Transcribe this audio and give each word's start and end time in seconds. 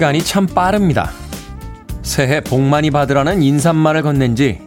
시간이 0.00 0.24
참 0.24 0.46
빠릅니다. 0.46 1.10
새해 2.02 2.40
복 2.40 2.62
많이 2.62 2.90
받으라는 2.90 3.42
인사말을 3.42 4.00
건넨 4.00 4.34
지 4.34 4.58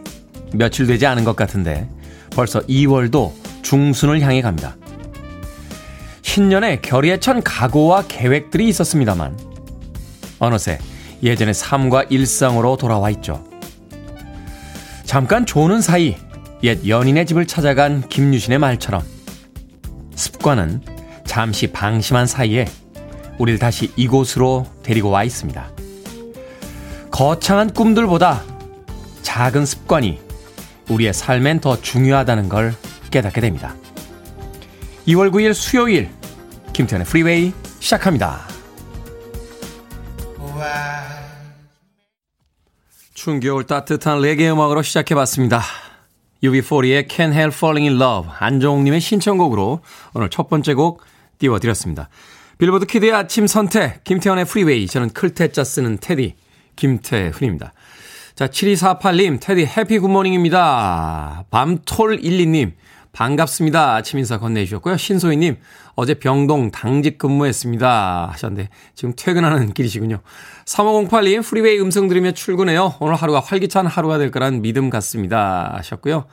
며칠 0.52 0.86
되지 0.86 1.06
않은 1.06 1.24
것 1.24 1.34
같은데 1.34 1.90
벌써 2.30 2.60
2월도 2.60 3.32
중순을 3.62 4.20
향해 4.20 4.40
갑니다. 4.42 4.76
신년에 6.22 6.82
결의에 6.82 7.18
찬 7.18 7.42
각오와 7.42 8.04
계획들이 8.06 8.68
있었습니다만 8.68 9.36
어느새 10.38 10.78
예전의 11.20 11.52
삶과 11.52 12.04
일상으로 12.10 12.76
돌아와 12.76 13.10
있죠. 13.10 13.44
잠깐 15.02 15.46
조는 15.46 15.80
사이 15.80 16.16
옛 16.62 16.86
연인의 16.86 17.26
집을 17.26 17.46
찾아간 17.46 18.08
김유신의 18.08 18.60
말처럼 18.60 19.02
습관은 20.14 20.80
잠시 21.26 21.72
방심한 21.72 22.28
사이에 22.28 22.66
우리를 23.38 23.58
다시 23.58 23.92
이곳으로 23.96 24.66
데리고 24.82 25.10
와 25.10 25.24
있습니다. 25.24 25.70
거창한 27.10 27.72
꿈들보다 27.72 28.42
작은 29.22 29.66
습관이 29.66 30.20
우리의 30.88 31.12
삶엔 31.12 31.60
더 31.60 31.80
중요하다는 31.80 32.48
걸 32.48 32.74
깨닫게 33.10 33.40
됩니다. 33.40 33.74
2월 35.06 35.30
9일 35.30 35.54
수요일 35.54 36.10
김태현의 36.72 37.06
프리웨이 37.06 37.52
시작합니다. 37.80 38.46
추운 43.14 43.40
겨울 43.40 43.64
따뜻한 43.64 44.20
레게 44.20 44.50
음악으로 44.50 44.82
시작해봤습니다. 44.82 45.62
UB40의 46.42 47.08
Can't 47.08 47.32
Help 47.32 47.56
Falling 47.56 47.88
in 47.88 48.00
Love 48.00 48.30
안정욱님의 48.38 49.00
신청곡으로 49.00 49.80
오늘 50.12 50.28
첫 50.28 50.48
번째 50.48 50.74
곡 50.74 51.02
띄워드렸습니다. 51.38 52.08
빌보드 52.58 52.86
키드의 52.86 53.12
아침 53.12 53.46
선택 53.46 54.04
김태훈의 54.04 54.44
프리웨이 54.44 54.86
저는 54.86 55.10
클 55.10 55.34
태 55.34 55.52
자 55.52 55.64
쓰는 55.64 55.98
테디 56.00 56.34
김태훈입니다. 56.76 57.72
자 58.34 58.46
7248님 58.46 59.38
테디 59.40 59.66
happy 59.66 59.98
good 59.98 60.30
morning입니다. 60.30 61.44
밤톨12님 61.50 62.72
반갑습니다. 63.14 63.94
아침 63.94 64.18
인사 64.18 64.38
건네주셨고요. 64.38 64.96
신소희님, 64.96 65.56
어제 65.94 66.14
병동 66.14 66.72
당직 66.72 67.16
근무했습니다. 67.16 68.30
하셨는데, 68.32 68.68
지금 68.94 69.14
퇴근하는 69.16 69.72
길이시군요. 69.72 70.20
3508님, 70.66 71.44
프리웨이 71.44 71.80
음성 71.80 72.08
들으며 72.08 72.32
출근해요. 72.32 72.96
오늘 72.98 73.14
하루가 73.14 73.38
활기찬 73.38 73.86
하루가 73.86 74.18
될 74.18 74.32
거란 74.32 74.62
믿음 74.62 74.90
갖습니다. 74.90 75.72
하셨고요. 75.76 76.26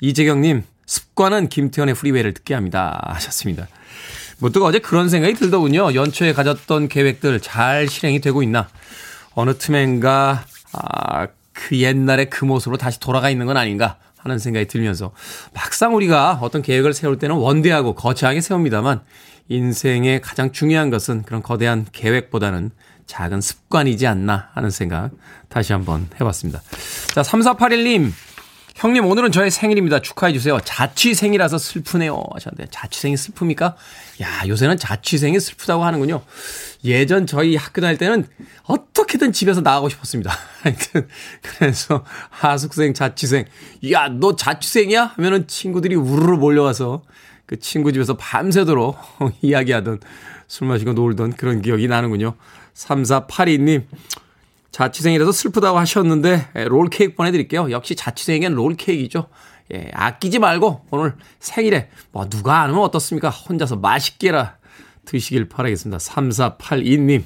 이재경님, 0.00 0.64
습관은 0.86 1.48
김태현의 1.50 1.94
프리웨이를 1.94 2.32
듣게 2.32 2.54
합니다. 2.54 2.98
하셨습니다. 3.12 3.68
무뚝 4.42 4.64
어제 4.64 4.80
그런 4.80 5.08
생각이 5.08 5.34
들더군요. 5.34 5.94
연초에 5.94 6.32
가졌던 6.32 6.88
계획들 6.88 7.38
잘 7.38 7.88
실행이 7.88 8.20
되고 8.20 8.42
있나. 8.42 8.68
어느 9.36 9.56
틈엔가, 9.56 10.44
아, 10.72 11.28
그 11.52 11.78
옛날의 11.78 12.28
그 12.28 12.44
모습으로 12.44 12.76
다시 12.76 12.98
돌아가 12.98 13.30
있는 13.30 13.46
건 13.46 13.56
아닌가. 13.56 13.98
하는 14.18 14.38
생각이 14.38 14.68
들면서 14.68 15.10
막상 15.52 15.96
우리가 15.96 16.38
어떤 16.42 16.62
계획을 16.62 16.94
세울 16.94 17.18
때는 17.18 17.34
원대하고 17.34 17.96
거창하게 17.96 18.40
세웁니다만 18.40 19.00
인생의 19.48 20.20
가장 20.20 20.52
중요한 20.52 20.90
것은 20.90 21.24
그런 21.24 21.42
거대한 21.42 21.86
계획보다는 21.90 22.70
작은 23.06 23.40
습관이지 23.40 24.06
않나 24.06 24.50
하는 24.54 24.70
생각 24.70 25.10
다시 25.48 25.72
한번 25.72 26.08
해봤습니다. 26.20 26.62
자, 27.12 27.22
3481님. 27.22 28.12
형님, 28.74 29.04
오늘은 29.04 29.32
저의 29.32 29.50
생일입니다. 29.50 30.00
축하해 30.00 30.32
주세요. 30.32 30.58
자취생이라서 30.64 31.58
슬프네요. 31.58 32.22
하셨는데, 32.32 32.70
자취생이 32.70 33.14
슬픕니까? 33.14 33.74
야, 34.22 34.48
요새는 34.48 34.76
자취생이 34.78 35.38
슬프다고 35.38 35.84
하는군요. 35.84 36.22
예전 36.84 37.26
저희 37.26 37.54
학교 37.54 37.80
다닐 37.80 37.98
때는 37.98 38.26
어떻게든 38.64 39.32
집에서 39.32 39.60
나가고 39.60 39.88
싶었습니다. 39.88 40.32
하여튼, 40.62 41.06
그래서 41.42 42.04
하숙생, 42.30 42.94
자취생, 42.94 43.44
야, 43.92 44.08
너 44.08 44.36
자취생이야? 44.36 45.12
하면은 45.16 45.46
친구들이 45.46 45.94
우르르 45.94 46.36
몰려와서 46.38 47.02
그 47.46 47.58
친구 47.58 47.92
집에서 47.92 48.16
밤새도록 48.16 48.96
이야기하던 49.42 50.00
술 50.48 50.66
마시고 50.68 50.94
놀던 50.94 51.34
그런 51.34 51.62
기억이 51.62 51.86
나는군요. 51.86 52.34
3482님, 52.74 53.84
자취생이라서 54.72 55.30
슬프다고 55.32 55.78
하셨는데, 55.78 56.48
롤케이크 56.66 57.14
보내드릴게요. 57.14 57.70
역시 57.70 57.94
자취생에겐 57.94 58.54
롤케이크이죠. 58.54 59.28
예, 59.74 59.90
아끼지 59.94 60.38
말고 60.38 60.86
오늘 60.90 61.14
생일에 61.38 61.88
뭐 62.10 62.28
누가 62.28 62.60
안 62.60 62.70
오면 62.70 62.82
어떻습니까? 62.82 63.30
혼자서 63.30 63.76
맛있게라 63.76 64.56
드시길 65.04 65.48
바라겠습니다. 65.48 65.98
3482님. 65.98 67.22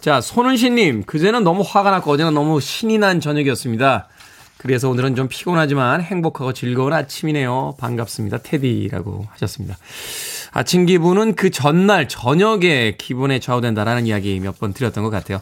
자, 0.00 0.20
손은신님. 0.20 1.04
그제는 1.04 1.42
너무 1.44 1.62
화가 1.66 1.90
났고 1.90 2.10
어제는 2.12 2.32
너무 2.34 2.60
신이 2.60 2.98
난 2.98 3.20
저녁이었습니다. 3.20 4.08
그래서 4.58 4.88
오늘은 4.90 5.14
좀 5.14 5.28
피곤하지만 5.28 6.02
행복하고 6.02 6.52
즐거운 6.52 6.92
아침이네요. 6.92 7.76
반갑습니다. 7.78 8.38
테디라고 8.38 9.26
하셨습니다. 9.30 9.76
아침 10.52 10.84
기분은 10.86 11.34
그 11.36 11.50
전날 11.50 12.08
저녁에 12.08 12.96
기분에 12.98 13.38
좌우된다라는 13.38 14.06
이야기 14.06 14.40
몇 14.40 14.58
번 14.58 14.72
드렸던 14.72 15.04
것 15.04 15.10
같아요. 15.10 15.40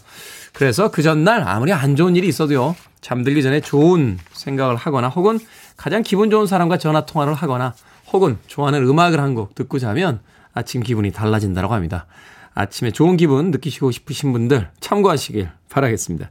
그래서 0.52 0.90
그 0.90 1.00
전날 1.02 1.42
아무리 1.48 1.72
안 1.72 1.96
좋은 1.96 2.14
일이 2.16 2.28
있어도요. 2.28 2.76
잠들기 3.00 3.42
전에 3.42 3.60
좋은 3.60 4.18
생각을 4.32 4.76
하거나 4.76 5.08
혹은 5.08 5.38
가장 5.76 6.02
기분 6.02 6.28
좋은 6.28 6.46
사람과 6.46 6.76
전화 6.76 7.06
통화를 7.06 7.32
하거나 7.34 7.74
혹은 8.12 8.36
좋아하는 8.46 8.86
음악을 8.86 9.18
한 9.20 9.34
곡 9.34 9.54
듣고 9.54 9.78
자면 9.78 10.20
아침 10.52 10.82
기분이 10.82 11.10
달라진다고 11.12 11.72
합니다. 11.72 12.06
아침에 12.54 12.90
좋은 12.90 13.16
기분 13.16 13.50
느끼시고 13.50 13.90
싶으신 13.92 14.32
분들 14.32 14.68
참고하시길 14.80 15.48
바라겠습니다. 15.70 16.30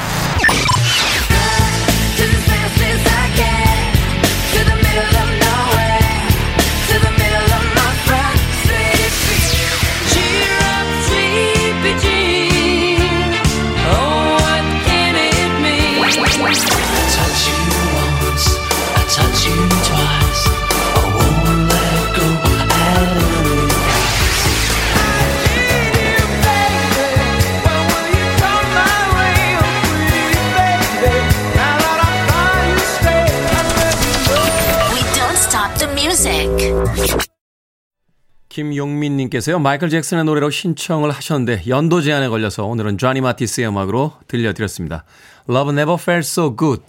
김용민님께서요, 38.49 39.59
마이클 39.59 39.89
잭슨의 39.89 40.25
노래로 40.25 40.49
신청을 40.49 41.09
하셨는데, 41.11 41.63
연도 41.67 42.01
제한에 42.01 42.27
걸려서 42.27 42.65
오늘은 42.65 42.97
쟈니 42.97 43.21
마티스의 43.21 43.67
음악으로 43.67 44.13
들려드렸습니다. 44.27 45.05
Love 45.49 45.73
Never 45.73 45.97
Felt 46.01 46.27
So 46.27 46.55
Good 46.57 46.83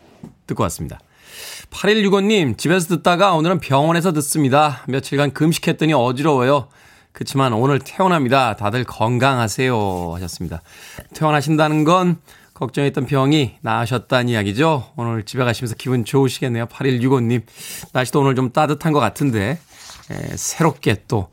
듣고 0.49 0.65
왔습니다. 0.65 0.99
8165님, 1.71 2.59
집에서 2.59 2.89
듣다가 2.89 3.35
오늘은 3.35 3.61
병원에서 3.61 4.13
듣습니다. 4.15 4.83
며칠간 4.89 5.33
금식했더니 5.33 5.93
어지러워요. 5.95 6.69
그치만 7.13 7.53
오늘 7.53 7.79
퇴원합니다. 7.79 8.57
다들 8.57 8.85
건강하세요. 8.85 10.15
하셨습니다. 10.15 10.63
퇴원하신다는 11.15 11.85
건 11.85 12.17
걱정했던 12.55 13.07
병이 13.07 13.57
나으셨다는 13.61 14.29
이야기죠. 14.29 14.93
오늘 14.97 15.25
집에 15.25 15.45
가시면서 15.45 15.75
기분 15.77 16.05
좋으시겠네요. 16.05 16.67
8165님. 16.67 17.43
날씨도 17.93 18.21
오늘 18.21 18.35
좀 18.35 18.51
따뜻한 18.51 18.93
것 18.93 19.01
같은데, 19.01 19.41
에, 19.51 19.59
새롭게 20.37 21.03
또 21.09 21.29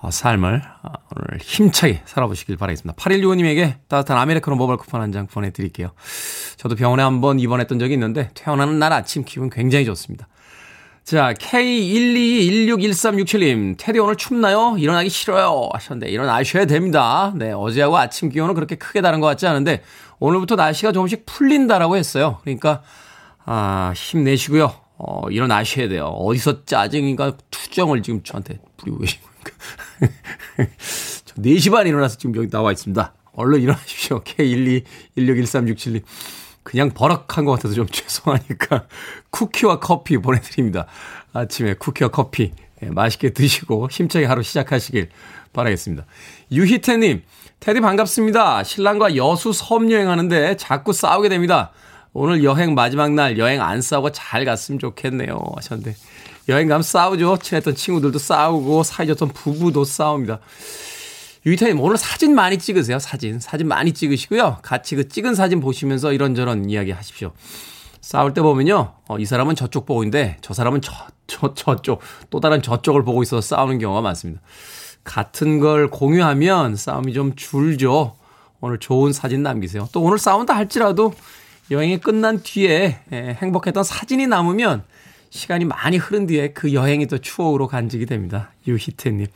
어, 0.00 0.10
삶을 0.12 0.62
어, 0.82 0.92
오늘 1.16 1.40
힘차게 1.40 2.02
살아보시길 2.04 2.56
바라겠습니다. 2.56 2.94
8165님에게 3.02 3.74
따뜻한 3.88 4.16
아메리카노 4.16 4.56
모바일 4.56 4.78
쿠폰 4.78 5.00
한 5.00 5.10
장 5.12 5.26
보내드릴게요. 5.26 5.90
저도 6.56 6.76
병원에 6.76 7.02
한번 7.02 7.40
입원했던 7.40 7.80
적이 7.80 7.94
있는데 7.94 8.30
퇴원하는 8.34 8.78
날 8.78 8.92
아침 8.92 9.24
기분 9.24 9.50
굉장히 9.50 9.84
좋습니다. 9.86 10.28
자, 11.04 11.32
K121613667님, 11.32 13.76
테디 13.78 13.98
오늘 13.98 14.14
춥나요? 14.16 14.76
일어나기 14.78 15.08
싫어요. 15.08 15.70
하셨는데, 15.72 16.12
일어나셔야 16.12 16.66
됩니다. 16.66 17.32
네, 17.34 17.50
어제하고 17.50 17.96
아침 17.96 18.28
기온은 18.28 18.52
그렇게 18.54 18.74
크게 18.74 19.00
다른 19.00 19.20
것 19.20 19.26
같지 19.26 19.46
않은데, 19.46 19.82
오늘부터 20.18 20.56
날씨가 20.56 20.92
조금씩 20.92 21.24
풀린다라고 21.24 21.96
했어요. 21.96 22.40
그러니까, 22.42 22.82
아, 23.46 23.94
힘내시고요. 23.96 24.70
어, 24.98 25.30
일어나셔야 25.30 25.88
돼요. 25.88 26.06
어디서 26.06 26.64
짜증인가 26.64 27.36
투정을 27.50 28.02
지금 28.02 28.22
저한테 28.22 28.58
부리고 28.76 28.98
계신 28.98 29.20
겁니까? 29.22 29.52
4시 31.38 31.70
반에 31.70 31.88
일어나서 31.88 32.18
지금 32.18 32.34
여기 32.34 32.50
나와 32.50 32.72
있습니다. 32.72 33.14
얼른 33.32 33.60
일어나십시오. 33.62 34.20
K12161367님. 34.24 36.02
그냥 36.64 36.90
버럭한 36.90 37.44
것 37.44 37.52
같아서 37.52 37.74
좀 37.74 37.86
죄송하니까 37.90 38.88
쿠키와 39.30 39.78
커피 39.78 40.18
보내드립니다. 40.18 40.86
아침에 41.32 41.74
쿠키와 41.74 42.10
커피 42.10 42.52
예, 42.82 42.90
맛있게 42.90 43.30
드시고 43.30 43.88
힘차게 43.90 44.26
하루 44.26 44.42
시작하시길 44.42 45.08
바라겠습니다. 45.52 46.04
유희태님, 46.52 47.22
테디 47.60 47.80
반갑습니다. 47.80 48.64
신랑과 48.64 49.16
여수 49.16 49.52
섬 49.52 49.90
여행하는데 49.90 50.56
자꾸 50.56 50.92
싸우게 50.92 51.28
됩니다. 51.28 51.72
오늘 52.12 52.42
여행 52.44 52.74
마지막 52.74 53.12
날 53.12 53.38
여행 53.38 53.62
안 53.62 53.80
싸우고 53.80 54.12
잘 54.12 54.44
갔으면 54.44 54.78
좋겠네요. 54.78 55.38
하셨는데 55.56 55.96
여행 56.48 56.68
가면 56.68 56.82
싸우죠. 56.82 57.38
친했던 57.38 57.74
친구들도 57.74 58.18
싸우고 58.18 58.82
사이좋던 58.82 59.28
부부도 59.28 59.84
싸웁니다. 59.84 60.40
유이타님 61.46 61.80
오늘 61.80 61.96
사진 61.96 62.34
많이 62.34 62.58
찍으세요. 62.58 62.98
사진. 62.98 63.38
사진 63.38 63.68
많이 63.68 63.92
찍으시고요. 63.92 64.58
같이 64.62 64.96
그 64.96 65.08
찍은 65.08 65.34
사진 65.34 65.60
보시면서 65.60 66.12
이런저런 66.12 66.68
이야기 66.70 66.90
하십시오. 66.90 67.32
싸울 68.00 68.32
때 68.32 68.40
보면요. 68.40 68.94
어, 69.06 69.18
이 69.18 69.24
사람은 69.24 69.54
저쪽 69.54 69.86
보고 69.86 70.02
있는데 70.02 70.38
저 70.40 70.54
사람은 70.54 70.80
저, 70.80 70.92
저, 71.26 71.54
저쪽, 71.54 72.00
또 72.30 72.40
다른 72.40 72.62
저쪽을 72.62 73.04
보고 73.04 73.22
있어서 73.22 73.40
싸우는 73.40 73.78
경우가 73.78 74.00
많습니다. 74.00 74.40
같은 75.04 75.58
걸 75.60 75.88
공유하면 75.88 76.76
싸움이 76.76 77.12
좀 77.12 77.34
줄죠. 77.36 78.16
오늘 78.60 78.78
좋은 78.78 79.12
사진 79.12 79.42
남기세요. 79.42 79.88
또 79.92 80.02
오늘 80.02 80.18
싸운다 80.18 80.54
할지라도 80.54 81.14
여행이 81.70 81.98
끝난 81.98 82.42
뒤에 82.42 83.00
예, 83.12 83.36
행복했던 83.40 83.84
사진이 83.84 84.26
남으면 84.26 84.84
시간이 85.30 85.66
많이 85.66 85.98
흐른 85.98 86.26
뒤에 86.26 86.52
그 86.52 86.72
여행이 86.72 87.06
또 87.06 87.18
추억으로 87.18 87.66
간직이 87.66 88.06
됩니다. 88.06 88.50
유희태님. 88.66 89.26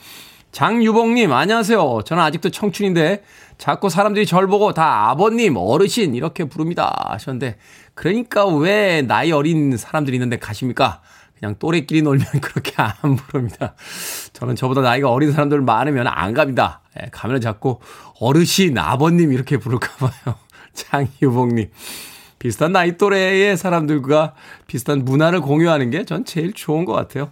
장유봉님, 0.50 1.32
안녕하세요. 1.32 2.00
저는 2.05 2.23
아직도 2.23 2.50
청춘인데 2.50 3.23
자꾸 3.58 3.88
사람들이 3.90 4.26
절 4.26 4.46
보고 4.46 4.73
다 4.73 5.11
아버님, 5.11 5.56
어르신 5.56 6.14
이렇게 6.14 6.44
부릅니다. 6.44 6.94
하셨는데 7.11 7.56
그러니까 7.94 8.46
왜 8.46 9.02
나이 9.02 9.32
어린 9.32 9.76
사람들이 9.76 10.17
있는데 10.17 10.38
가십니까? 10.38 11.00
그냥 11.38 11.56
또래끼리 11.58 12.02
놀면 12.02 12.26
그렇게 12.40 12.73
안 12.76 13.17
부릅니다. 13.17 13.75
저는 14.32 14.56
저보다 14.56 14.81
나이가 14.81 15.11
어린 15.11 15.32
사람들 15.32 15.61
많으면 15.61 16.06
안 16.06 16.32
갑니다. 16.32 16.81
예, 17.00 17.08
가면 17.11 17.43
자꾸 17.43 17.78
어르신, 18.20 18.78
아버님 18.78 19.32
이렇게 19.32 19.58
부를까 19.58 20.06
봐요. 20.06 20.37
장유봉님. 20.73 21.70
비슷한 22.42 22.72
나이 22.72 22.96
또래의 22.98 23.56
사람들과 23.56 24.34
비슷한 24.66 25.04
문화를 25.04 25.40
공유하는 25.40 25.90
게 25.90 26.02
전 26.04 26.24
제일 26.24 26.52
좋은 26.52 26.84
것 26.84 26.92
같아요. 26.92 27.30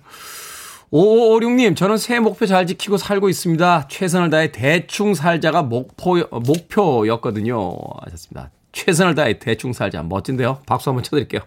5556님, 0.92 1.74
저는 1.76 1.96
새해 1.98 2.20
목표 2.20 2.46
잘 2.46 2.64
지키고 2.64 2.96
살고 2.96 3.28
있습니다. 3.28 3.88
최선을 3.88 4.30
다해 4.30 4.52
대충 4.52 5.14
살자가 5.14 5.62
목표, 5.62 6.24
목표였거든요. 6.30 7.76
하셨습니다. 8.04 8.50
최선을 8.70 9.16
다해 9.16 9.40
대충 9.40 9.72
살자. 9.72 10.04
멋진데요? 10.04 10.60
박수 10.64 10.90
한번 10.90 11.02
쳐드릴게요. 11.02 11.40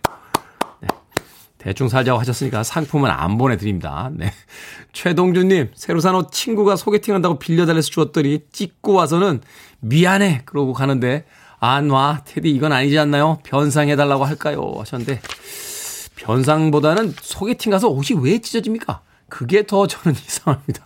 네. 0.82 0.88
대충 1.58 1.88
살자고 1.88 2.20
하셨으니까 2.20 2.64
상품은 2.64 3.10
안 3.10 3.38
보내드립니다. 3.38 4.10
네. 4.14 4.34
최동준님, 4.92 5.72
새로 5.74 6.02
산 6.02 6.16
옷 6.16 6.34
친구가 6.34 6.76
소개팅 6.76 7.16
한다고 7.16 7.40
빌려달래서 7.40 7.90
주었더니 7.90 8.42
찍고 8.52 8.92
와서는 8.94 9.40
미안해. 9.80 10.42
그러고 10.44 10.74
가는데, 10.74 11.26
안 11.64 11.90
와. 11.92 12.22
테디 12.26 12.50
이건 12.52 12.74
아니지 12.74 13.00
않나요? 13.00 13.40
변상해달라고 13.44 14.26
할까요? 14.26 14.74
하셨는데, 14.80 15.22
변상보다는 16.18 17.14
소개팅 17.22 17.72
가서 17.72 17.88
옷이 17.88 18.20
왜 18.22 18.40
찢어집니까? 18.40 19.00
그게 19.30 19.66
더 19.66 19.88
저는 19.88 20.14
이상합니다. 20.28 20.86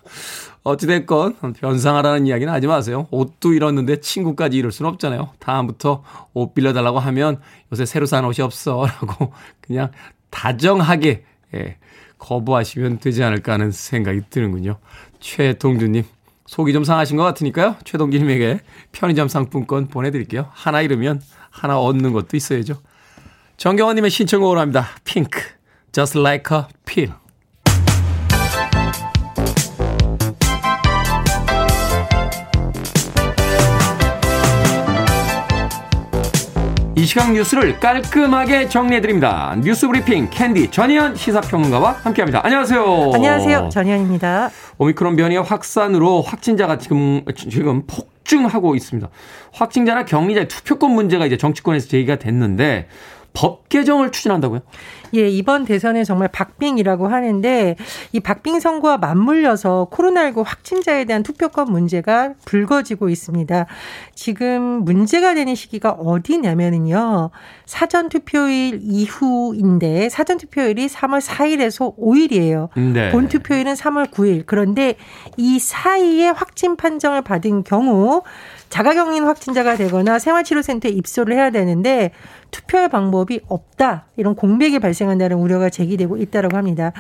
어찌됐건 0.62 1.54
변상하라는 1.54 2.28
이야기는 2.28 2.54
하지 2.54 2.68
마세요. 2.68 3.08
옷도 3.10 3.54
잃었는데 3.54 4.02
친구까지 4.02 4.58
잃을 4.58 4.72
수는 4.72 4.92
없잖아요. 4.92 5.32
다음부터 5.40 6.04
옷 6.36 6.54
빌려달라고 6.54 7.00
하면 7.00 7.42
요새 7.72 7.86
새로 7.86 8.06
산 8.06 8.24
옷이 8.26 8.44
없어 8.44 8.86
라고 9.02 9.34
그냥 9.62 9.90
다정하게 10.30 11.24
예, 11.56 11.78
거부하시면 12.20 13.00
되지 13.00 13.24
않을까 13.24 13.54
하는 13.54 13.72
생각이 13.72 14.22
드는군요. 14.30 14.78
최동주님 15.20 16.04
속이 16.48 16.74
좀 16.74 16.84
상하신 16.84 17.18
것 17.18 17.24
같으니까요. 17.24 17.76
최동주님에게 17.84 18.62
편의점 18.92 19.28
상품권 19.28 19.88
보내드릴게요. 19.88 20.50
하나 20.52 20.82
잃으면 20.82 21.22
하나 21.52 21.80
얻는 21.80 22.14
것도 22.14 22.36
있어야죠. 22.36 22.82
정경원님의 23.58 24.10
신청곡으로 24.10 24.60
합니다. 24.60 24.88
핑크 25.04 25.40
Just 25.92 26.18
Like 26.18 26.58
a 26.58 26.64
Pill 26.86 27.14
시각 37.08 37.32
뉴스를 37.32 37.80
깔끔하게 37.80 38.68
정리해드립니다. 38.68 39.56
뉴스 39.64 39.88
브리핑 39.88 40.30
캔디 40.30 40.72
전희연 40.72 41.16
시사평론가와 41.16 42.00
함께합니다. 42.04 42.42
안녕하세요. 42.44 43.12
안녕하세요. 43.14 43.70
전희연입니다. 43.70 44.50
오미크론 44.78 45.16
변이의 45.16 45.42
확산으로 45.42 46.22
확진자가 46.22 46.78
지금 46.78 47.24
지금 47.34 47.84
폭증하고 47.88 48.76
있습니다. 48.76 49.10
확진자나 49.54 50.04
격리자의 50.04 50.50
투표권 50.50 50.92
문제가 50.92 51.26
이제 51.26 51.38
정치권에서 51.38 51.88
제기가 51.88 52.18
됐는데 52.18 52.90
법 53.34 53.70
개정을 53.70 54.12
추진한다고요? 54.12 54.62
예, 55.16 55.30
이번 55.30 55.66
대선에 55.66 56.04
정말 56.04 56.28
박빙이라고 56.28 57.08
하는데 57.08 57.76
이 58.12 58.20
박빙 58.20 58.60
선거와 58.60 58.98
맞물려서 58.98 59.90
코로나19 59.92 60.44
확진자에 60.44 61.06
대한 61.06 61.24
투표권 61.24 61.72
문제가 61.72 62.34
불거지고 62.46 63.10
있습니다. 63.10 63.68
지금 64.16 64.62
문제가 64.84 65.34
되는 65.34 65.56
시기가 65.56 65.92
어디냐면은요. 65.92 67.30
사전 67.66 68.10
투표일 68.10 68.80
이후인데 68.82 70.10
사전 70.10 70.38
투표일이 70.38 70.88
3월 70.88 71.22
4일에서 71.22 71.98
5일이에요. 71.98 72.70
네. 72.94 73.12
본 73.12 73.28
투표일은 73.28 73.74
3월 73.74 74.12
9일. 74.12 74.44
그런데 74.46 74.96
이 75.38 75.60
사이에 75.60 76.30
확진 76.30 76.76
판정을 76.76 77.22
받은 77.22 77.64
경우 77.64 78.24
자가격리 78.70 79.20
확진자가 79.20 79.78
되거나 79.78 80.20
생활치료센터에 80.20 80.92
입소를 80.92 81.36
해야 81.36 81.52
되는데 81.52 82.12
투표의 82.52 82.90
방법이 82.90 83.42
없다. 83.48 84.06
이런 84.16 84.36
공백이 84.36 84.80
발생한다는 84.80 85.38
우려가 85.38 85.70
제기되고 85.70 86.18
있다고 86.18 86.58
합니다. 86.58 86.92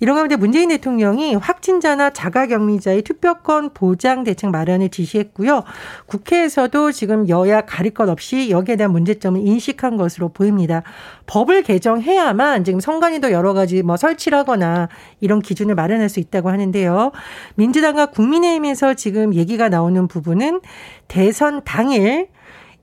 이런 0.00 0.16
가운데 0.16 0.36
문재인 0.36 0.68
대통령이 0.70 1.34
확진자나 1.34 2.10
자가격리자의 2.10 3.02
투표권 3.02 3.70
보장 3.74 4.24
대책 4.24 4.50
마련을 4.50 4.88
지시했고요. 4.88 5.64
국회에서도 6.06 6.92
지금 6.92 7.28
여야 7.28 7.62
가릴 7.62 7.92
것 7.94 8.08
없이 8.08 8.50
여기에 8.50 8.76
대한 8.76 8.92
문제점을 8.92 9.40
인식한 9.40 9.96
것으로 9.96 10.28
보입니다. 10.28 10.82
법을 11.26 11.62
개정해야만 11.62 12.64
지금 12.64 12.80
선관위도 12.80 13.32
여러 13.32 13.52
가지 13.54 13.82
뭐 13.82 13.96
설치를 13.96 14.38
하거나 14.38 14.88
이런 15.20 15.40
기준을 15.40 15.74
마련할 15.74 16.08
수 16.08 16.20
있다고 16.20 16.50
하는데요. 16.50 17.12
민주당과 17.56 18.06
국민의힘에서 18.06 18.94
지금 18.94 19.34
얘기가 19.34 19.68
나오는 19.68 20.08
부분은 20.08 20.60
대선 21.08 21.62
당일 21.64 22.28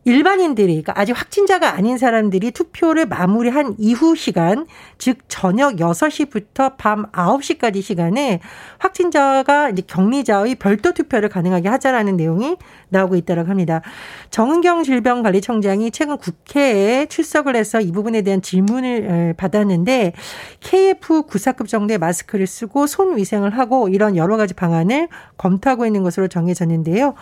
일반인들이 0.06 0.68
그러니까 0.68 0.94
아직 0.96 1.14
확진자가 1.14 1.74
아닌 1.74 1.98
사람들이 1.98 2.52
투표를 2.52 3.06
마무리한 3.06 3.76
이후 3.78 4.16
시간 4.16 4.66
즉 5.00 5.18
저녁 5.30 5.78
6시부터 5.78 6.76
밤 6.78 7.10
9시까지 7.12 7.82
시간에 7.82 8.42
확진자가 8.78 9.70
이제 9.70 9.82
격리자의 9.88 10.56
별도 10.56 10.94
투표를 10.94 11.30
가능하게 11.30 11.70
하자라는 11.70 12.18
내용이 12.18 12.58
나오고 12.90 13.16
있다고 13.16 13.50
합니다. 13.50 13.82
정은경 14.30 14.84
질병관리청장이 14.84 15.92
최근 15.92 16.18
국회에 16.18 17.06
출석을 17.06 17.56
해서 17.56 17.80
이 17.80 17.92
부분에 17.92 18.22
대한 18.22 18.42
질문을 18.42 19.36
받았는데 19.38 20.14
KF94급 20.60 21.68
정도의 21.68 21.98
마스크를 21.98 22.46
쓰고 22.46 22.86
손 22.86 23.16
위생을 23.16 23.58
하고 23.58 23.88
이런 23.88 24.18
여러 24.18 24.36
가지 24.36 24.54
방안을 24.54 25.08
검토하고 25.38 25.86
있는 25.86 26.04
것으로 26.04 26.28
정해졌는데요. 26.28 27.14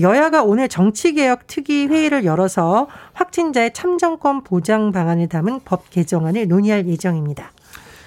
여야가 0.00 0.42
오늘 0.42 0.68
정치개혁 0.68 1.46
특위 1.46 1.86
회의를 1.86 2.24
열어서 2.24 2.88
확진자의 3.14 3.72
참정권 3.72 4.44
보장 4.44 4.92
방안을 4.92 5.28
담은 5.28 5.60
법 5.64 5.88
개정안을 5.88 6.48
논의할 6.48 6.86
예정입니다. 6.86 7.21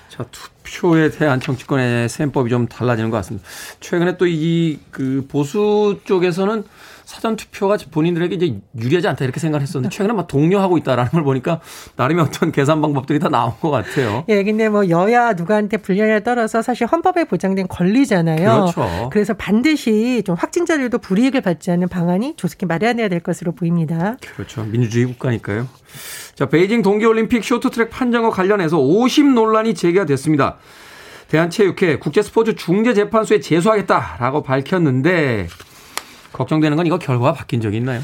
자, 0.10 0.24
투표에 0.32 1.10
대한 1.10 1.40
정치권의 1.42 2.08
셈법이 2.10 2.50
좀 2.50 2.68
달라지는 2.68 3.10
것 3.10 3.18
같습니다. 3.18 3.46
최근에 3.82 4.18
또 4.18 4.26
이 4.28 4.80
그 4.92 5.26
보수 5.30 6.00
쪽에서는 6.06 6.64
사전 7.04 7.36
투표가 7.36 7.78
본인들에게 7.92 8.34
이제 8.36 8.60
유리하지 8.80 9.08
않다 9.10 9.26
이렇게 9.26 9.40
생각을 9.40 9.62
했었는데 9.62 9.96
최근에 9.96 10.14
막 10.16 10.26
동료하고 10.28 10.78
있다라는 10.80 11.12
걸 11.12 11.24
보니까 11.24 11.60
나름의 11.98 12.24
어떤 12.26 12.52
계산 12.52 12.82
방법들이 12.82 13.20
다 13.20 13.30
나온 13.30 13.54
것 13.60 13.70
같아요. 13.70 14.24
예, 14.28 14.44
근데 14.44 14.70
뭐 14.70 14.90
여야 14.90 15.34
누구한테 15.34 15.78
불리냐에 15.78 16.22
따라서 16.22 16.64
사실 16.64 16.88
헌법에 16.88 17.26
보장된 17.26 17.68
권리잖아요. 17.68 18.72
그렇죠. 18.74 19.10
그래서 19.12 19.34
반드시 19.36 20.24
좀 20.26 20.36
확진자들도 20.36 20.98
불이익을 20.98 21.42
받지 21.42 21.70
않는 21.72 21.90
방안이 21.90 22.36
조속히 22.38 22.66
마련해야 22.66 23.08
될 23.08 23.20
것으로 23.20 23.52
보입니다. 23.52 24.18
그렇죠. 24.34 24.64
민주주의 24.64 25.06
국가니까요. 25.06 25.68
자, 26.36 26.48
베이징 26.48 26.82
동계올림픽 26.82 27.44
쇼트트랙 27.46 27.90
판정과 27.90 28.30
관련해서 28.30 28.78
50 28.78 29.34
논란이 29.34 29.74
제기가 29.74 30.06
됐습니다. 30.06 30.58
대한체육회 31.30 31.98
국제스포츠 31.98 32.56
중재재판소에 32.56 33.40
제소하겠다라고 33.40 34.44
밝혔는데 34.44 35.48
걱정되는 36.34 36.76
건 36.76 36.86
이거 36.86 37.00
결과가 37.00 37.34
바뀐 37.34 37.62
적이 37.62 37.78
있나요? 37.78 38.02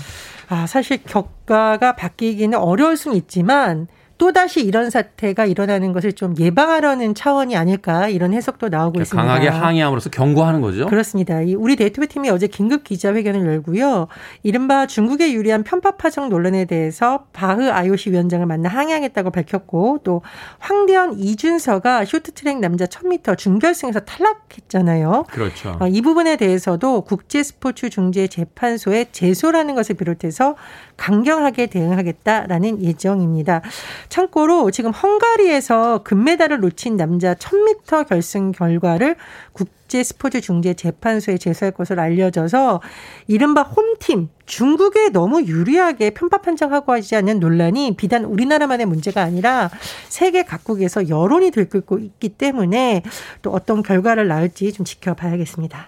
아, 0.47 0.65
사실 0.65 1.03
격가가 1.03 1.95
바뀌기는 1.95 2.57
어려울 2.57 2.95
수는 2.95 3.17
있지만 3.17 3.88
또다시 4.21 4.63
이런 4.63 4.91
사태가 4.91 5.47
일어나는 5.47 5.93
것을 5.93 6.13
좀 6.13 6.35
예방하려는 6.37 7.15
차원이 7.15 7.57
아닐까 7.57 8.07
이런 8.07 8.33
해석도 8.33 8.69
나오고 8.69 8.91
그러니까 8.91 9.01
있습니다. 9.01 9.27
강하게 9.27 9.47
항의함으로써 9.47 10.11
경고하는 10.11 10.61
거죠? 10.61 10.85
그렇습니다. 10.85 11.39
우리 11.57 11.75
대통령팀이 11.75 12.29
어제 12.29 12.45
긴급 12.45 12.83
기자회견을 12.83 13.43
열고요. 13.47 14.09
이른바 14.43 14.85
중국에 14.85 15.33
유리한 15.33 15.63
편파 15.63 15.97
파정 15.97 16.29
논란에 16.29 16.65
대해서 16.65 17.25
바흐 17.33 17.71
IOC 17.71 18.11
위원장을 18.11 18.45
만나 18.45 18.69
항의하겠다고 18.69 19.31
밝혔고 19.31 20.01
또 20.03 20.21
황대현 20.59 21.17
이준서가 21.17 22.05
쇼트트랙 22.05 22.59
남자 22.59 22.85
1000m 22.85 23.35
준결승에서 23.39 24.01
탈락했잖아요. 24.01 25.25
그렇죠. 25.31 25.77
어, 25.79 25.87
이 25.87 25.99
부분에 26.01 26.35
대해서도 26.35 27.01
국제 27.05 27.41
스포츠 27.41 27.89
중재 27.89 28.27
재판소에 28.27 29.07
제소라는 29.11 29.73
것을 29.73 29.95
비롯해서 29.95 30.57
강경하게 30.97 31.65
대응하겠다라는 31.65 32.83
예정입니다. 32.83 33.63
참고로 34.11 34.71
지금 34.71 34.91
헝가리에서 34.91 36.03
금메달을 36.03 36.59
놓친 36.59 36.97
남자 36.97 37.33
1000m 37.33 38.09
결승 38.09 38.51
결과를 38.51 39.15
국제 39.53 40.03
스포츠 40.03 40.41
중재 40.41 40.73
재판소에 40.73 41.37
제소할 41.37 41.71
것으로 41.71 42.01
알려져서 42.01 42.81
이른바 43.27 43.63
홈팀 43.63 44.27
중국에 44.45 45.09
너무 45.09 45.43
유리하게 45.43 46.09
편파 46.09 46.39
판정하고 46.39 46.91
하지 46.91 47.15
않는 47.15 47.39
논란이 47.39 47.95
비단 47.95 48.25
우리나라만의 48.25 48.85
문제가 48.85 49.21
아니라 49.21 49.69
세계 50.09 50.43
각국에서 50.43 51.07
여론이 51.07 51.51
들끓고 51.51 51.99
있기 51.99 52.29
때문에 52.29 53.03
또 53.41 53.51
어떤 53.51 53.81
결과를 53.81 54.27
낳을지 54.27 54.73
좀 54.73 54.85
지켜봐야겠습니다. 54.85 55.87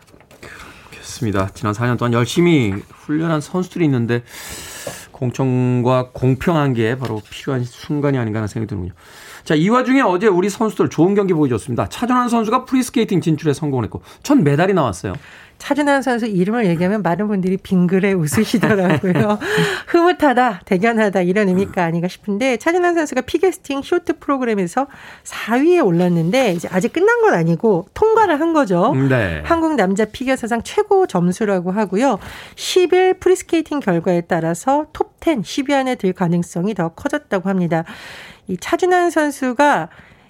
그렇습니다. 0.92 1.50
지난 1.54 1.74
4년 1.74 1.98
동안 1.98 2.14
열심히 2.14 2.72
훈련한 2.72 3.42
선수들이 3.42 3.84
있는데 3.84 4.24
공정과 5.24 6.10
공평한 6.12 6.74
게 6.74 6.98
바로 6.98 7.22
필요한 7.30 7.64
순간이 7.64 8.18
아닌가 8.18 8.40
하는 8.40 8.48
생각이 8.48 8.68
드는군요. 8.68 8.94
자, 9.44 9.56
이 9.56 9.70
와중에 9.70 10.02
어제 10.02 10.28
우리 10.28 10.50
선수들 10.50 10.90
좋은 10.90 11.16
경기 11.16 11.34
보여줬습니다. 11.34 11.90
차준환 11.90 12.30
선수가 12.30 12.66
프리스케이팅 12.66 13.22
진출에 13.22 13.54
성공을 13.54 13.86
했고, 13.86 14.02
첫 14.22 14.38
메달이 14.38 14.74
나왔어요. 14.74 15.14
차준환 15.64 16.02
선수 16.02 16.26
이름을 16.26 16.66
얘기하면 16.66 17.04
많은 17.04 17.30
분들이 17.30 17.56
빙그레 17.56 18.12
웃으시더라고요. 18.12 19.40
흐뭇하다, 19.88 20.60
대견하다 20.66 21.22
이런 21.22 21.48
의미가 21.48 21.86
아닌가 21.86 22.10
싶은데 22.10 22.58
차준환 22.58 22.96
선수가 22.96 23.22
피겨스케이팅 23.22 23.82
쇼트 23.82 24.20
프로그램에서 24.20 24.88
4위에 25.24 25.86
올랐는데 25.86 26.52
이제 26.52 26.68
아직 26.70 26.92
끝난 26.92 27.22
건 27.22 27.34
아니고 27.34 27.88
통과를 27.94 28.42
한 28.42 28.52
거죠. 28.52 28.94
네. 29.08 29.42
한국 29.46 29.76
남자 29.76 30.04
피겨 30.04 30.36
사상 30.36 30.64
최고 30.64 31.08
점수라고 31.08 31.72
하고요. 31.72 32.20
10일 32.56 33.22
프리스케이팅 33.22 33.80
결과에 33.80 34.20
따라서 34.20 34.88
톱 34.92 35.14
10 35.24 35.44
10위 35.44 35.72
안에 35.72 35.96
들 35.96 36.12
가능성이 36.12 36.74
더 36.74 36.90
커졌다고 36.90 37.48
합니다. 37.48 37.86
이 38.50 38.58
차준환 38.58 39.12
선수가 39.12 39.88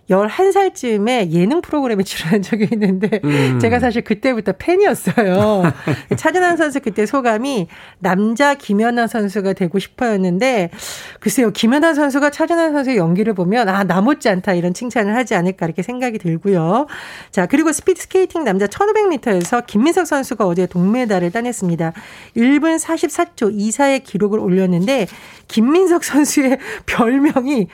11살쯤에 0.10 1.32
예능 1.32 1.62
프로그램에 1.62 2.04
출연한 2.06 2.42
적이 2.42 2.70
있는데 2.74 3.22
음. 3.24 3.60
제가 3.60 3.80
사실 3.80 4.04
그때부터 4.04 4.54
팬이었어요. 4.54 5.64
차준환 6.18 6.58
선수 6.58 6.80
그때 6.80 7.06
소감이 7.06 7.68
남자 8.00 8.54
김연아 8.54 9.08
선수가 9.08 9.54
되고 9.54 9.80
싶어였는데 9.80 10.72
글쎄요. 11.20 11.52
김연아 11.52 11.94
선수가 11.94 12.32
차준환 12.32 12.74
선수의 12.74 12.98
연기를 12.98 13.34
보면 13.34 13.70
아, 13.70 13.84
나 13.84 14.02
못지않다 14.02 14.54
이런 14.54 14.74
칭찬을 14.74 15.16
하지 15.16 15.36
않을까 15.36 15.66
이렇게 15.66 15.82
생각이 15.82 16.18
들고요. 16.18 16.88
자, 17.32 17.46
그리고 17.46 17.72
스피드 17.72 18.02
스케이팅 18.02 18.44
남자 18.44 18.68
1500m에서 18.68 19.66
김민석 19.66 20.06
선수가 20.06 20.46
어제 20.46 20.66
동메달을 20.66 21.32
따냈습니다. 21.32 21.94
1분 22.36 22.80
44초 22.80 23.56
24의 23.56 24.04
기록을 24.04 24.40
올렸는데 24.40 25.08
김민석 25.48 26.04
선수의 26.04 26.58
별명이 26.86 27.68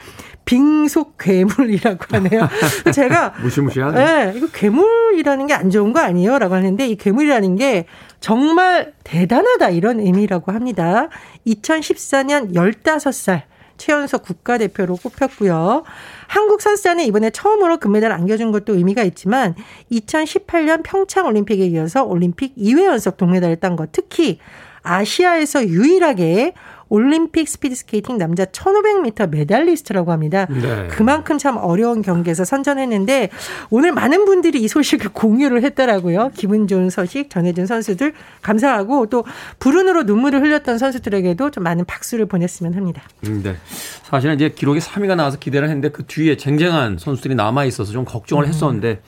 빙속 0.46 1.18
괴물이라고 1.20 2.06
하네요. 2.10 2.48
제가 2.94 3.34
무시무시하네. 3.42 4.04
네, 4.04 4.34
이거 4.36 4.48
괴물이라는 4.52 5.48
게 5.48 5.54
안 5.54 5.70
좋은 5.70 5.94
거 5.94 6.00
아니에요? 6.00 6.40
라고 6.40 6.56
하는데 6.56 6.88
이 6.88 6.96
괴물이라는 6.96 7.56
게 7.58 7.86
정말 8.20 8.94
대단하다 9.04 9.70
이런 9.72 10.00
의미라고 10.00 10.52
합니다. 10.52 11.10
2014년 11.46 12.54
15살 12.56 13.44
최연석 13.78 14.24
국가대표로 14.24 14.96
꼽혔고요. 14.98 15.84
한국 16.28 16.62
선수단에 16.62 17.06
이번에 17.06 17.30
처음으로 17.30 17.78
금메달 17.78 18.12
안겨준 18.12 18.52
것도 18.52 18.76
의미가 18.76 19.04
있지만 19.04 19.56
2018년 19.92 20.82
평창 20.84 21.28
올림픽에 21.28 21.66
이어서 21.68 22.04
올림픽 22.04 22.56
2회 22.56 22.86
연속 22.86 23.18
동메달을 23.18 23.58
딴 23.58 23.76
것, 23.76 23.92
특히 23.92 24.40
아시아에서 24.82 25.66
유일하게 25.68 26.54
올림픽 26.90 27.48
스피드스케이팅 27.48 28.18
남자 28.18 28.46
1500m 28.46 29.30
메달리스트라고 29.30 30.12
합니다. 30.12 30.48
네. 30.50 30.88
그만큼 30.90 31.38
참 31.38 31.58
어려운 31.58 32.02
경기에서 32.02 32.44
선전했는데 32.44 33.30
오늘 33.70 33.92
많은 33.92 34.26
분들이 34.26 34.62
이 34.62 34.68
소식을 34.68 35.10
공유를 35.14 35.64
했더라고요. 35.64 36.32
기분 36.36 36.68
좋은 36.68 36.90
소식 36.90 37.30
전해준 37.30 37.66
선수들 37.66 38.14
감사하고 38.42 39.08
또 39.08 39.24
불운으로 39.60 40.04
눈물을 40.04 40.42
흘렸던 40.42 40.78
선수들에게도 40.78 41.52
좀 41.52 41.64
많은 41.64 41.86
박수를 41.86 42.26
보냈으면 42.26 42.74
합니다. 42.74 43.04
음, 43.28 43.42
네. 43.44 43.56
사실은 44.04 44.36
이제 44.36 44.50
기록이 44.50 44.80
3위가 44.80 45.16
나와서 45.16 45.38
기대를 45.38 45.68
했는데 45.68 45.90
그 45.90 46.06
뒤에 46.06 46.38
쟁쟁한 46.38 46.98
선수들이 46.98 47.36
남아 47.36 47.66
있어서 47.66 47.92
좀 47.92 48.06
걱정을 48.06 48.46
음. 48.46 48.50
했었는데 48.50 49.02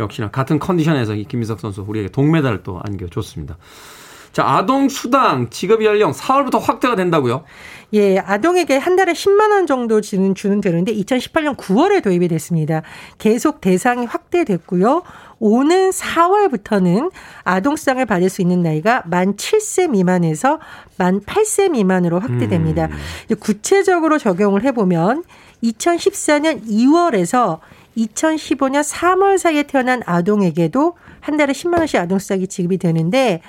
역시나 0.00 0.30
같은 0.30 0.58
컨디션에서 0.58 1.14
이 1.14 1.24
김민석 1.24 1.60
선수 1.60 1.84
우리에게 1.86 2.08
동메달을 2.10 2.62
또 2.62 2.80
안겨줬습니다. 2.84 3.56
자, 4.38 4.46
아동 4.46 4.88
수당 4.88 5.50
지급 5.50 5.82
연령 5.82 6.12
4월부터 6.12 6.60
확대가 6.60 6.94
된다고요? 6.94 7.42
예, 7.94 8.18
아동에게 8.20 8.76
한 8.76 8.94
달에 8.94 9.12
10만 9.12 9.50
원 9.50 9.66
정도 9.66 10.00
주는 10.00 10.32
주는 10.36 10.60
되는데 10.60 10.94
2018년 10.94 11.56
9월에 11.56 12.04
도입이 12.04 12.28
됐습니다. 12.28 12.82
계속 13.18 13.60
대상이 13.60 14.06
확대됐고요. 14.06 15.02
오는 15.40 15.90
4월부터는 15.90 17.10
아동 17.42 17.74
수당을 17.74 18.06
받을 18.06 18.28
수 18.28 18.40
있는 18.40 18.62
나이가 18.62 19.02
만 19.06 19.34
7세 19.34 19.90
미만에서 19.90 20.60
만 20.98 21.20
8세 21.20 21.72
미만으로 21.72 22.20
확대됩니다. 22.20 22.90
음. 23.32 23.36
구체적으로 23.40 24.18
적용을 24.18 24.62
해 24.62 24.70
보면 24.70 25.24
2014년 25.64 26.64
2월에서 26.64 27.58
2015년 27.96 28.88
3월 28.88 29.36
사이에 29.36 29.64
태어난 29.64 30.00
아동에게도 30.06 30.94
한 31.18 31.36
달에 31.36 31.52
10만 31.52 31.78
원씩 31.78 31.98
아동 31.98 32.20
수당이 32.20 32.46
지급이 32.46 32.78
되는데 32.78 33.42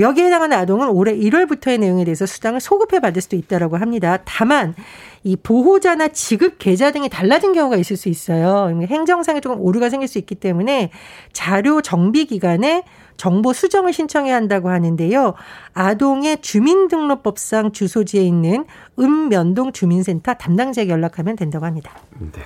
여기에 0.00 0.26
해당하는 0.26 0.56
아동은 0.56 0.88
올해 0.88 1.14
1월부터의 1.16 1.78
내용에 1.80 2.04
대해서 2.04 2.26
수당을 2.26 2.60
소급해 2.60 3.00
받을 3.00 3.20
수도 3.22 3.36
있다라고 3.36 3.76
합니다. 3.76 4.18
다만 4.24 4.74
이 5.22 5.36
보호자나 5.36 6.08
지급 6.08 6.58
계좌 6.58 6.90
등이 6.90 7.08
달라진 7.08 7.52
경우가 7.52 7.76
있을 7.76 7.96
수 7.96 8.08
있어요. 8.08 8.68
행정상에 8.86 9.40
조금 9.40 9.60
오류가 9.60 9.90
생길 9.90 10.08
수 10.08 10.18
있기 10.18 10.34
때문에 10.34 10.90
자료 11.32 11.80
정비 11.82 12.26
기간에 12.26 12.84
정보 13.16 13.52
수정을 13.52 13.92
신청해야 13.92 14.34
한다고 14.34 14.70
하는데요. 14.70 15.34
아동의 15.72 16.40
주민등록법상 16.42 17.72
주소지에 17.72 18.22
있는 18.22 18.64
읍면동 18.98 19.72
주민센터 19.72 20.34
담당자에게 20.34 20.90
연락하면 20.90 21.36
된다고 21.36 21.64
합니다. 21.66 21.92
네. 22.18 22.42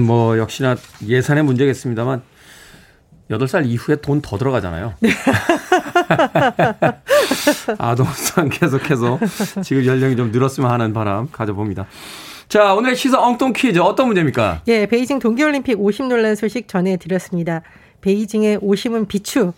뭐 0.00 0.38
역시나 0.38 0.76
예산의 1.06 1.44
문제겠습니다만 1.44 2.22
8살 3.30 3.66
이후에 3.66 3.96
돈 3.96 4.20
더 4.22 4.38
들어가잖아요. 4.38 4.94
네. 5.00 5.10
아동수당 7.78 8.48
계속해서 8.48 9.18
지금 9.62 9.84
연령이 9.84 10.16
좀 10.16 10.30
늘었으면 10.30 10.70
하는 10.70 10.92
바람 10.92 11.28
가져봅니다. 11.30 11.86
자, 12.48 12.74
오늘의 12.74 12.96
시사 12.96 13.20
엉뚱 13.20 13.52
퀴즈 13.52 13.78
어떤 13.78 14.08
문제입니까? 14.08 14.62
예, 14.66 14.86
베이징 14.86 15.20
동계올림픽 15.20 15.80
50 15.80 16.06
논란 16.06 16.34
소식 16.34 16.66
전해드렸습니다. 16.66 17.62
베이징의 18.00 18.58
오심은 18.60 19.06
비추. 19.06 19.52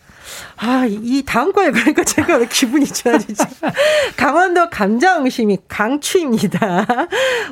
아, 0.57 0.87
이 0.89 1.23
다음 1.27 1.53
거에 1.53 1.71
그러니까 1.71 2.05
제가 2.05 2.37
왜 2.37 2.47
기분이 2.47 2.87
좋아지지? 2.87 3.43
강원도 4.17 4.69
감자 4.71 5.19
옹심이 5.19 5.59
강추입니다. 5.69 6.87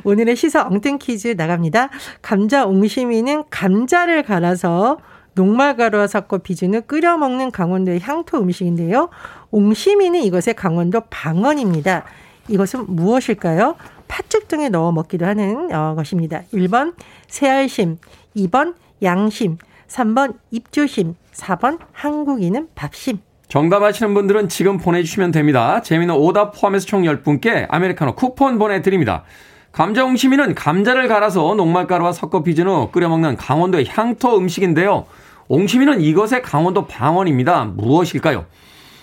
오늘의 0.04 0.36
시사 0.36 0.66
엉뚱 0.66 0.98
퀴즈 0.98 1.28
나갑니다. 1.36 1.88
감자 2.22 2.66
옹심이는 2.66 3.44
감자를 3.50 4.22
갈아서 4.22 4.98
녹말가루와 5.34 6.06
섞어 6.06 6.38
비준을 6.38 6.82
끓여 6.82 7.16
먹는 7.16 7.50
강원도의 7.50 8.00
향토 8.00 8.38
음식인데요. 8.38 9.10
옹심이는 9.50 10.22
이것의 10.22 10.54
강원도 10.56 11.02
방언입니다. 11.10 12.04
이것은 12.48 12.86
무엇일까요? 12.88 13.76
팥죽 14.08 14.48
등에 14.48 14.68
넣어 14.68 14.90
먹기도 14.92 15.24
하는 15.26 15.72
어, 15.72 15.94
것입니다. 15.94 16.42
1번 16.52 16.94
새알심, 17.28 17.98
2번 18.36 18.74
양심, 19.02 19.58
3번 19.86 20.34
입조심, 20.50 21.14
4번 21.32 21.78
한국인은 21.92 22.68
밥심. 22.74 23.18
정답 23.48 23.82
아시는 23.82 24.14
분들은 24.14 24.48
지금 24.48 24.78
보내주시면 24.78 25.32
됩니다. 25.32 25.82
재미는 25.82 26.14
오답 26.14 26.60
포함해서 26.60 26.86
총 26.86 27.02
10분께 27.02 27.66
아메리카노 27.68 28.14
쿠폰 28.14 28.58
보내드립니다. 28.58 29.24
감자 29.72 30.04
옹심이는 30.04 30.54
감자를 30.54 31.06
갈아서 31.08 31.54
녹말가루와 31.54 32.12
섞어 32.12 32.42
빚은 32.42 32.66
후 32.66 32.90
끓여 32.90 33.08
먹는 33.08 33.36
강원도의 33.36 33.86
향토 33.88 34.36
음식인데요. 34.36 35.06
옹심이는 35.48 36.00
이것의 36.00 36.42
강원도 36.42 36.86
방언입니다. 36.86 37.64
무엇일까요? 37.64 38.46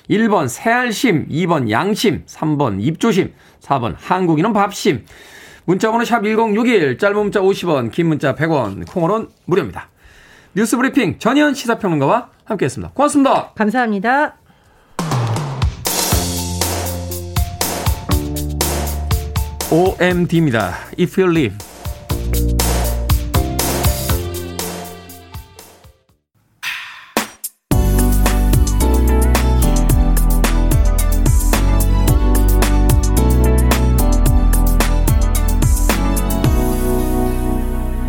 1번 0.09 0.47
새알심, 0.47 1.27
2번 1.29 1.69
양심, 1.69 2.23
3번 2.25 2.81
입조심, 2.81 3.33
4번 3.61 3.95
한국인은 3.97 4.53
밥심. 4.53 5.05
문자번호 5.65 6.05
샵 6.05 6.21
1061, 6.21 6.97
짧은 6.97 7.17
문자 7.17 7.41
50원, 7.41 7.91
긴 7.91 8.07
문자 8.07 8.35
100원, 8.35 8.89
콩으로는 8.89 9.27
무료입니다. 9.45 9.89
뉴스 10.55 10.77
브리핑 10.77 11.19
전현 11.19 11.53
시사평론가와 11.53 12.29
함께했습니다. 12.45 12.93
고맙습니다. 12.93 13.51
감사합니다. 13.55 14.37
OMD입니다. 19.69 20.75
If 20.97 21.21
You 21.21 21.29
Live. 21.29 21.57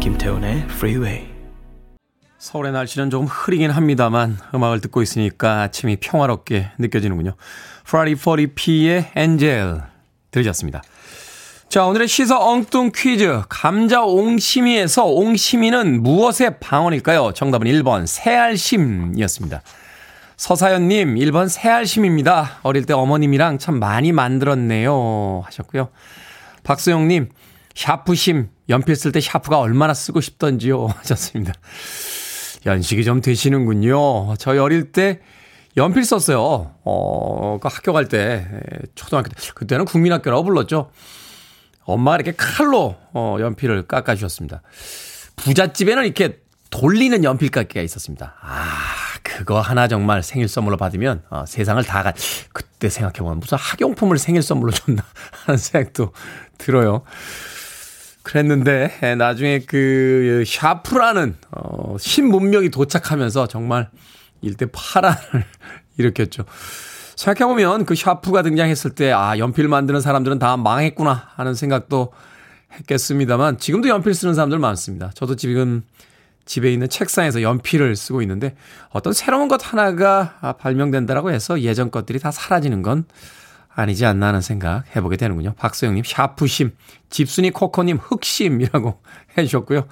김태훈의 0.00 0.58
Freeway. 0.68 1.26
서울의 2.38 2.70
날씨는 2.70 3.10
조금 3.10 3.26
흐리긴 3.26 3.72
합니다만 3.72 4.38
음악을 4.54 4.80
듣고 4.80 5.02
있으니까 5.02 5.62
아침이 5.62 5.96
평화롭게 5.96 6.70
느껴지는군요. 6.78 7.34
Friday 7.84 8.14
40p의 8.14 9.16
Angel 9.16 9.82
들으셨습니다. 10.30 10.82
자, 11.68 11.84
오늘의 11.84 12.08
시사 12.08 12.38
엉뚱 12.38 12.92
퀴즈. 12.94 13.42
감자 13.50 14.02
옹심이에서 14.02 15.04
옹심이는 15.04 16.02
무엇의 16.02 16.60
방언일까요? 16.60 17.32
정답은 17.34 17.66
1번 17.66 18.06
새알심이었습니다. 18.06 19.60
서사연님, 20.38 21.16
1번 21.16 21.50
새알심입니다. 21.50 22.60
어릴 22.62 22.86
때 22.86 22.94
어머님이랑 22.94 23.58
참 23.58 23.78
많이 23.78 24.12
만들었네요. 24.12 25.42
하셨고요. 25.44 25.90
박수영님, 26.62 27.28
샤프심, 27.74 28.48
연필 28.70 28.96
쓸 28.96 29.12
때 29.12 29.20
샤프가 29.20 29.58
얼마나 29.58 29.92
쓰고 29.92 30.22
싶던지요. 30.22 30.86
하셨습니다. 31.00 31.52
연식이 32.64 33.04
좀 33.04 33.20
되시는군요. 33.20 34.36
저희 34.38 34.58
어릴 34.58 34.90
때 34.92 35.20
연필 35.76 36.02
썼어요. 36.06 36.76
어, 36.84 37.58
그 37.60 37.68
학교 37.70 37.92
갈 37.92 38.08
때, 38.08 38.46
초등학교 38.94 39.28
때, 39.28 39.34
그때는 39.54 39.84
국민학교라고 39.84 40.44
불렀죠. 40.44 40.90
엄마가 41.88 42.16
이렇게 42.16 42.32
칼로 42.36 42.96
어, 43.12 43.38
연필을 43.40 43.86
깎아주셨습니다. 43.86 44.62
부잣집에는 45.36 46.04
이렇게 46.04 46.40
돌리는 46.70 47.24
연필 47.24 47.48
깎기가 47.48 47.80
있었습니다. 47.80 48.34
아, 48.42 48.76
그거 49.22 49.60
하나 49.60 49.88
정말 49.88 50.22
생일 50.22 50.48
선물로 50.48 50.76
받으면 50.76 51.22
어, 51.30 51.44
세상을 51.46 51.82
다 51.84 52.02
가. 52.02 52.12
그때 52.52 52.90
생각해보면 52.90 53.40
무슨 53.40 53.56
학용품을 53.56 54.18
생일 54.18 54.42
선물로 54.42 54.72
줬나 54.72 55.02
하는 55.46 55.56
생각도 55.56 56.12
들어요. 56.58 57.02
그랬는데 58.22 59.14
나중에 59.16 59.60
그 59.60 60.44
샤프라는 60.46 61.36
어, 61.52 61.96
신문명이 61.98 62.68
도착하면서 62.68 63.46
정말 63.46 63.88
일대 64.42 64.66
파란을 64.70 65.46
일으켰죠. 65.96 66.44
생각해보면 67.18 67.84
그 67.84 67.96
샤프가 67.96 68.42
등장했을 68.42 68.92
때, 68.92 69.10
아, 69.10 69.38
연필 69.38 69.66
만드는 69.66 70.00
사람들은 70.00 70.38
다 70.38 70.56
망했구나 70.56 71.30
하는 71.34 71.54
생각도 71.54 72.12
했겠습니다만, 72.72 73.58
지금도 73.58 73.88
연필 73.88 74.14
쓰는 74.14 74.34
사람들 74.34 74.60
많습니다. 74.60 75.10
저도 75.14 75.34
지금 75.34 75.82
집에 76.44 76.72
있는 76.72 76.88
책상에서 76.88 77.42
연필을 77.42 77.96
쓰고 77.96 78.22
있는데, 78.22 78.54
어떤 78.90 79.12
새로운 79.12 79.48
것 79.48 79.60
하나가 79.72 80.54
발명된다라고 80.60 81.32
해서 81.32 81.60
예전 81.60 81.90
것들이 81.90 82.20
다 82.20 82.30
사라지는 82.30 82.82
건 82.82 83.04
아니지 83.74 84.06
않나 84.06 84.28
하는 84.28 84.40
생각 84.40 84.84
해보게 84.94 85.16
되는군요. 85.16 85.54
박소영님, 85.58 86.04
샤프심, 86.06 86.70
집순이 87.10 87.50
코코님, 87.50 87.96
흑심이라고 87.96 89.02
해주셨고요. 89.36 89.88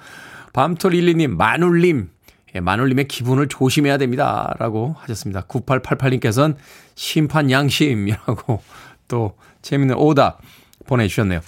밤톨1리님, 0.53 1.35
마눌님, 1.35 2.09
예, 2.57 2.59
마눌님의 2.59 3.07
기분을 3.07 3.47
조심해야 3.47 3.97
됩니다. 3.97 4.53
라고 4.59 4.95
하셨습니다. 4.99 5.41
9888님께서는 5.41 6.55
심판 6.95 7.51
양심이라고 7.51 8.61
또 9.07 9.35
재밌는 9.61 9.95
오답 9.95 10.41
보내주셨네요. 10.87 11.41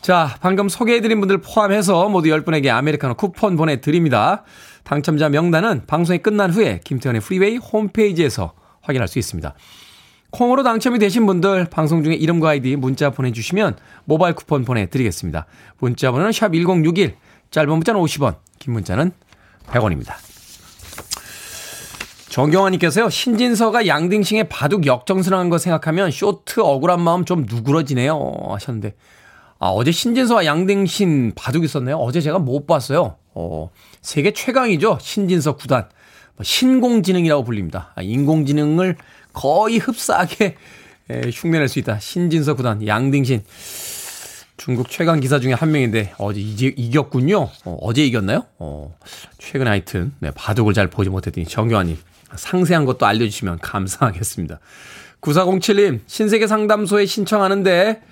자, 0.00 0.36
방금 0.40 0.68
소개해드린 0.68 1.18
분들 1.20 1.38
포함해서 1.38 2.08
모두 2.08 2.28
10분에게 2.28 2.68
아메리카노 2.68 3.14
쿠폰 3.14 3.56
보내드립니다. 3.56 4.44
당첨자 4.84 5.28
명단은 5.28 5.86
방송이 5.86 6.18
끝난 6.18 6.50
후에 6.50 6.80
김태훈의 6.84 7.22
프리웨이 7.22 7.56
홈페이지에서 7.56 8.52
확인할 8.82 9.08
수 9.08 9.18
있습니다. 9.18 9.54
콩으로 10.30 10.62
당첨이 10.62 10.98
되신 10.98 11.26
분들 11.26 11.66
방송 11.70 12.04
중에 12.04 12.14
이름과 12.14 12.50
아이디 12.50 12.76
문자 12.76 13.10
보내주시면 13.10 13.76
모바일 14.04 14.34
쿠폰 14.34 14.64
보내드리겠습니다. 14.64 15.46
문자 15.78 16.10
번호는 16.10 16.32
샵 16.32 16.52
1061, 16.52 17.16
짧은 17.50 17.70
문자는 17.70 18.00
50원, 18.00 18.36
긴 18.58 18.74
문자는 18.74 19.12
100원입니다. 19.68 20.33
정경환님께서요, 22.34 23.10
신진서가 23.10 23.86
양등싱의 23.86 24.48
바둑 24.48 24.86
역정승한 24.86 25.50
거 25.50 25.58
생각하면 25.58 26.10
쇼트 26.10 26.58
억울한 26.58 27.00
마음 27.00 27.24
좀 27.24 27.46
누그러지네요. 27.48 28.48
하셨는데, 28.48 28.96
아, 29.60 29.68
어제 29.68 29.92
신진서와 29.92 30.44
양등신 30.44 31.34
바둑 31.36 31.62
있었네요. 31.62 31.96
어제 31.96 32.20
제가 32.20 32.40
못 32.40 32.66
봤어요. 32.66 33.18
어, 33.34 33.70
세계 34.02 34.32
최강이죠. 34.32 34.98
신진서 35.00 35.54
구단. 35.54 35.88
뭐 36.34 36.42
신공지능이라고 36.42 37.44
불립니다. 37.44 37.92
아, 37.94 38.02
인공지능을 38.02 38.96
거의 39.32 39.78
흡사하게 39.78 40.56
에, 41.10 41.30
흉내낼 41.32 41.68
수 41.68 41.78
있다. 41.78 42.00
신진서 42.00 42.56
구단, 42.56 42.84
양등신. 42.84 43.44
중국 44.56 44.90
최강 44.90 45.20
기사 45.20 45.38
중에 45.38 45.52
한 45.52 45.70
명인데 45.70 46.14
어제 46.18 46.40
이제 46.40 46.74
이겼군요. 46.76 47.48
어, 47.64 47.92
제 47.92 48.04
이겼나요? 48.04 48.44
어, 48.58 48.92
최근에 49.38 49.70
하여튼 49.70 50.12
네, 50.18 50.32
바둑을 50.32 50.74
잘 50.74 50.88
보지 50.88 51.10
못했더니 51.10 51.46
정교환님 51.46 51.96
상세한 52.36 52.84
것도 52.84 53.06
알려주시면 53.06 53.58
감사하겠습니다. 53.60 54.60
9407님, 55.20 56.00
신세계 56.06 56.46
상담소에 56.46 57.06
신청하는데, 57.06 58.02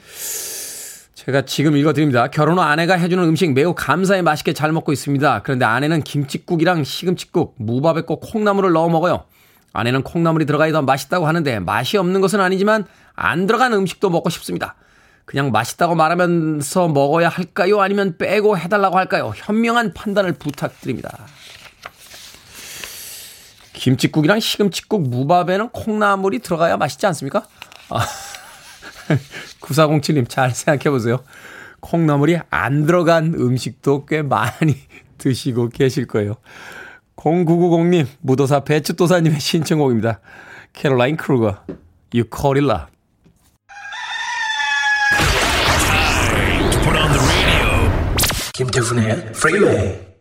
제가 1.15 1.43
지금 1.43 1.77
읽어드립니다. 1.77 2.27
결혼 2.29 2.59
후 2.59 2.63
아내가 2.63 2.95
해주는 2.95 3.23
음식 3.23 3.53
매우 3.53 3.75
감사히 3.77 4.23
맛있게 4.23 4.53
잘 4.53 4.73
먹고 4.73 4.93
있습니다. 4.93 5.43
그런데 5.45 5.65
아내는 5.65 6.03
김치국이랑 6.03 6.83
시금치국, 6.83 7.55
무밥에 7.59 8.01
꼭 8.01 8.21
콩나물을 8.21 8.73
넣어 8.73 8.89
먹어요. 8.89 9.25
아내는 9.73 10.03
콩나물이 10.03 10.47
들어가야 10.47 10.73
더 10.73 10.83
맛있다고 10.83 11.27
하는데 11.27 11.61
맛이 11.61 11.97
없는 11.97 12.21
것은 12.21 12.41
아니지만 12.41 12.87
안 13.15 13.47
들어간 13.47 13.73
음식도 13.73 14.11
먹고 14.11 14.31
싶습니다. 14.31 14.75
그냥 15.25 15.53
맛있다고 15.53 15.95
말하면서 15.95 16.89
먹어야 16.89 17.29
할까요? 17.29 17.81
아니면 17.81 18.17
빼고 18.19 18.59
해달라고 18.59 18.99
할까요? 18.99 19.33
현명한 19.35 19.95
판단을 19.95 20.33
부탁드립니다. 20.33 21.17
김치국이랑 23.73 24.41
시금치국, 24.41 25.09
무밥에는 25.09 25.71
콩나물이 25.71 26.41
들어가야 26.41 26.77
맛있지 26.77 27.07
않습니까? 27.07 27.47
아, 27.89 28.07
9407님 29.61 30.29
잘 30.29 30.51
생각해 30.53 30.91
보세요. 30.91 31.23
콩나물이 31.81 32.39
안 32.51 32.87
들어간 32.87 33.35
음식도 33.35 34.07
꽤 34.07 34.23
많이 34.23 34.77
드시고 35.19 35.71
계실 35.71 36.07
거예요. 36.07 36.37
0990님, 37.17 38.07
무도사 38.21 38.61
배추도사님의 38.61 39.41
신청곡입니다. 39.41 40.21
캐롤라인 40.73 41.17
크루거, 41.17 41.57
Love. 42.65 42.87
김태훈의 48.55 49.33
Freeway. 49.35 49.77
Are 49.77 50.12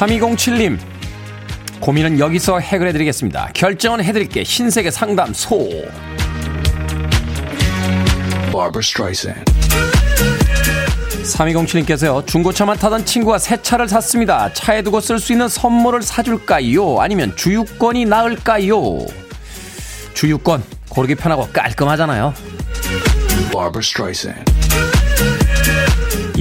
3207님, 0.00 0.78
고민은 1.80 2.18
여기서 2.18 2.58
해결해 2.58 2.90
드리겠습니다. 2.92 3.50
결정은 3.52 4.02
해드릴게. 4.02 4.44
신세계 4.44 4.90
상담소. 4.90 5.68
3207님께서요, 11.22 12.26
중고차만 12.26 12.78
타던 12.78 13.04
친구가 13.04 13.38
새 13.38 13.60
차를 13.60 13.88
샀습니다. 13.88 14.50
차에 14.54 14.80
두고 14.80 15.02
쓸 15.02 15.18
수 15.18 15.32
있는 15.32 15.48
선물을 15.48 16.00
사줄까요? 16.00 16.98
아니면 16.98 17.36
주유권이 17.36 18.06
나을까요? 18.06 19.00
주유권, 20.14 20.64
고르기 20.88 21.14
편하고 21.14 21.46
깔끔하잖아요. 21.52 22.32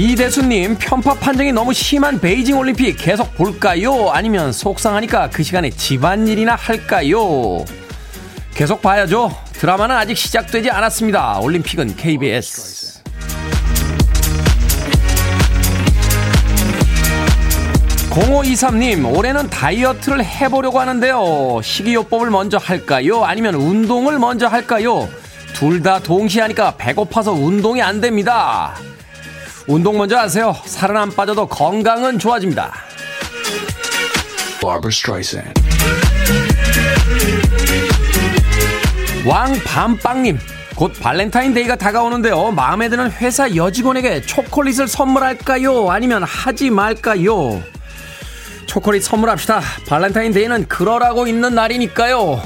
이대수님 0.03 0.77
편파 0.79 1.15
판정이 1.15 1.51
너무 1.51 1.73
심한 1.73 2.21
베이징 2.21 2.57
올림픽 2.57 2.93
계속 2.93 3.35
볼까요? 3.35 4.09
아니면 4.11 4.53
속상하니까 4.53 5.29
그 5.29 5.43
시간에 5.43 5.69
집안일이나 5.69 6.55
할까요? 6.55 7.65
계속 8.53 8.81
봐야죠. 8.81 9.29
드라마는 9.51 9.93
아직 9.93 10.15
시작되지 10.15 10.69
않았습니다. 10.69 11.39
올림픽은 11.39 11.97
KBS. 11.97 13.01
0523님, 18.09 19.17
올해는 19.17 19.49
다이어트를 19.49 20.23
해보려고 20.23 20.79
하는데요. 20.79 21.59
식이요법을 21.61 22.29
먼저 22.29 22.57
할까요? 22.57 23.25
아니면 23.25 23.55
운동을 23.55 24.17
먼저 24.17 24.47
할까요? 24.47 25.09
둘 25.53 25.83
다 25.83 25.99
동시에 25.99 26.41
하니까 26.43 26.75
배고파서 26.77 27.33
운동이 27.33 27.81
안 27.81 27.99
됩니다. 27.99 28.75
운동 29.69 29.99
먼저 29.99 30.17
하세요. 30.17 30.55
살은 30.65 30.97
안 30.97 31.15
빠져도 31.15 31.45
건강은 31.47 32.17
좋아집니다. 32.17 32.73
왕밤빵님, 39.27 40.39
곧 40.75 40.91
발렌타인데이가 40.99 41.75
다가오는데요. 41.75 42.49
마음에 42.49 42.89
드는 42.89 43.11
회사 43.11 43.55
여직원에게 43.55 44.21
초콜릿을 44.21 44.87
선물할까요? 44.87 45.91
아니면 45.91 46.23
하지 46.23 46.71
말까요? 46.71 47.61
초콜릿 48.65 49.03
선물합시다. 49.03 49.61
발렌타인데이는 49.87 50.67
그러라고 50.67 51.27
있는 51.27 51.53
날이니까요. 51.53 52.41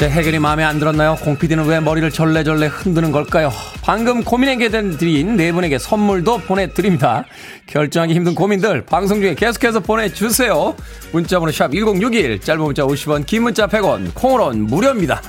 제 0.00 0.08
해결이 0.08 0.38
마음에 0.38 0.64
안 0.64 0.78
들었나요? 0.78 1.16
공피디는 1.16 1.66
왜 1.66 1.78
머리를 1.78 2.10
절레절레 2.10 2.68
흔드는 2.68 3.12
걸까요? 3.12 3.52
방금 3.82 4.24
고민에게 4.24 4.70
드린 4.70 5.36
네 5.36 5.52
분에게 5.52 5.78
선물도 5.78 6.38
보내드립니다. 6.38 7.26
결정하기 7.66 8.14
힘든 8.14 8.34
고민들 8.34 8.80
방송 8.86 9.20
중에 9.20 9.34
계속해서 9.34 9.80
보내주세요. 9.80 10.74
문자번호 11.12 11.52
샵 11.52 11.72
1061, 11.72 12.40
짧은 12.40 12.62
문자 12.62 12.82
50원, 12.84 13.26
긴 13.26 13.42
문자 13.42 13.66
100원, 13.66 14.14
콩으로는 14.14 14.68
무료입니다. 14.68 15.20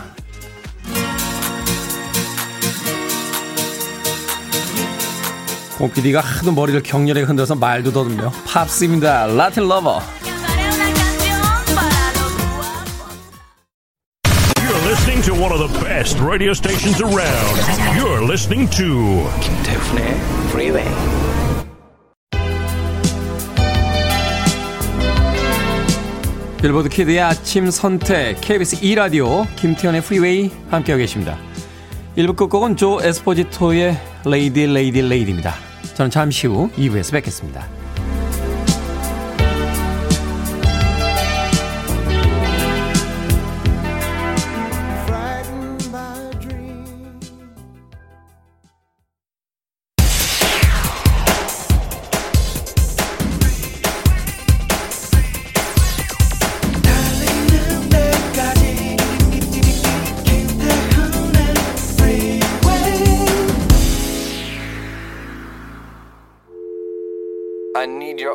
공피디가 5.79 6.21
하도 6.21 6.53
머리를 6.53 6.81
격렬하게 6.81 7.25
흔들어서 7.25 7.55
말도 7.55 7.91
더듬며 7.91 8.31
팝스입니다. 8.47 9.25
Latin 9.27 9.67
Lover. 9.67 10.20
Best 16.11 16.19
radio 16.19 16.53
stations 16.53 17.01
around. 17.01 17.57
You're 17.95 18.23
listening 18.23 18.69
to 18.71 19.29
김태훈의 19.39 20.03
Freeway. 20.49 20.89
빌보드 26.61 26.89
키드의 26.89 27.21
아침 27.21 27.71
선택 27.71 28.39
KBS 28.41 28.83
2 28.83 28.95
라디오 28.95 29.45
김태훈의 29.55 30.01
프리웨이 30.01 30.51
함께하고 30.69 30.99
계십니다. 30.99 31.37
1부 32.17 32.35
끝곡은 32.35 32.75
조 32.75 32.99
에스포지토의 33.01 33.97
레이디 34.25 34.67
레이디 34.67 35.01
레이디입니다. 35.01 35.55
저는 35.95 36.11
잠시 36.11 36.47
후 36.47 36.69
2부에서 36.77 37.13
뵙겠습니다. 37.13 37.80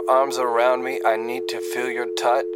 Arms 0.09 0.39
around 0.39 0.85
me. 0.85 1.01
I 1.05 1.17
need 1.17 1.47
to 1.49 1.59
feel 1.73 1.91
your 1.91 2.09
touch. 2.15 2.47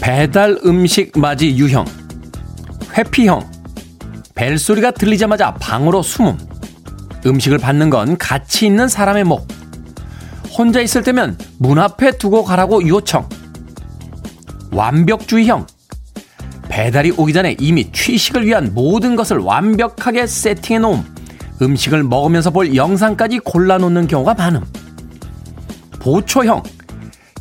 배달 0.00 0.58
음식 0.64 1.16
맞이 1.16 1.56
유형, 1.56 1.84
회피형, 2.96 3.48
벨소리가 4.34 4.90
들리자마자 4.90 5.54
방으로 5.54 6.02
숨음, 6.02 6.36
음식을 7.24 7.58
받는 7.58 7.88
건 7.88 8.18
가치 8.18 8.66
있는 8.66 8.88
사람의 8.88 9.24
목, 9.24 9.46
혼자 10.58 10.80
있을 10.80 11.02
때면 11.02 11.38
문 11.58 11.78
앞에 11.78 12.18
두고 12.18 12.42
가라고 12.42 12.86
요청, 12.88 13.28
완벽주의형, 14.72 15.66
배달이 16.72 17.12
오기 17.18 17.34
전에 17.34 17.54
이미 17.60 17.92
취식을 17.92 18.46
위한 18.46 18.72
모든 18.72 19.14
것을 19.14 19.36
완벽하게 19.36 20.26
세팅해 20.26 20.78
놓음, 20.78 21.04
음식을 21.60 22.02
먹으면서 22.02 22.48
볼 22.48 22.74
영상까지 22.74 23.40
골라놓는 23.40 24.06
경우가 24.06 24.32
많음, 24.32 24.64
보초형, 26.00 26.62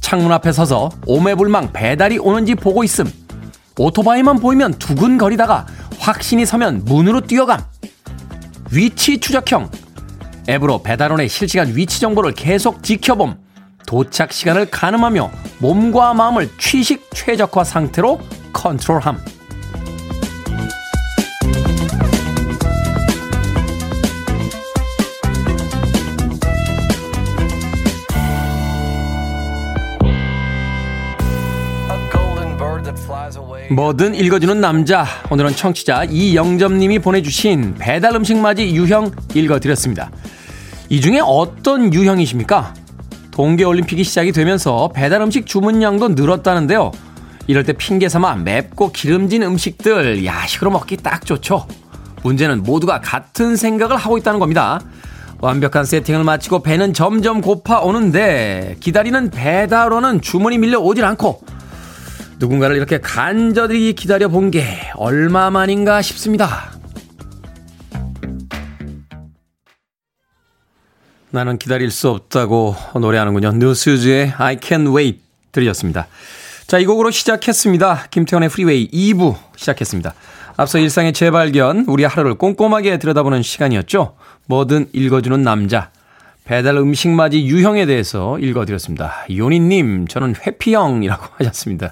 창문 0.02 0.34
앞에 0.34 0.52
서서 0.52 0.90
오매불망 1.06 1.72
배달이 1.72 2.18
오는지 2.18 2.56
보고 2.56 2.84
있음. 2.84 3.10
오토바이만 3.80 4.42
보이면 4.42 4.74
두근거리다가 4.74 5.66
확신이 5.98 6.46
서면 6.46 6.84
문으로 6.84 7.22
뛰어감. 7.22 7.62
위치 8.70 9.18
추적형. 9.18 9.72
앱으로 10.50 10.84
배달원의 10.84 11.30
실시간 11.30 11.74
위치 11.74 12.02
정보를 12.02 12.34
계속 12.34 12.84
지켜봄. 12.84 13.38
도착 13.88 14.34
시간을 14.34 14.66
가늠하며 14.66 15.32
몸과 15.60 16.14
마음을 16.14 16.50
취식 16.58 17.10
최적화 17.14 17.64
상태로 17.64 18.20
컨트롤함. 18.62 19.18
뭐든 33.72 34.14
읽어주는 34.14 34.62
남자. 34.62 35.06
오늘은 35.32 35.56
청취자 35.56 36.04
이영점님이 36.04 37.00
보내주신 37.00 37.76
배달 37.80 38.16
음식 38.16 38.38
맞이 38.38 38.76
유형 38.76 39.12
읽어드렸습니다. 39.34 40.12
이 40.90 41.02
중에 41.02 41.20
어떤 41.24 41.92
유형이십니까? 41.92 42.76
동계올림픽이 43.32 44.04
시작이 44.04 44.32
되면서 44.34 44.92
배달 44.94 45.22
음식 45.22 45.48
주문량도 45.48 46.10
늘었다는데요. 46.10 46.92
이럴 47.48 47.64
때 47.64 47.74
핑계 47.74 48.08
삼아 48.10 48.36
맵고 48.38 48.92
기름진 48.92 49.44
음식들 49.44 50.26
야식으로 50.26 50.72
먹기 50.72 50.98
딱 50.98 51.26
좋죠. 51.26 51.68
문제는 52.24 52.64
모두가 52.64 53.02
같은 53.02 53.56
생각을 53.56 53.98
하고 53.98 54.18
있다는 54.18 54.40
겁니다. 54.40 54.80
완벽한 55.40 55.86
세팅을 55.86 56.24
마치고 56.24 56.62
배는 56.62 56.94
점점 56.94 57.42
고파 57.42 57.80
오는데 57.82 58.76
기다리는 58.80 59.32
배달원은 59.32 60.22
주문이 60.22 60.60
밀려오질 60.60 61.04
않고 61.04 61.42
누군가를 62.40 62.76
이렇게 62.76 63.00
간절히 63.00 63.94
기다려 63.94 64.28
본 64.28 64.52
게 64.52 64.66
얼마만인가 64.96 66.02
싶습니다. 66.04 66.72
나는 71.32 71.58
기다릴 71.58 71.92
수 71.92 72.10
없다고 72.10 72.76
노래하는군요. 73.00 73.54
Nu 73.54 73.71
Shooz의 73.71 74.34
I 74.38 74.58
Can't 74.58 74.96
Wait 74.96 75.22
들으셨습니다. 75.54 76.08
자, 76.72 76.80
이 76.80 76.86
곡으로 76.86 77.12
시작했습니다. 77.12 78.06
김태훈의 78.12 78.48
프리웨이 78.48 78.90
2부 78.92 79.36
시작했습니다. 79.58 80.14
앞서 80.56 80.80
일상의 80.80 81.12
재발견, 81.12 81.84
우리 81.90 82.06
하루를 82.06 82.36
꼼꼼하게 82.36 82.98
들여다보는 82.98 83.42
시간이었죠. 83.42 84.16
뭐든 84.46 84.88
읽어주는 84.94 85.44
남자. 85.44 85.92
배달 86.46 86.78
음식 86.78 87.10
맞이 87.10 87.46
유형에 87.46 87.86
대해서 87.88 88.40
읽어드렸습니다. 88.40 89.26
요니님, 89.30 90.08
저는 90.08 90.36
회피형이라고 90.36 91.26
하셨습니다. 91.44 91.92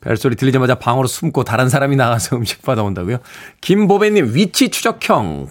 벨소리 0.00 0.34
들리자마자 0.34 0.76
방으로 0.76 1.06
숨고 1.06 1.44
다른 1.44 1.68
사람이 1.68 1.94
나가서 1.96 2.36
음식 2.36 2.62
받아온다고요? 2.62 3.18
김보배님, 3.60 4.34
위치 4.34 4.70
추적형. 4.70 5.48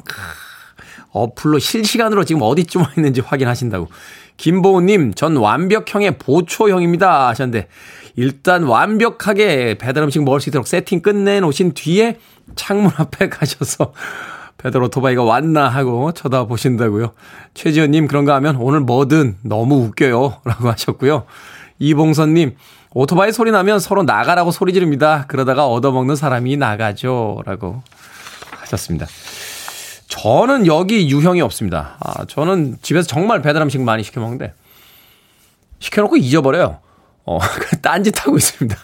어플로 1.11 1.59
실시간으로 1.59 2.23
지금 2.23 2.41
어디쯤 2.41 2.81
와 2.81 2.91
있는지 2.97 3.21
확인하신다고. 3.21 3.89
김보우님, 4.37 5.13
전 5.13 5.35
완벽형의 5.35 6.17
보초형입니다. 6.17 7.27
하셨는데, 7.27 7.67
일단 8.15 8.63
완벽하게 8.63 9.77
배달 9.77 10.03
음식 10.03 10.23
먹을 10.23 10.39
수 10.39 10.49
있도록 10.49 10.67
세팅 10.67 11.01
끝내놓으신 11.01 11.73
뒤에 11.73 12.17
창문 12.55 12.91
앞에 12.95 13.29
가셔서 13.29 13.93
배달 14.57 14.83
오토바이가 14.83 15.23
왔나 15.23 15.69
하고 15.69 16.11
쳐다보신다고요. 16.11 17.13
최지현님, 17.53 18.07
그런가 18.07 18.35
하면 18.35 18.57
오늘 18.57 18.81
뭐든 18.81 19.37
너무 19.41 19.85
웃겨요. 19.85 20.41
라고 20.43 20.69
하셨고요. 20.69 21.23
이봉선님, 21.79 22.55
오토바이 22.91 23.31
소리 23.31 23.51
나면 23.51 23.79
서로 23.79 24.03
나가라고 24.03 24.51
소리 24.51 24.73
지릅니다. 24.73 25.25
그러다가 25.29 25.65
얻어먹는 25.67 26.17
사람이 26.17 26.57
나가죠. 26.57 27.41
라고 27.45 27.81
하셨습니다. 28.51 29.07
저는 30.09 30.67
여기 30.67 31.09
유형이 31.09 31.39
없습니다. 31.41 31.95
아, 31.99 32.25
저는 32.25 32.79
집에서 32.81 33.07
정말 33.07 33.41
배달 33.41 33.61
음식 33.61 33.79
많이 33.79 34.03
시켜 34.03 34.19
먹는데, 34.19 34.53
시켜놓고 35.79 36.17
잊어버려요. 36.17 36.79
어, 37.29 37.39
딴짓 37.83 38.25
하고 38.25 38.37
있습니다. 38.37 38.75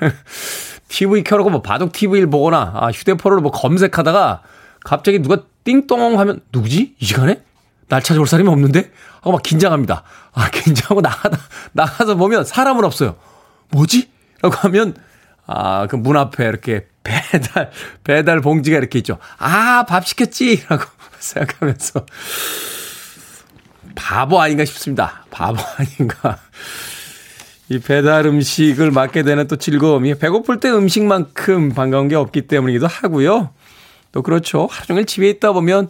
TV 0.88 1.22
켜놓고 1.24 1.50
뭐 1.50 1.60
바둑 1.62 1.92
TV를 1.92 2.30
보거나, 2.30 2.72
아, 2.74 2.90
휴대폰으로 2.90 3.42
뭐 3.42 3.50
검색하다가 3.50 4.42
갑자기 4.82 5.18
누가 5.20 5.42
띵똥 5.64 6.18
하면, 6.18 6.40
누구지? 6.52 6.94
이 6.98 7.04
시간에? 7.04 7.42
날 7.88 8.02
찾아올 8.02 8.26
사람이 8.26 8.48
없는데? 8.48 8.90
하고 9.16 9.32
막 9.32 9.42
긴장합니다. 9.42 10.04
아, 10.32 10.50
긴장하고 10.50 11.02
나가다, 11.02 11.38
나가서 11.72 12.16
보면 12.16 12.44
사람은 12.44 12.82
없어요. 12.84 13.16
뭐지? 13.70 14.10
라고 14.40 14.56
하면, 14.60 14.96
아, 15.46 15.86
그 15.86 15.96
문 15.96 16.16
앞에 16.16 16.44
이렇게 16.46 16.86
배달, 17.04 17.70
배달 18.04 18.40
봉지가 18.40 18.78
이렇게 18.78 18.98
있죠. 19.00 19.18
아, 19.38 19.84
밥 19.86 20.06
시켰지? 20.06 20.64
라고 20.68 20.84
생각하면서. 21.18 22.06
바보 23.94 24.40
아닌가 24.40 24.64
싶습니다. 24.64 25.26
바보 25.30 25.62
아닌가. 25.76 26.38
이 27.72 27.78
배달 27.78 28.26
음식을 28.26 28.90
맡게 28.90 29.22
되는 29.22 29.48
또 29.48 29.56
즐거움이 29.56 30.16
배고플 30.16 30.60
때 30.60 30.70
음식만큼 30.70 31.70
반가운 31.70 32.06
게 32.06 32.16
없기 32.16 32.42
때문이기도 32.42 32.86
하고요. 32.86 33.48
또 34.12 34.20
그렇죠. 34.20 34.68
하루 34.70 34.86
종일 34.88 35.06
집에 35.06 35.30
있다 35.30 35.52
보면 35.52 35.88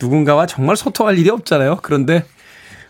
누군가와 0.00 0.46
정말 0.46 0.78
소통할 0.78 1.18
일이 1.18 1.28
없잖아요. 1.28 1.80
그런데 1.82 2.24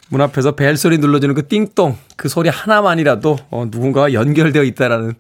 문 0.09 0.20
앞에서 0.20 0.53
벨소리 0.53 0.98
눌러주는 0.98 1.35
그 1.35 1.48
띵동 1.48 1.98
그 2.16 2.29
소리 2.29 2.48
하나만이라도 2.48 3.38
어, 3.51 3.66
누군가와 3.72 4.12
연결되어 4.12 4.62
있다라는 4.62 5.14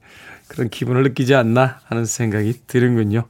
그런 0.46 0.68
기분을 0.68 1.02
느끼지 1.02 1.34
않나 1.34 1.80
하는 1.86 2.04
생각이 2.04 2.54
드는군요. 2.68 3.24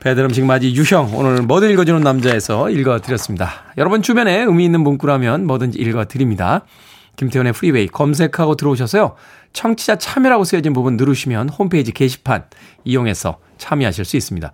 배달 0.00 0.24
음식 0.24 0.44
맞이 0.44 0.74
유형 0.74 1.16
오늘 1.16 1.42
뭐든 1.42 1.70
읽어주는 1.70 2.00
남자에서 2.00 2.68
읽어드렸습니다. 2.68 3.62
여러분 3.78 4.02
주변에 4.02 4.40
의미 4.40 4.64
있는 4.64 4.80
문구라면 4.80 5.46
뭐든지 5.46 5.78
읽어드립니다. 5.78 6.64
김태훈의 7.16 7.52
프리웨이 7.52 7.88
검색하고 7.88 8.56
들어오셔서요. 8.56 9.14
청취자 9.52 9.96
참여라고 9.96 10.44
쓰여진 10.44 10.72
부분 10.72 10.96
누르시면 10.96 11.50
홈페이지 11.50 11.92
게시판 11.92 12.44
이용해서 12.84 13.38
참여하실 13.58 14.04
수 14.04 14.16
있습니다. 14.16 14.50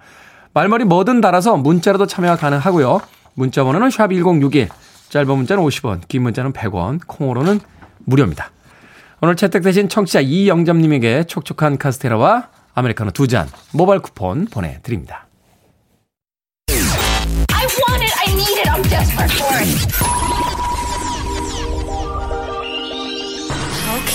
말머리 0.55 0.85
뭐든 0.85 1.21
달아서 1.21 1.57
문자로도 1.57 2.07
참여가 2.07 2.37
가능하고요. 2.37 3.01
문자 3.35 3.63
번호는 3.63 3.91
샵 3.91 4.09
1061 4.13 4.69
짧은 5.09 5.37
문자는 5.37 5.63
50원 5.63 6.01
긴 6.09 6.23
문자는 6.23 6.53
100원 6.53 7.01
콩으로는 7.07 7.61
무료입니다. 8.05 8.51
오늘 9.21 9.37
채택되신 9.37 9.89
청취자 9.89 10.21
이영점님에게 10.21 11.25
촉촉한 11.25 11.79
카스테라와 11.79 12.49
아메리카노 12.75 13.11
두 13.13 13.27
잔 13.27 13.49
모바일 13.73 14.01
쿠폰 14.01 14.47
보내드립니다. 14.47 15.27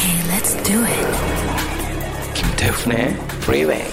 Okay, 0.03 0.19
let's 0.27 0.53
do 0.63 0.83
it. 0.83 1.07
김태훈의 2.33 3.15
Freeway. 3.43 3.85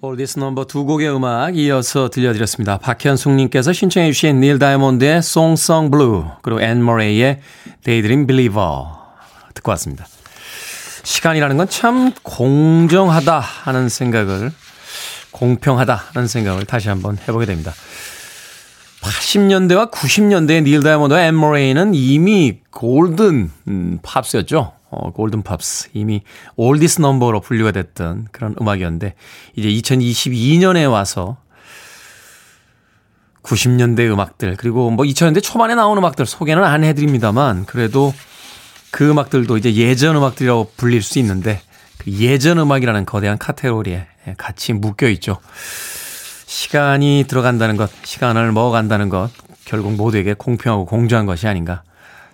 Oldies 0.00 0.38
넘버 0.38 0.64
두 0.66 0.84
곡의 0.86 1.14
음악 1.14 1.58
이어서 1.58 2.08
들려드렸습니다. 2.08 2.78
박현숙님께서 2.78 3.74
신청해 3.74 4.12
주신 4.12 4.40
닐 4.40 4.58
다이아몬드의 4.58 5.22
Song 5.22 5.56
Sung 5.56 5.90
Blue 5.90 6.24
그리고 6.40 6.62
앤 6.62 6.82
머레이의 6.82 7.40
Daydream 7.84 8.26
Believer 8.26 8.84
듣고 9.52 9.72
왔습니다. 9.72 10.06
시간이라는 11.02 11.58
건 11.58 11.68
참 11.68 12.12
공정하다 12.22 13.40
하는 13.40 13.90
생각을 13.90 14.52
공평하다 15.32 16.02
하는 16.14 16.28
생각을 16.28 16.64
다시 16.64 16.88
한번 16.88 17.18
해보게 17.28 17.44
됩니다. 17.44 17.74
80년대와 19.06 19.90
90년대의 19.90 20.64
닐 20.64 20.82
다이아몬드와 20.82 21.26
앤 21.26 21.38
머레이는 21.38 21.94
이미 21.94 22.58
golden 22.70 23.50
음, 23.68 23.98
팝스였죠. 24.02 24.72
어, 24.90 25.12
golden 25.12 25.42
팝스. 25.42 25.90
이미 25.94 26.22
올디스 26.56 27.00
넘버로 27.00 27.40
분류가 27.40 27.72
됐던 27.72 28.28
그런 28.32 28.54
음악이었는데, 28.60 29.14
이제 29.54 29.68
2022년에 29.68 30.90
와서 30.90 31.36
90년대 33.42 34.10
음악들, 34.10 34.56
그리고 34.56 34.90
뭐 34.90 35.04
2000년대 35.04 35.42
초반에 35.42 35.74
나온 35.74 35.98
음악들 35.98 36.26
소개는 36.26 36.64
안 36.64 36.84
해드립니다만, 36.84 37.66
그래도 37.66 38.12
그 38.90 39.10
음악들도 39.10 39.56
이제 39.56 39.74
예전 39.74 40.16
음악들이라고 40.16 40.72
불릴 40.76 41.02
수 41.02 41.18
있는데, 41.18 41.60
그 41.98 42.12
예전 42.12 42.58
음악이라는 42.58 43.06
거대한 43.06 43.38
카테고리에 43.38 44.06
같이 44.36 44.72
묶여 44.72 45.08
있죠. 45.08 45.38
시간이 46.46 47.24
들어간다는 47.26 47.76
것, 47.76 47.90
시간을 48.04 48.52
먹어간다는 48.52 49.08
것, 49.08 49.30
결국 49.64 49.94
모두에게 49.94 50.32
공평하고 50.32 50.86
공정한 50.86 51.26
것이 51.26 51.46
아닌가. 51.48 51.82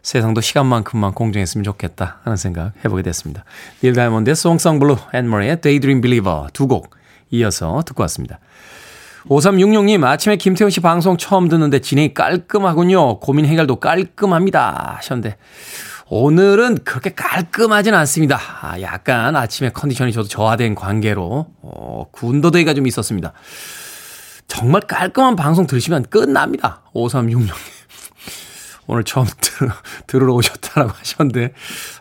세상도 0.03 0.41
시간만큼만 0.41 1.13
공정했으면 1.15 1.65
좋겠다 1.65 2.21
하는 2.25 2.37
생각 2.37 2.73
해보게 2.85 3.03
됐습니다. 3.03 3.45
닐 3.83 3.95
다이아몬드의 3.95 4.37
Song 4.37 4.58
Sung 4.58 4.79
Blue, 4.81 4.97
앤 5.15 5.27
머레이의 5.27 5.61
Daydream 5.61 6.01
Believer 6.03 6.49
두곡 6.53 6.95
이어서 7.31 7.83
듣고 7.87 8.03
왔습니다. 8.03 8.39
5366님, 9.29 10.05
아침에 10.05 10.37
김태훈 10.37 10.71
씨 10.71 10.81
방송 10.81 11.17
처음 11.17 11.49
듣는데 11.49 11.79
진행이 11.79 12.13
깔끔하군요. 12.13 13.21
고민 13.21 13.47
해결도 13.47 13.77
깔끔합니다. 13.77 14.97
하셨는데, 14.99 15.37
오늘은 16.09 16.79
그렇게 16.85 17.15
깔끔하진 17.15 17.95
않습니다. 17.95 18.39
아, 18.61 18.81
약간 18.81 19.37
아침에 19.37 19.71
컨디션이 19.71 20.13
저도 20.13 20.27
저하된 20.27 20.75
관계로, 20.75 21.47
어, 21.63 22.07
군더더기가 22.11 22.75
좀 22.75 22.89
있었습니다. 22.89 23.33
정말 24.53 24.83
깔끔한 24.83 25.35
방송 25.35 25.67
들으시면 25.67 26.05
끝납니다. 26.11 26.83
5366님. 26.95 27.49
오늘 28.87 29.03
처음 29.05 29.27
들, 30.07 30.21
으러 30.23 30.35
오셨다라고 30.35 30.93
하셨는데, 30.93 31.55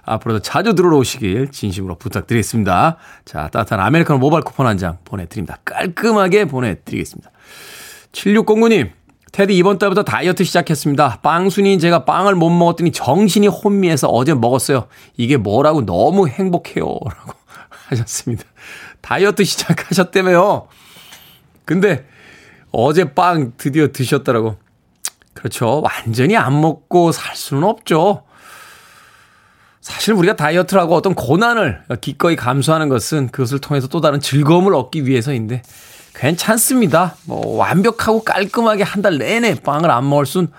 앞으로도 0.04 0.42
자주 0.42 0.76
들으러 0.76 0.98
오시길 0.98 1.52
진심으로 1.52 1.96
부탁드리겠습니다. 1.96 2.98
자, 3.24 3.48
따뜻한 3.50 3.80
아메리카노 3.80 4.20
모바일 4.20 4.44
쿠폰 4.44 4.68
한 4.68 4.78
장 4.78 4.98
보내드립니다. 5.06 5.60
깔끔하게 5.64 6.46
보내드리겠습니다. 6.46 7.32
7609님, 8.12 8.90
테디 9.32 9.56
이번 9.56 9.78
달부터 9.78 10.04
다이어트 10.04 10.44
시작했습니다. 10.44 11.20
빵순이인 11.22 11.80
제가 11.80 12.04
빵을 12.04 12.36
못 12.36 12.50
먹었더니 12.50 12.92
정신이 12.92 13.48
혼미해서 13.48 14.10
어제 14.10 14.34
먹었어요. 14.34 14.88
이게 15.16 15.38
뭐라고 15.38 15.86
너무 15.86 16.28
행복해요. 16.28 16.84
라고 16.86 17.34
하셨습니다. 17.88 18.44
다이어트 19.00 19.46
시작하셨다며요. 19.46 20.68
근데 21.64 22.06
어제 22.72 23.14
빵 23.14 23.54
드디어 23.58 23.92
드셨더라고. 23.92 24.58
그렇죠. 25.34 25.82
완전히 25.82 26.36
안 26.38 26.60
먹고 26.62 27.12
살 27.12 27.36
수는 27.36 27.64
없죠. 27.64 28.24
사실 29.82 30.14
우리가 30.14 30.36
다이어트를 30.36 30.82
하고 30.82 30.96
어떤 30.96 31.16
고난을 31.16 31.84
기꺼이 32.02 32.36
감수하는 32.36 32.88
것은 32.90 33.30
그것을 33.30 33.60
통해서 33.60 33.88
또 33.88 34.00
다른 34.00 34.20
즐거움을 34.20 34.76
얻기 34.76 35.08
위해서인데 35.08 35.64
괜찮습니다. 36.14 37.16
뭐 37.26 37.56
완벽하고 37.58 38.24
깔끔하게 38.24 38.84
한 38.84 39.02
달 39.02 39.18
내내 39.18 39.56
빵을 39.56 39.90
안 39.90 40.08
먹을 40.08 40.26
순 40.26 40.50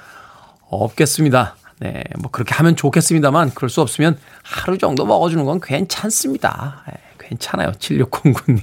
없겠습니다. 0.69 1.55
네, 1.79 2.03
뭐 2.19 2.31
그렇게 2.31 2.55
하면 2.55 2.75
좋겠습니다만 2.75 3.53
그럴 3.55 3.69
수 3.69 3.81
없으면 3.81 4.19
하루 4.43 4.79
정도 4.79 5.05
먹어주는 5.05 5.45
건 5.45 5.61
괜찮습니다. 5.61 6.83
네, 6.89 6.95
괜찮아요. 7.19 7.73
7609님. 7.73 8.61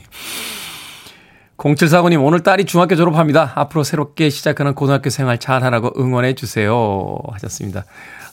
0749님, 1.60 2.24
오늘 2.24 2.42
딸이 2.42 2.64
중학교 2.66 2.96
졸업합니다. 2.96 3.52
앞으로 3.56 3.84
새롭게 3.84 4.30
시작하는 4.30 4.74
고등학교 4.74 5.10
생활 5.10 5.38
잘 5.40 5.62
하라고 5.64 5.92
응원해 6.02 6.34
주세요. 6.34 7.18
하셨습니다. 7.34 7.84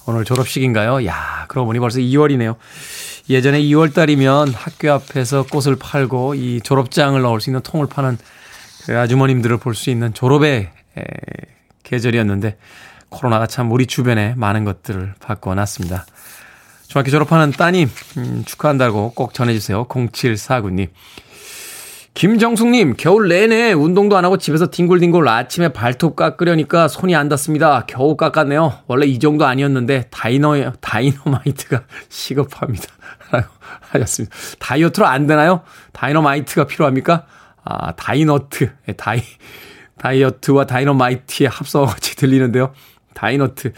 오늘 0.06 0.24
졸업식인가요? 0.24 1.04
야, 1.06 1.44
그러고 1.48 1.66
보니 1.66 1.80
벌써 1.80 1.98
2월이네요. 1.98 2.54
예전에 3.28 3.60
2월 3.62 3.92
달이면 3.92 4.54
학교 4.54 4.92
앞에서 4.92 5.42
꽃을 5.46 5.74
팔고 5.76 6.36
이 6.36 6.60
졸업장을 6.60 7.20
넣을 7.20 7.40
수 7.40 7.50
있는 7.50 7.60
통을 7.62 7.88
파는 7.88 8.16
그 8.86 8.96
아주머님들을 8.96 9.56
볼 9.56 9.74
수 9.74 9.90
있는 9.90 10.14
졸업의 10.14 10.70
에, 10.96 11.02
계절이었는데 11.82 12.56
코로나가 13.08 13.48
참 13.48 13.72
우리 13.72 13.86
주변에 13.86 14.34
많은 14.36 14.64
것들을 14.64 15.14
바꿔 15.18 15.52
놨습니다. 15.56 16.06
중학교 16.86 17.10
졸업하는 17.10 17.50
따님 17.50 17.90
음, 18.18 18.44
축하한다고 18.46 19.14
꼭 19.16 19.34
전해주세요. 19.34 19.86
0749님. 19.88 20.88
김정숙님, 22.16 22.94
겨울 22.96 23.28
내내 23.28 23.74
운동도 23.74 24.16
안 24.16 24.24
하고 24.24 24.38
집에서 24.38 24.68
뒹굴뒹굴 24.68 25.28
아침에 25.28 25.68
발톱 25.68 26.16
깎으려니까 26.16 26.88
손이 26.88 27.14
안 27.14 27.28
닿습니다. 27.28 27.84
겨우 27.86 28.16
깎았네요. 28.16 28.72
원래 28.86 29.04
이 29.04 29.18
정도 29.18 29.44
아니었는데 29.44 30.04
다이너, 30.10 30.72
다이너마이트가 30.80 31.82
시급합니다. 32.08 32.86
라고 33.32 33.48
하셨습니다. 33.90 34.34
다이어트로 34.58 35.06
안 35.06 35.26
되나요? 35.26 35.60
다이너마이트가 35.92 36.66
필요합니까? 36.66 37.26
아, 37.62 37.92
다이너트. 37.92 38.72
예, 38.88 38.92
다이, 38.94 39.20
다이어트와 39.98 40.64
다이너마이트의 40.64 41.50
합성어 41.50 41.84
같이 41.84 42.16
들리는데요. 42.16 42.72
다이너트. 43.12 43.74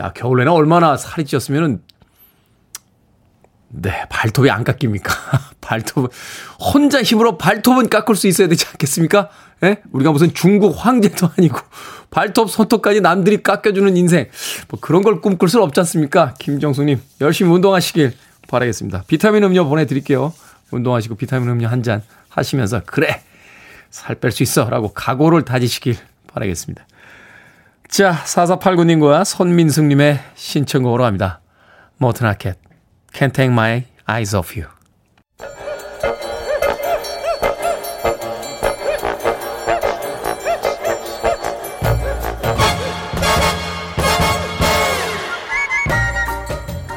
야, 0.00 0.10
겨울 0.16 0.38
내내 0.38 0.50
얼마나 0.50 0.96
살이 0.96 1.24
찌었으면은 1.24 1.80
네, 3.74 4.04
발톱이 4.10 4.50
안 4.50 4.64
깎입니까? 4.64 5.14
발톱, 5.62 6.10
혼자 6.60 7.02
힘으로 7.02 7.38
발톱은 7.38 7.88
깎을 7.88 8.14
수 8.16 8.26
있어야 8.28 8.48
되지 8.48 8.66
않겠습니까? 8.72 9.30
예? 9.64 9.78
우리가 9.92 10.12
무슨 10.12 10.34
중국 10.34 10.74
황제도 10.76 11.30
아니고, 11.38 11.58
발톱, 12.10 12.50
손톱까지 12.50 13.00
남들이 13.00 13.42
깎여주는 13.42 13.96
인생. 13.96 14.28
뭐 14.68 14.78
그런 14.80 15.02
걸 15.02 15.20
꿈꿀 15.20 15.48
수는 15.48 15.64
없지 15.64 15.80
않습니까? 15.80 16.34
김정수님, 16.38 17.00
열심히 17.22 17.50
운동하시길 17.52 18.12
바라겠습니다. 18.48 19.04
비타민 19.06 19.42
음료 19.44 19.66
보내드릴게요. 19.66 20.34
운동하시고 20.70 21.14
비타민 21.14 21.48
음료 21.48 21.68
한 21.68 21.82
잔 21.82 22.02
하시면서, 22.28 22.82
그래! 22.84 23.22
살 23.90 24.16
뺄 24.16 24.32
수 24.32 24.42
있어! 24.42 24.68
라고 24.68 24.92
각오를 24.92 25.44
다지시길 25.44 25.96
바라겠습니다. 26.26 26.86
자, 27.88 28.22
4489님과 28.24 29.24
손민승님의 29.24 30.20
신청곡으로 30.34 31.04
합니다. 31.04 31.40
모트나켓, 31.98 32.58
Can't 33.12 33.34
Take 33.34 33.52
My 33.52 33.84
Eyes 34.08 34.34
Off 34.34 34.58
You. 34.58 34.68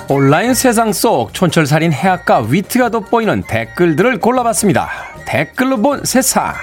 온라인 0.08 0.54
세상 0.54 0.93
속 0.93 1.34
촌철살인 1.34 1.91
해악과 1.91 2.41
위트가 2.41 2.89
돋보이는 2.89 3.43
댓글들을 3.47 4.19
골라봤습니다. 4.19 4.89
댓글로 5.25 5.82
본 5.82 6.06
세상. 6.06 6.54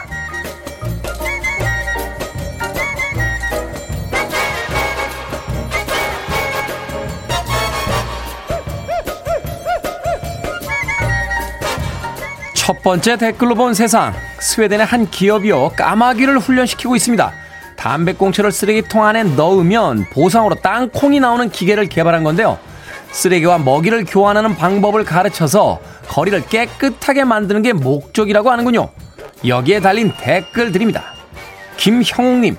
첫 12.62 12.80
번째 12.80 13.16
댓글로 13.16 13.56
본 13.56 13.74
세상. 13.74 14.14
스웨덴의 14.38 14.86
한 14.86 15.10
기업이요. 15.10 15.70
까마귀를 15.70 16.38
훈련시키고 16.38 16.94
있습니다. 16.94 17.32
담배꽁초를 17.76 18.52
쓰레기통 18.52 19.04
안에 19.04 19.24
넣으면 19.24 20.06
보상으로 20.12 20.54
땅콩이 20.54 21.18
나오는 21.18 21.50
기계를 21.50 21.88
개발한 21.88 22.22
건데요. 22.22 22.60
쓰레기와 23.10 23.58
먹이를 23.58 24.04
교환하는 24.04 24.54
방법을 24.54 25.04
가르쳐서 25.04 25.80
거리를 26.06 26.46
깨끗하게 26.46 27.24
만드는 27.24 27.62
게 27.62 27.72
목적이라고 27.72 28.52
하는군요. 28.52 28.90
여기에 29.44 29.80
달린 29.80 30.12
댓글들입니다. 30.16 31.02
김형욱님. 31.78 32.56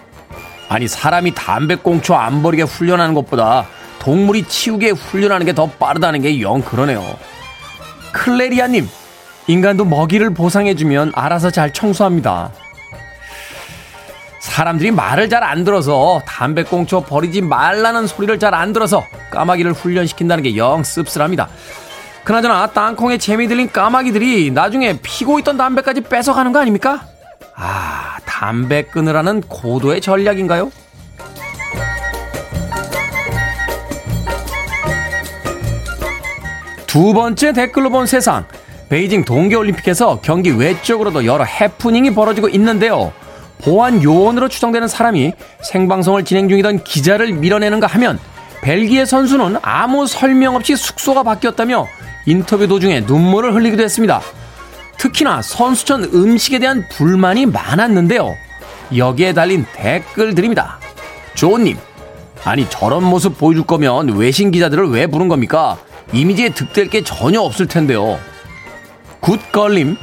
아니, 0.67 0.89
사람이 0.89 1.33
담배꽁초 1.33 2.13
안 2.13 2.43
버리게 2.43 2.63
훈련하는 2.63 3.13
것보다 3.13 3.67
동물이 3.99 4.49
치우게 4.49 4.89
훈련하는 4.89 5.45
게 5.45 5.53
더 5.53 5.67
빠르다는 5.67 6.21
게 6.21 6.41
영 6.41 6.61
그러네요. 6.61 7.01
클레리아님. 8.11 8.89
인간도 9.47 9.85
먹이를 9.85 10.33
보상해주면 10.33 11.11
알아서 11.15 11.49
잘 11.51 11.73
청소합니다. 11.73 12.51
사람들이 14.39 14.91
말을 14.91 15.29
잘 15.29 15.43
안 15.43 15.63
들어서 15.63 16.21
담배꽁초 16.27 17.01
버리지 17.03 17.41
말라는 17.41 18.07
소리를 18.07 18.39
잘 18.39 18.53
안 18.53 18.73
들어서 18.73 19.03
까마귀를 19.31 19.73
훈련시킨다는 19.73 20.43
게 20.43 20.55
영 20.57 20.83
씁쓸합니다. 20.83 21.49
그나저나 22.23 22.67
땅콩에 22.67 23.17
재미 23.17 23.47
들린 23.47 23.69
까마귀들이 23.71 24.51
나중에 24.51 24.99
피고 25.01 25.39
있던 25.39 25.57
담배까지 25.57 26.01
뺏어가는 26.01 26.53
거 26.53 26.59
아닙니까? 26.59 27.05
아, 27.55 28.17
담배 28.25 28.83
끊으라는 28.83 29.41
고도의 29.41 29.99
전략인가요? 30.01 30.71
두 36.87 37.13
번째 37.13 37.53
댓글로 37.53 37.89
본 37.89 38.05
세상. 38.05 38.45
베이징 38.93 39.25
동계올림픽에서 39.25 40.19
경기 40.21 40.51
외적으로도 40.51 41.25
여러 41.25 41.43
해프닝이 41.43 42.13
벌어지고 42.13 42.47
있는데요. 42.49 43.11
보안 43.63 44.03
요원으로 44.03 44.49
추정되는 44.49 44.87
사람이 44.87 45.33
생방송을 45.63 46.25
진행 46.25 46.47
중이던 46.47 46.83
기자를 46.83 47.33
밀어내는가 47.33 47.87
하면 47.87 48.19
벨기에 48.61 49.05
선수는 49.05 49.55
아무 49.63 50.05
설명 50.05 50.55
없이 50.55 50.75
숙소가 50.75 51.23
바뀌었다며 51.23 51.87
인터뷰 52.27 52.67
도중에 52.67 52.99
눈물을 52.99 53.55
흘리기도 53.55 53.81
했습니다. 53.81 54.21
특히나 54.99 55.41
선수촌 55.41 56.11
음식에 56.13 56.59
대한 56.59 56.87
불만이 56.91 57.47
많았는데요. 57.47 58.35
여기에 58.95 59.33
달린 59.33 59.65
댓글들입니다. 59.73 60.77
조님, 61.33 61.77
아니 62.43 62.69
저런 62.69 63.03
모습 63.03 63.39
보여줄 63.39 63.65
거면 63.65 64.09
외신 64.09 64.51
기자들을 64.51 64.91
왜 64.91 65.07
부른 65.07 65.29
겁니까? 65.29 65.79
이미지에 66.13 66.49
득될 66.49 66.89
게 66.89 67.03
전혀 67.03 67.41
없을 67.41 67.65
텐데요. 67.65 68.19
굿걸림, 69.23 69.95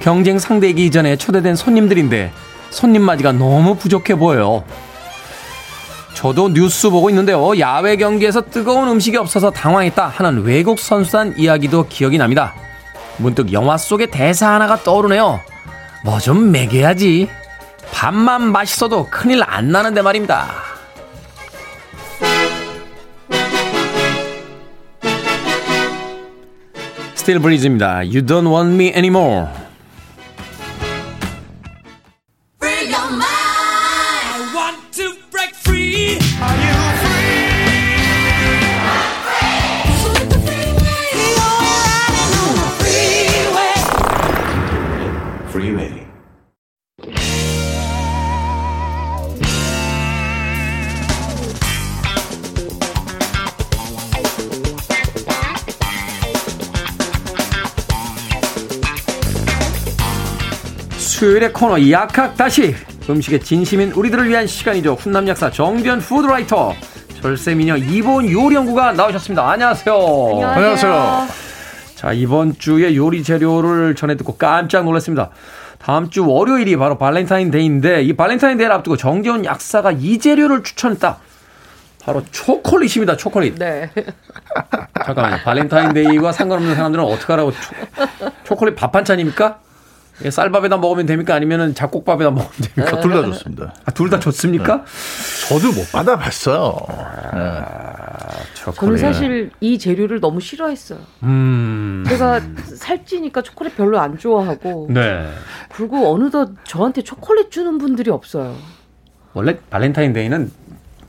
경쟁 0.00 0.38
상대이기 0.38 0.86
이전에 0.86 1.16
초대된 1.16 1.56
손님들인데 1.56 2.32
손님 2.70 3.02
맞이가 3.02 3.32
너무 3.32 3.76
부족해 3.76 4.14
보여요. 4.14 4.64
저도 6.14 6.48
뉴스 6.52 6.88
보고 6.90 7.10
있는데요. 7.10 7.58
야외 7.58 7.96
경기에서 7.96 8.40
뜨거운 8.42 8.88
음식이 8.88 9.16
없어서 9.18 9.50
당황했다 9.50 10.06
하는 10.08 10.42
외국 10.42 10.78
선수단 10.78 11.34
이야기도 11.36 11.86
기억이 11.88 12.16
납니다. 12.18 12.54
문득 13.18 13.52
영화 13.52 13.76
속의 13.76 14.10
대사 14.10 14.54
하나가 14.54 14.76
떠오르네요. 14.82 15.40
뭐 16.04 16.18
좀 16.18 16.50
먹여야지. 16.50 17.28
밥만 17.92 18.52
맛있어도 18.52 19.06
큰일 19.10 19.42
안 19.46 19.70
나는데 19.70 20.00
말입니다. 20.00 20.48
스틸 27.29 27.39
브리즈입니다. 27.39 28.03
You 28.03 28.21
don't 28.21 28.47
want 28.47 28.73
me 28.73 28.91
anymore. 28.93 29.47
수요일의 61.20 61.52
코너 61.52 61.78
약학다식 61.90 62.74
음식에 63.06 63.40
진심인 63.40 63.92
우리들을 63.92 64.26
위한 64.26 64.46
시간이죠. 64.46 64.94
훈남 64.94 65.28
약사 65.28 65.50
정변 65.50 65.98
푸드라이터 65.98 66.72
절세미녀 67.20 67.76
이보은 67.76 68.30
요리연구가 68.30 68.92
나오셨습니다. 68.92 69.46
안녕하세요. 69.46 69.94
안녕하세요. 70.42 71.26
자 71.94 72.12
이번 72.14 72.54
주에 72.58 72.96
요리 72.96 73.22
재료를 73.22 73.94
전해 73.96 74.16
듣고 74.16 74.38
깜짝 74.38 74.86
놀랐습니다. 74.86 75.28
다음 75.78 76.08
주 76.08 76.26
월요일이 76.26 76.78
바로 76.78 76.96
발렌타인데이인데 76.96 78.02
이 78.02 78.16
발렌타인데이를 78.16 78.74
앞두고 78.76 78.96
정재훈 78.96 79.44
약사가 79.44 79.92
이 79.92 80.18
재료를 80.18 80.62
추천했다. 80.62 81.18
바로 82.02 82.22
초콜릿입니다. 82.30 83.18
초콜릿. 83.18 83.58
네. 83.58 83.90
잠깐만요. 85.04 85.42
발렌타인데이와 85.44 86.32
상관없는 86.32 86.76
사람들은 86.76 87.04
어떻게 87.04 87.30
하라고 87.34 87.52
초, 87.52 87.58
초콜릿 88.44 88.74
밥 88.74 88.90
반찬입니까? 88.90 89.58
예, 90.24 90.30
쌀밥에다 90.30 90.76
먹으면 90.76 91.06
됩니까? 91.06 91.34
아니면 91.34 91.74
잡곡밥에다 91.74 92.30
먹으면 92.30 92.50
됩니까? 92.74 93.00
둘다 93.00 93.22
좋습니다. 93.22 93.74
아, 93.84 93.90
둘 93.92 94.10
다 94.10 94.18
좋습니까? 94.18 94.84
저도 95.48 95.72
못 95.72 95.90
받아봤어요. 95.92 96.76
네. 97.34 98.72
저는 98.74 98.96
사실 98.98 99.50
이 99.60 99.78
재료를 99.78 100.20
너무 100.20 100.40
싫어했어요. 100.40 100.98
음. 101.22 102.04
제가 102.08 102.40
살찌니까 102.76 103.42
초콜릿 103.42 103.76
별로 103.76 103.98
안 103.98 104.18
좋아하고. 104.18 104.88
네. 104.90 105.28
그리고 105.74 106.12
어느덧 106.12 106.50
저한테 106.64 107.02
초콜릿 107.02 107.50
주는 107.50 107.78
분들이 107.78 108.10
없어요. 108.10 108.54
원래 109.32 109.56
발렌타인데이는 109.70 110.50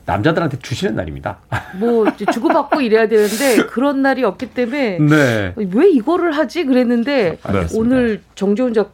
남자들한테 0.06 0.58
주시는 0.60 0.94
날입니다. 0.96 1.38
뭐 1.76 2.06
이제 2.08 2.24
주고받고 2.32 2.80
이래야 2.80 3.06
되는데 3.08 3.64
그런 3.70 4.02
날이 4.02 4.24
없기 4.24 4.46
때문에 4.50 4.98
네. 4.98 5.52
왜 5.56 5.90
이거를 5.90 6.32
하지 6.36 6.64
그랬는데 6.64 7.38
알겠습니다. 7.42 7.78
오늘 7.78 8.22
정재훈 8.34 8.74
작 8.74 8.92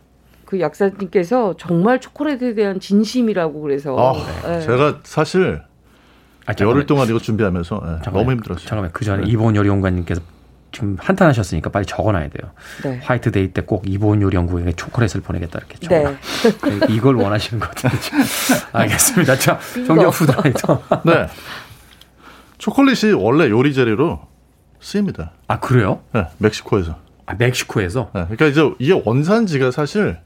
그 0.48 0.60
약사님께서 0.60 1.56
정말 1.58 2.00
초콜릿에 2.00 2.54
대한 2.54 2.80
진심이라고 2.80 3.60
그래서 3.60 3.94
아, 3.98 4.54
예. 4.56 4.60
제가 4.62 5.00
사실 5.02 5.60
아, 6.46 6.54
열흘 6.60 6.86
동안 6.86 7.06
이거 7.06 7.18
준비하면서 7.18 7.76
예, 7.82 7.86
잠깐만요. 7.96 8.12
너무 8.22 8.30
힘들었어요. 8.32 8.66
잠깐만 8.66 8.90
그 8.94 9.04
전에 9.04 9.24
네. 9.26 9.30
이보은 9.30 9.56
요리연구원님께서 9.56 10.22
지금 10.72 10.96
한탄하셨으니까 10.98 11.68
빨리 11.68 11.84
적어놔야 11.84 12.28
돼요. 12.30 12.50
네. 12.82 12.98
화이트데이 13.04 13.52
때 13.52 13.60
꼭 13.60 13.86
이보은 13.86 14.22
요리연구원에게 14.22 14.72
초콜릿을 14.74 15.20
보내겠다 15.20 15.58
이렇게 15.58 15.76
적어. 15.80 16.12
네. 16.12 16.94
이걸 16.94 17.16
원하시는 17.16 17.60
것 17.60 17.68
같은데. 17.68 17.96
알겠습니다. 18.72 19.36
자. 19.36 19.58
정경 19.86 20.10
food 20.10 20.36
writer. 20.36 20.82
네. 21.04 21.26
초콜릿이 22.56 23.12
원래 23.12 23.50
요리 23.50 23.74
재료로 23.74 24.20
쓰입니다. 24.80 25.32
아 25.46 25.60
그래요? 25.60 26.00
네, 26.14 26.24
멕시코에서. 26.38 26.96
아, 27.26 27.34
멕시코에서? 27.34 28.08
네, 28.14 28.22
그러니까 28.22 28.46
이제 28.46 28.72
이게 28.78 28.98
원산지가 29.04 29.72
사실 29.72 30.16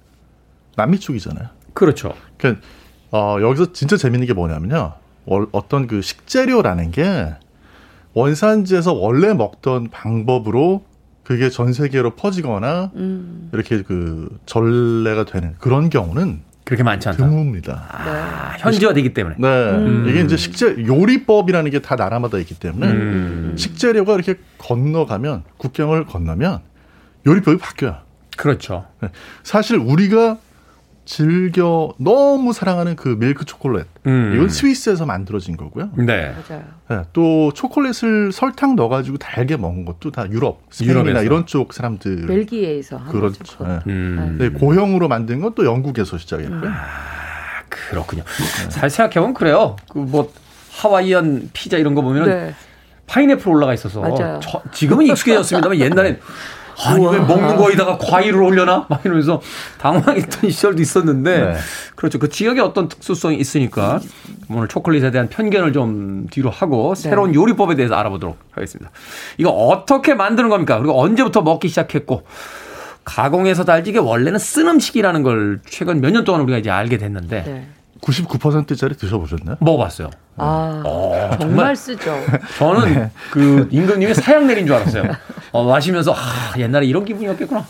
남미 0.76 0.98
쪽이잖아요. 1.00 1.48
그렇죠. 1.74 2.14
그러니까 2.38 2.62
어, 3.10 3.38
여기서 3.40 3.72
진짜 3.72 3.96
재밌는 3.96 4.26
게 4.26 4.32
뭐냐면요. 4.32 4.94
월- 5.26 5.46
어떤 5.52 5.86
그 5.86 6.02
식재료라는 6.02 6.90
게 6.90 7.34
원산지에서 8.14 8.92
원래 8.92 9.32
먹던 9.34 9.88
방법으로 9.90 10.84
그게 11.24 11.48
전 11.50 11.72
세계로 11.72 12.10
퍼지거나 12.16 12.90
음. 12.96 13.48
이렇게 13.52 13.82
그 13.82 14.28
전례가 14.44 15.24
되는 15.24 15.54
그런 15.58 15.88
경우는 15.88 16.40
그렇게 16.64 16.82
많지 16.82 17.08
않다. 17.08 17.24
드뭅니다. 17.26 17.70
아, 17.88 18.54
현지화되기 18.58 19.14
때문에. 19.14 19.36
네. 19.38 19.48
음. 19.48 20.06
이게 20.08 20.20
이제 20.20 20.36
식재 20.36 20.84
요리법이라는 20.86 21.70
게 21.70 21.80
다 21.80 21.96
나라마다 21.96 22.38
있기 22.38 22.54
때문에 22.58 22.86
음. 22.90 23.54
식재료가 23.56 24.14
이렇게 24.14 24.36
건너가면 24.58 25.42
국경을 25.58 26.06
건너면 26.06 26.60
요리법이 27.26 27.58
바뀌어요. 27.58 27.98
그렇죠. 28.36 28.86
사실 29.42 29.76
우리가 29.76 30.38
즐겨 31.05 31.92
너무 31.98 32.53
사랑하는 32.53 32.94
그 32.96 33.09
밀크 33.18 33.44
초콜릿 33.44 33.86
음. 34.07 34.32
이건 34.34 34.48
스위스에서 34.48 35.05
만들어진 35.05 35.57
거고요. 35.57 35.90
네. 35.96 36.32
맞아요. 36.48 36.62
네, 36.88 37.03
또 37.12 37.53
초콜릿을 37.53 38.30
설탕 38.32 38.76
넣어가지고 38.76 39.18
달게 39.18 39.57
먹은 39.57 39.84
것도 39.84 40.11
다 40.12 40.28
유럽, 40.30 40.61
스페인이나 40.70 41.00
유럽에서. 41.03 41.24
이런 41.24 41.46
쪽 41.46 41.72
사람들 41.72 42.26
벨기에에서 42.26 42.96
한 42.98 43.09
그렇죠. 43.12 43.38
거죠. 43.44 43.64
네. 43.66 43.78
음. 43.88 44.36
네, 44.40 44.48
고형으로 44.50 45.09
만든 45.09 45.40
건 45.40 45.53
또 45.55 45.64
영국에서 45.66 46.16
시작했고요. 46.18 46.70
그렇군요. 47.68 48.22
잘 48.70 48.88
생각해보면 48.88 49.34
그래요. 49.34 49.76
그 49.90 49.98
뭐 49.98 50.32
하와이안 50.72 51.50
피자 51.53 51.76
이런 51.76 51.94
거 51.94 52.00
보면 52.00 52.22
은 52.22 52.28
네. 52.28 52.55
파인애플 53.07 53.46
올라가 53.53 53.74
있어서 53.74 54.00
맞아요. 54.00 54.40
저- 54.42 54.62
지금은 54.72 55.05
익숙해졌습니다만 55.07 55.78
옛날엔 55.78 56.18
아니 56.84 57.06
왜 57.06 57.18
먹는 57.18 57.56
거에다가 57.56 57.98
과일을 57.98 58.42
올려나 58.42 58.86
막 58.88 59.00
이러면서 59.04 59.40
당황했던 59.78 60.50
시절도 60.50 60.82
있었는데 60.82 61.38
네. 61.38 61.54
그렇죠. 61.94 62.18
그 62.18 62.28
지역의 62.28 62.62
어떤 62.62 62.88
특수성이 62.88 63.36
있으니까 63.36 64.00
오늘 64.48 64.68
초콜릿에 64.68 65.10
대한 65.10 65.28
편견을 65.28 65.72
좀 65.72 66.26
뒤로 66.30 66.50
하고 66.50 66.94
새로운 66.94 67.34
요리법에 67.34 67.74
대해서 67.74 67.94
알아보도록 67.94 68.36
하겠습니다. 68.52 68.90
이거 69.38 69.50
어떻게 69.50 70.14
만드는 70.14 70.48
겁니까? 70.48 70.78
그리고 70.78 71.00
언제부터 71.00 71.42
먹기 71.42 71.68
시작했고 71.68 72.24
가공해서 73.04 73.64
달지 73.64 73.90
이게 73.90 73.98
원래는 73.98 74.38
쓴 74.38 74.68
음식이라는 74.68 75.22
걸 75.22 75.60
최근 75.68 76.00
몇 76.00 76.10
년 76.12 76.24
동안 76.24 76.40
우리가 76.42 76.58
이제 76.58 76.70
알게 76.70 76.98
됐는데 76.98 77.42
네. 77.44 77.68
99%짜리 78.03 78.96
드셔보셨나요? 78.96 79.57
먹어봤어요. 79.61 80.11
아, 80.36 80.80
정말. 80.82 81.38
정말 81.38 81.76
쓰죠. 81.76 82.12
저는 82.59 83.11
그 83.30 83.68
임금님이 83.70 84.12
사약 84.14 84.46
내린 84.46 84.66
줄 84.66 84.74
알았어요. 84.74 85.05
어, 85.53 85.64
마시면서 85.64 86.12
아 86.12 86.59
옛날에 86.59 86.86
이런 86.86 87.05
기분이었겠구나. 87.05 87.64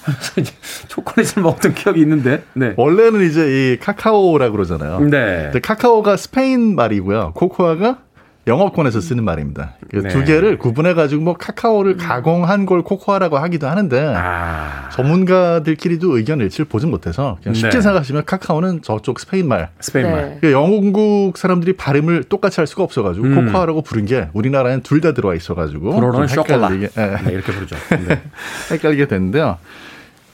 초콜릿을 0.89 1.43
먹던 1.43 1.74
기억이 1.74 2.01
있는데. 2.01 2.45
네. 2.55 2.72
원래는 2.76 3.28
이제 3.28 3.74
이 3.74 3.78
카카오라 3.78 4.51
그러잖아요. 4.51 5.01
네. 5.01 5.09
근데 5.45 5.61
카카오가 5.61 6.16
스페인 6.16 6.74
말이고요. 6.76 7.33
코코아가 7.35 7.99
영어권에서 8.47 9.01
쓰는 9.01 9.24
말입니다. 9.24 9.74
그 9.88 9.99
네. 9.99 10.09
두 10.09 10.24
개를 10.24 10.59
구분해 10.59 10.95
가지고 10.95 11.22
뭐 11.22 11.34
카카오를 11.34 11.97
가공한 11.97 12.66
걸 12.66 12.82
코코아라고 12.82 13.38
하기도 13.38 13.68
하는데 13.68 14.14
아 14.16 14.88
전문가들끼리도 14.93 16.16
의견 16.16 16.40
일치를 16.40 16.66
보진 16.66 16.90
못해서 16.90 17.38
그냥 17.43 17.55
쉽게 17.55 17.76
네. 17.76 17.80
생각하시면 17.80 18.24
카카오는 18.24 18.82
저쪽 18.82 19.20
스페인 19.20 19.47
말. 19.47 19.68
스페인 19.78 20.11
말. 20.11 20.16
네. 20.16 20.38
그러니까 20.40 20.61
영국 20.61 21.38
사람들이 21.38 21.74
발음을 21.74 22.24
똑같이 22.24 22.59
할 22.59 22.66
수가 22.66 22.82
없어가지고 22.82 23.26
음. 23.26 23.47
코코아라고 23.47 23.82
부른 23.82 24.07
게 24.07 24.28
우리나라엔 24.32 24.82
둘다 24.82 25.14
들어와 25.14 25.34
있어가지고 25.36 26.01
좀 26.12 26.26
chocolat. 26.26 26.68
헷갈리게, 26.68 26.88
예, 27.01 27.16
네, 27.24 27.32
이렇게 27.32 27.53
부르죠. 27.53 27.76
네. 28.09 28.22
헷갈리게 28.72 29.07
됐는데요. 29.07 29.59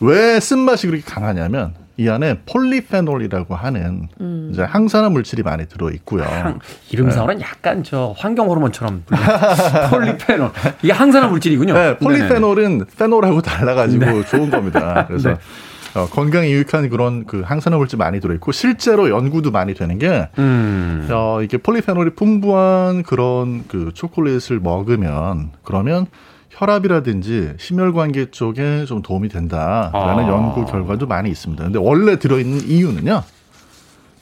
왜 0.01 0.41
쓴맛이 0.41 0.87
그렇게 0.87 1.05
강하냐면 1.05 1.75
이 1.99 2.09
안에 2.09 2.39
폴리페놀이라고 2.47 3.57
하는 3.57 4.09
음. 4.21 4.51
이제 4.53 4.63
항산화 4.63 5.11
물질이 5.11 5.43
많이 5.43 5.67
들어 5.67 5.91
있고요. 5.91 6.23
항- 6.23 6.61
이름상으로는 6.93 7.41
약간 7.43 7.83
저 7.83 8.15
환경 8.17 8.49
호르몬처럼 8.49 9.03
폴리페놀. 9.91 10.53
이게 10.83 10.93
항산화 10.93 11.27
물질이군요. 11.27 11.75
네, 11.75 11.97
폴리페놀은 11.99 12.85
페놀하고 12.97 13.43
달라가지고 13.43 14.05
네. 14.05 14.25
좋은 14.27 14.49
겁니다. 14.49 15.07
그래서 15.11 15.31
네. 15.31 15.37
어, 15.97 16.07
건강에 16.07 16.49
유익한 16.51 16.89
그런 16.89 17.25
그 17.27 17.41
항산화 17.45 17.77
물질 17.79 17.97
많이 17.99 18.21
들어 18.21 18.33
있고 18.35 18.53
실제로 18.53 19.11
연구도 19.11 19.51
많이 19.51 19.75
되는 19.75 19.99
게 19.99 20.29
음. 20.39 21.09
어, 21.11 21.41
이게 21.43 21.57
폴리페놀이 21.59 22.11
풍부한 22.11 23.03
그런 23.03 23.65
그 23.67 23.91
초콜릿을 23.93 24.61
먹으면 24.63 25.51
그러면 25.65 26.07
혈압이라든지 26.59 27.55
심혈관계 27.59 28.33
쪽에 28.33 28.85
좀 28.85 29.01
도움이 29.01 29.29
된다라는 29.29 30.25
아. 30.25 30.29
연구 30.29 30.65
결과도 30.67 31.07
많이 31.07 31.31
있습니다. 31.31 31.63
근데 31.63 31.79
원래 31.79 32.19
들어있는 32.19 32.69
이유는요, 32.69 33.23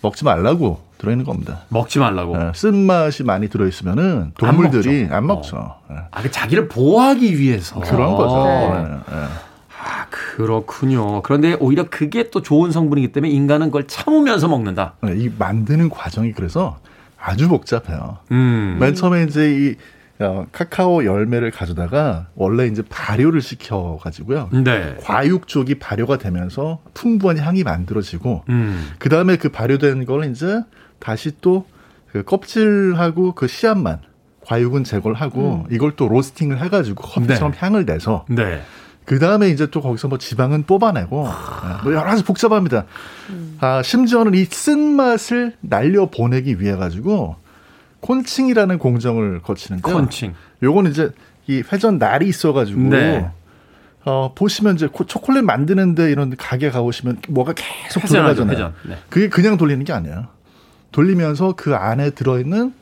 먹지 0.03 0.25
말라고 0.25 0.81
들어있는 0.99 1.25
겁니다. 1.25 1.63
먹지 1.71 1.99
말라고. 1.99 2.37
예, 2.37 2.53
쓴맛이 2.55 3.25
많이 3.25 3.49
들어있으면은 3.49 4.33
동물들이 4.39 5.09
안 5.11 5.27
먹죠. 5.27 5.77
예. 5.91 5.97
아, 6.11 6.23
그 6.23 6.31
자기를 6.31 6.69
보호하기 6.69 7.39
위해서. 7.39 7.81
그런 7.81 8.15
거죠. 8.17 8.45
네. 8.45 8.85
예, 9.15 9.17
예. 9.17 9.25
아, 9.79 10.07
그렇군요. 10.11 11.23
그런데 11.23 11.57
오히려 11.59 11.85
그게 11.89 12.31
또 12.31 12.43
좋은 12.43 12.71
성분이기 12.71 13.13
때문에 13.13 13.33
인간은 13.33 13.69
그걸 13.69 13.87
참으면서 13.87 14.49
먹는다. 14.49 14.95
예, 15.07 15.15
이 15.17 15.31
만드는 15.39 15.89
과정이 15.89 16.33
그래서 16.33 16.79
아주 17.19 17.49
복잡해요. 17.49 18.19
음. 18.31 18.77
맨 18.79 18.95
처음에 18.95 19.25
이제 19.25 19.51
이 19.51 19.75
어, 20.19 20.47
카카오 20.53 21.05
열매를 21.05 21.51
가져다가 21.51 22.29
원래 22.35 22.67
이제 22.67 22.83
발효를 22.89 23.43
시켜 23.43 23.99
가지고요. 24.03 24.49
네. 24.65 24.97
과육 25.03 25.47
쪽이 25.47 25.79
발효가 25.79 26.17
되면서 26.19 26.79
풍부한 26.95 27.39
향이 27.39 27.63
만들어지고 27.65 28.45
음. 28.49 28.91
그 28.99 29.09
다음에 29.09 29.37
그 29.37 29.51
발효된 29.51 30.07
걸 30.07 30.31
이제 30.31 30.63
다시 30.99 31.33
또 31.41 31.67
그 32.17 32.23
껍질하고 32.23 33.33
그 33.33 33.47
씨앗만 33.47 33.99
과육은 34.41 34.85
제거를 34.85 35.17
하고 35.21 35.67
이걸 35.71 35.97
또 35.97 36.09
로스팅을 36.09 36.63
해 36.65 36.69
가지고 36.71 37.03
커피처럼 37.03 37.53
향을 37.55 37.85
내서 37.85 38.25
네. 38.31 38.63
그 39.05 39.19
다음에 39.19 39.51
이제 39.51 39.67
또 39.67 39.83
거기서 39.83 40.09
뭐 40.09 40.17
지방은 40.17 40.63
뽑아내고 40.65 41.27
아, 41.29 41.81
뭐 41.85 41.93
여러 41.93 42.05
가지 42.05 42.25
복잡합니다. 42.25 42.87
아 43.61 43.83
심지어는 43.83 44.35
이 44.35 44.47
쓴 44.47 44.97
맛을 44.97 45.55
날려 45.61 46.07
보내기 46.07 46.61
위해 46.61 46.75
가지고 46.75 47.37
콘칭이라는 48.07 48.79
공정을 48.79 49.41
거치는데 49.43 49.91
콘칭. 49.91 50.35
요거는 50.63 50.91
이제 50.93 51.11
이 51.49 51.63
회전 51.73 51.99
날이 51.99 52.29
있어가지고 52.29 52.81
네. 52.81 53.29
어 54.05 54.33
보시면 54.35 54.77
이제 54.77 54.87
코- 54.87 55.05
초콜릿 55.05 55.43
만드는데 55.45 56.11
이런 56.13 56.35
가게 56.37 56.71
가보시면 56.71 57.19
뭐가 57.29 57.53
계속 57.55 58.05
회전하죠, 58.05 58.45
돌아가잖아요. 58.45 58.53
회전. 58.53 58.75
네. 58.91 58.99
그게 59.11 59.29
그냥 59.29 59.57
돌리는 59.57 59.85
게 59.85 59.93
아니에요. 59.93 60.29
돌리면서 60.93 61.55
그 61.57 61.75
안에 61.75 62.11
들어있는 62.11 62.73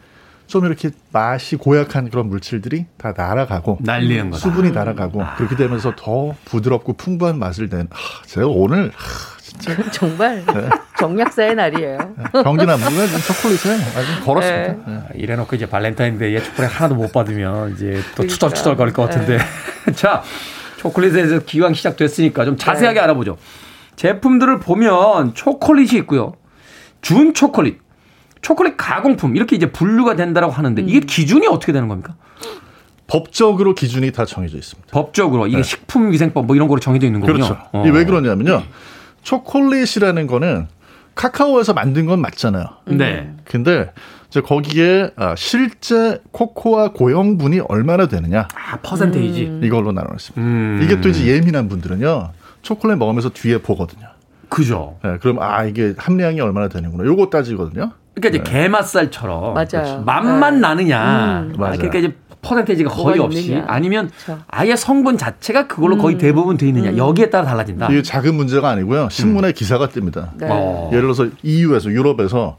좀 0.46 0.66
이렇게 0.66 0.90
맛이 1.12 1.56
고약한 1.56 2.10
그런 2.10 2.28
물질들이 2.28 2.86
다 2.96 3.14
날아가고 3.16 3.78
날리는 3.80 4.30
거다. 4.30 4.40
수분이 4.40 4.70
날아가고 4.72 5.22
그렇게 5.36 5.56
되면서 5.56 5.94
더 5.96 6.34
부드럽고 6.44 6.94
풍부한 6.94 7.38
맛을 7.38 7.68
낸. 7.68 7.88
하, 7.90 8.26
제가 8.26 8.46
오늘 8.48 8.92
정말 9.92 10.44
네. 10.46 10.68
정약사의 10.98 11.54
날이에요. 11.54 11.98
경기나 12.42 12.76
무가 12.76 13.06
초콜릿에 13.26 13.74
아주 13.96 14.24
걸었습니다. 14.24 14.72
네. 14.72 14.78
네. 14.86 14.98
아, 14.98 15.08
이래놓고 15.14 15.56
이제 15.56 15.66
발렌타인데이에 15.66 16.42
초콜릿 16.42 16.70
하나도 16.80 16.94
못 16.94 17.12
받으면 17.12 17.72
이제 17.72 18.00
또 18.10 18.22
그러니까. 18.22 18.34
투덜투덜 18.34 18.76
거릴 18.76 18.92
것 18.92 19.02
같은데. 19.04 19.38
자, 19.94 20.22
초콜릿에서 20.78 21.40
기왕 21.40 21.74
시작됐으니까 21.74 22.44
좀 22.44 22.56
자세하게 22.56 22.98
네. 22.98 23.04
알아보죠. 23.04 23.36
제품들을 23.96 24.60
보면 24.60 25.34
초콜릿이 25.34 25.96
있고요. 25.98 26.34
준 27.00 27.34
초콜릿, 27.34 27.78
초콜릿 28.44 28.74
가공품 28.76 29.36
이렇게 29.36 29.56
이제 29.56 29.72
분류가 29.72 30.16
된다라고 30.16 30.52
하는데 30.52 30.82
이게 30.82 30.98
음. 30.98 31.06
기준이 31.06 31.46
어떻게 31.46 31.72
되는 31.72 31.88
겁니까? 31.88 32.14
법적으로 33.06 33.74
기준이 33.74 34.12
다 34.12 34.26
정해져 34.26 34.58
있습니다. 34.58 34.90
법적으로 34.92 35.46
이게 35.46 35.62
식품위생법 35.62 36.44
뭐 36.46 36.54
이런 36.54 36.68
거로 36.68 36.78
정해져 36.78 37.06
있는 37.06 37.20
거군요. 37.20 37.42
네. 37.42 37.48
그렇죠. 37.48 37.62
어. 37.72 37.82
이게 37.86 37.96
왜 37.96 38.04
그러냐면요. 38.04 38.62
초콜릿이라는 39.22 40.26
거는 40.26 40.66
카카오에서 41.14 41.72
만든 41.72 42.04
건 42.04 42.20
맞잖아요. 42.20 42.66
네. 42.86 43.32
근데 43.44 43.90
이제 44.28 44.42
거기에 44.42 45.12
아, 45.16 45.34
실제 45.38 46.18
코코아 46.32 46.92
고형분이 46.92 47.60
얼마나 47.68 48.08
되느냐 48.08 48.48
아, 48.54 48.76
퍼센테이지. 48.82 49.60
이걸로 49.62 49.92
나눠놨습니다. 49.92 50.42
음. 50.42 50.80
이게 50.82 51.00
또 51.00 51.08
이제 51.08 51.26
예민한 51.26 51.70
분들은요. 51.70 52.32
초콜릿 52.60 52.98
먹으면서 52.98 53.30
뒤에 53.30 53.58
보거든요. 53.58 54.06
그죠. 54.50 54.98
네, 55.02 55.16
그럼 55.18 55.40
아 55.40 55.64
이게 55.64 55.94
함량이 55.96 56.40
얼마나 56.42 56.68
되는구나. 56.68 57.04
요거 57.06 57.30
따지거든요. 57.30 57.92
그러니까 58.14 58.42
이제 58.42 58.50
게맛살처럼 58.50 59.54
맞아요. 59.54 60.02
맛만 60.04 60.54
네. 60.54 60.60
나느냐. 60.60 60.98
음. 60.98 61.52
아, 61.54 61.58
맞아요. 61.58 61.76
그러니까 61.78 61.98
이제 61.98 62.14
퍼센테이지가 62.42 62.90
거의 62.90 63.18
없이 63.18 63.46
있느냐. 63.46 63.64
아니면 63.66 64.10
그렇죠. 64.24 64.42
아예 64.48 64.76
성분 64.76 65.16
자체가 65.16 65.66
그걸로 65.66 65.96
음. 65.96 66.00
거의 66.00 66.18
대부분 66.18 66.56
돼 66.56 66.68
있느냐. 66.68 66.96
여기에 66.96 67.30
따라 67.30 67.46
달라진다. 67.46 67.88
이게 67.90 68.02
작은 68.02 68.34
문제가 68.34 68.68
아니고요. 68.70 69.08
신문에 69.10 69.52
기사가 69.52 69.88
뜹니다. 69.88 70.30
네. 70.36 70.46
어. 70.50 70.90
예를 70.92 71.02
들어서 71.02 71.26
EU에서 71.42 71.90
유럽에서 71.90 72.58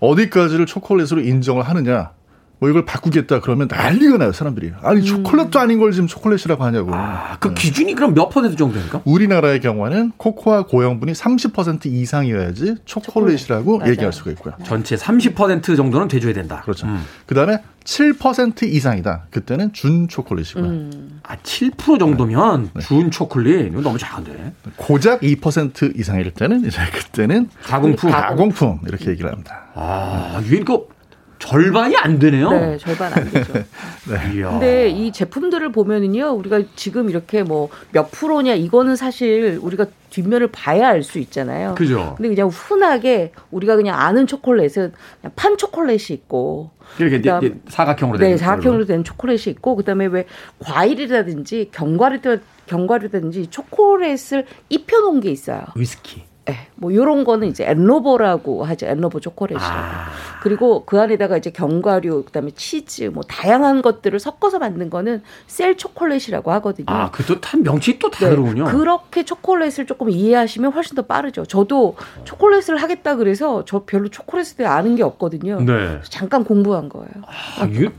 어디까지를 0.00 0.66
초콜릿으로 0.66 1.20
인정을 1.20 1.62
하느냐. 1.62 2.10
뭐 2.58 2.70
이걸 2.70 2.86
바꾸겠다 2.86 3.40
그러면 3.40 3.68
난리가 3.70 4.16
나요 4.16 4.32
사람들이. 4.32 4.72
아니 4.82 5.02
초콜릿도 5.02 5.58
아닌 5.60 5.78
걸 5.78 5.92
지금 5.92 6.06
초콜릿이라고 6.06 6.64
하냐고. 6.64 6.90
아, 6.94 7.36
그 7.38 7.52
기준이 7.52 7.94
그럼 7.94 8.14
몇 8.14 8.30
퍼센트 8.30 8.56
정도입니까? 8.56 9.02
우리나라의 9.04 9.60
경우는 9.60 10.12
코코아 10.16 10.64
고형분이 10.64 11.12
30% 11.12 11.84
이상이어야지 11.86 12.76
초콜릿이라고 12.86 13.78
맞아요. 13.78 13.90
얘기할 13.92 14.12
수가 14.12 14.30
있고요. 14.32 14.54
전체 14.64 14.96
30% 14.96 15.76
정도는 15.76 16.08
돼줘야 16.08 16.32
된다. 16.32 16.62
그렇죠. 16.62 16.86
음. 16.86 17.04
그다음에 17.26 17.58
7% 17.84 18.62
이상이다. 18.64 19.26
그때는 19.30 19.72
준 19.74 20.08
초콜릿이고요. 20.08 20.64
음. 20.64 21.20
아, 21.24 21.36
7% 21.36 21.98
정도면 21.98 22.70
네. 22.72 22.80
준 22.80 23.10
초콜릿 23.10 23.66
이거 23.68 23.82
너무 23.82 23.98
작은데. 23.98 24.52
고작 24.76 25.20
2% 25.20 25.98
이상일 25.98 26.30
때는 26.32 26.64
이제 26.64 26.78
그때는 26.92 27.50
가공품. 27.62 28.10
가공품 28.10 28.78
이렇게 28.86 29.10
얘기를 29.10 29.30
합니다. 29.30 29.66
아, 29.74 30.40
그 30.42 30.95
절반이 31.38 31.96
안 31.96 32.18
되네요. 32.18 32.50
네, 32.50 32.78
절반 32.78 33.12
안 33.12 33.30
되죠. 33.30 33.52
이야. 34.34 34.50
근데 34.50 34.88
이 34.88 35.12
제품들을 35.12 35.70
보면은요, 35.72 36.30
우리가 36.32 36.62
지금 36.76 37.10
이렇게 37.10 37.42
뭐 37.42 37.68
몇 37.92 38.10
프로냐 38.10 38.54
이거는 38.54 38.96
사실 38.96 39.58
우리가 39.60 39.86
뒷면을 40.10 40.48
봐야 40.48 40.88
알 40.88 41.02
수 41.02 41.18
있잖아요. 41.18 41.74
그죠. 41.76 42.14
근데 42.16 42.28
그냥 42.34 42.48
흔하게 42.48 43.32
우리가 43.50 43.76
그냥 43.76 43.98
아는 44.00 44.26
초콜릿은 44.26 44.92
그냥 45.20 45.32
판 45.36 45.56
초콜릿이 45.58 46.12
있고, 46.14 46.70
이렇게 46.98 47.18
그다음- 47.20 47.60
사각형으로 47.68 48.18
된 48.18 48.30
네. 48.32 48.36
사각형으로 48.36 48.86
된 48.86 49.04
초콜릿이 49.04 49.50
있고, 49.50 49.76
그다음에 49.76 50.06
왜 50.06 50.26
과일이라든지 50.60 51.70
견과류 51.72 52.20
견과류라든지 52.66 53.48
초콜릿을 53.48 54.46
입혀놓은 54.68 55.20
게 55.20 55.30
있어요. 55.30 55.62
위스키. 55.74 56.24
네, 56.46 56.68
뭐 56.76 56.94
요런 56.94 57.24
거는 57.24 57.48
이제 57.48 57.64
엔로버라고 57.68 58.64
하죠. 58.64 58.86
엔로버 58.86 59.18
초콜릿이라고. 59.18 59.74
아. 59.74 60.06
그리고 60.42 60.84
그 60.84 61.00
안에다가 61.00 61.36
이제 61.36 61.50
견과류, 61.50 62.22
그다음에 62.24 62.52
치즈, 62.52 63.10
뭐 63.12 63.24
다양한 63.24 63.82
것들을 63.82 64.18
섞어서 64.20 64.60
만든 64.60 64.88
거는 64.88 65.22
셀 65.48 65.76
초콜릿이라고 65.76 66.52
하거든요. 66.52 66.86
아, 66.88 67.10
그또 67.10 67.34
한 67.42 67.64
명칭이 67.64 67.98
또 67.98 68.10
네, 68.10 68.26
다르군요. 68.30 68.64
그렇게 68.66 69.24
초콜릿을 69.24 69.86
조금 69.86 70.08
이해하시면 70.08 70.72
훨씬 70.72 70.94
더 70.94 71.02
빠르죠. 71.02 71.44
저도 71.46 71.96
초콜릿을 72.22 72.76
하겠다 72.76 73.16
그래서 73.16 73.64
저 73.64 73.82
별로 73.84 74.08
초콜릿에 74.08 74.54
대해 74.58 74.68
아는 74.68 74.94
게 74.94 75.02
없거든요. 75.02 75.60
네. 75.62 76.00
잠깐 76.04 76.44
공부한 76.44 76.88
거예요. 76.88 77.10
아, 77.26 77.64
이게 77.64 77.90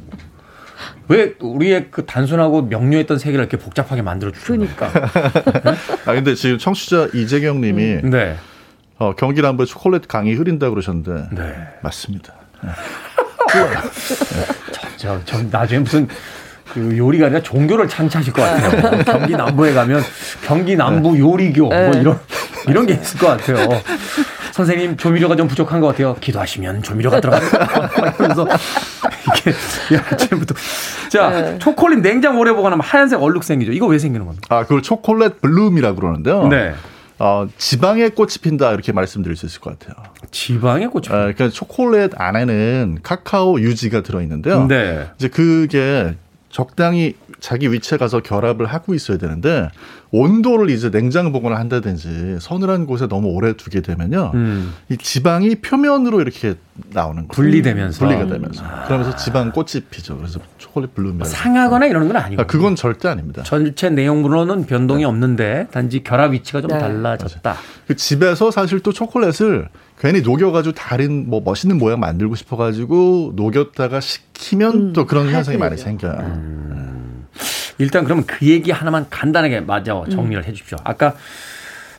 왜 1.08 1.34
우리의 1.40 1.88
그 1.92 2.06
단순하고 2.06 2.64
명료했던 2.64 3.18
세계를 3.18 3.46
이렇게 3.46 3.58
복잡하게 3.58 4.02
만들어 4.02 4.32
주죠? 4.32 4.54
그러니까. 4.54 4.92
아 6.06 6.14
근데 6.14 6.36
지금 6.36 6.58
청취자 6.58 7.10
이재경 7.14 7.62
님이 7.62 8.02
네. 8.04 8.36
어, 8.98 9.14
경기 9.16 9.42
남부에 9.42 9.66
초콜릿 9.66 10.08
강이 10.08 10.34
흐린다 10.34 10.70
그러셨는데 10.70 11.30
네. 11.32 11.68
맞습니다. 11.82 12.34
저, 14.98 15.20
저 15.26 15.44
나중에 15.44 15.80
무슨 15.80 16.08
그 16.74 16.98
요리가 16.98 17.28
아니라 17.28 17.42
종교를 17.42 17.88
창시하실 17.88 18.34
것 18.34 18.42
같아요. 18.42 19.04
경기 19.06 19.34
남부에 19.34 19.74
가면 19.74 20.02
경기 20.46 20.76
남부 20.76 21.18
요리교 21.18 21.68
뭐 21.68 21.76
네. 21.76 22.00
이런 22.00 22.20
이런 22.68 22.86
게 22.86 22.94
있을 22.94 23.20
것 23.20 23.28
같아요. 23.28 23.70
선생님 24.58 24.98
조미료가 24.98 25.36
좀 25.36 25.48
부족한 25.48 25.80
것 25.82 25.88
같아요. 25.88 26.16
기도하시면 26.20 26.82
조미료가 26.82 27.22
들어갑니다. 27.22 27.90
그래서 28.18 28.48
이게 29.88 29.98
아침부터 29.98 30.56
자 31.10 31.30
네. 31.30 31.58
초콜릿 31.60 32.00
냉장 32.00 32.40
오래 32.40 32.52
보관하면 32.52 32.84
하얀색 32.84 33.22
얼룩 33.22 33.44
생기죠. 33.44 33.72
이거 33.72 33.86
왜 33.86 34.00
생기는 34.00 34.26
겁니까? 34.26 34.48
아 34.50 34.64
그걸 34.64 34.82
초콜릿 34.82 35.42
블룸이라고 35.42 35.96
그러는데요. 35.96 36.48
네. 36.48 36.74
어, 37.20 37.48
지방에 37.58 38.10
꽃이 38.10 38.34
핀다 38.42 38.72
이렇게 38.74 38.92
말씀드릴 38.92 39.36
수 39.38 39.46
있을 39.46 39.62
것 39.62 39.78
같아요. 39.78 40.04
지방에 40.32 40.88
꽂혀. 40.88 41.14
아, 41.14 41.18
그러니까 41.20 41.50
초콜릿 41.50 42.12
안에는 42.16 43.00
카카오 43.04 43.60
유지가 43.60 44.02
들어 44.02 44.22
있는데요. 44.22 44.66
네. 44.68 45.08
이제 45.18 45.28
그게 45.28 46.16
적당히 46.50 47.16
자기 47.40 47.72
위치에 47.72 47.98
가서 47.98 48.22
결합을 48.22 48.66
하고 48.66 48.94
있어야 48.96 49.18
되는데 49.18 49.70
온도를 50.12 50.70
이제 50.70 50.90
냉장 50.90 51.32
보관을 51.32 51.58
한다든지 51.58 52.38
서늘한 52.40 52.86
곳에 52.86 53.08
너무 53.08 53.28
오래 53.28 53.54
두게 53.54 53.82
되면요. 53.82 54.32
음. 54.34 54.74
이 54.90 54.98
지방이 54.98 55.56
표면으로 55.56 56.22
이렇게 56.22 56.56
나오는 56.92 57.16
거예요. 57.16 57.28
분리되면서. 57.28 58.06
음. 58.06 58.10
분리가 58.10 58.28
되면서. 58.28 58.64
그러면서 58.86 59.16
지방 59.18 59.52
꽃이 59.52 59.84
피죠. 59.92 60.18
그래서 60.18 60.40
초콜릿 60.58 60.96
블룸이라고. 60.96 61.26
상하거나 61.26 61.86
이러는 61.86 62.08
건 62.08 62.18
아니고. 62.18 62.42
아, 62.42 62.46
그건 62.46 62.76
절대 62.76 63.08
아닙니다. 63.08 63.44
전체 63.44 63.90
내용물로는 63.90 64.66
변동이 64.66 65.06
없는데 65.06 65.68
단지 65.72 66.04
결합 66.04 66.32
위치가 66.32 66.62
좀 66.62 66.70
네. 66.70 66.80
달라졌다. 66.80 67.56
그 67.88 67.96
집에서 67.96 68.50
사실 68.50 68.80
또 68.80 68.92
초콜릿을 68.92 69.68
괜히 70.00 70.22
녹여가지고 70.22 70.76
다른 70.76 71.30
뭐 71.30 71.42
멋있는 71.44 71.78
모양 71.78 72.00
만들고 72.00 72.36
싶어가지고 72.36 73.34
녹였다가 73.36 74.00
식히면 74.00 74.74
음, 74.74 74.94
또 74.94 75.06
그런 75.06 75.30
현상이 75.30 75.58
많이. 75.58 75.78
생겨요. 75.78 77.07
일단 77.78 78.04
그러면 78.04 78.26
그 78.26 78.46
얘기 78.48 78.72
하나만 78.72 79.08
간단하게 79.10 79.62
맞아 79.62 80.04
정리를 80.10 80.46
해 80.46 80.52
주십시오. 80.52 80.78
아까 80.84 81.16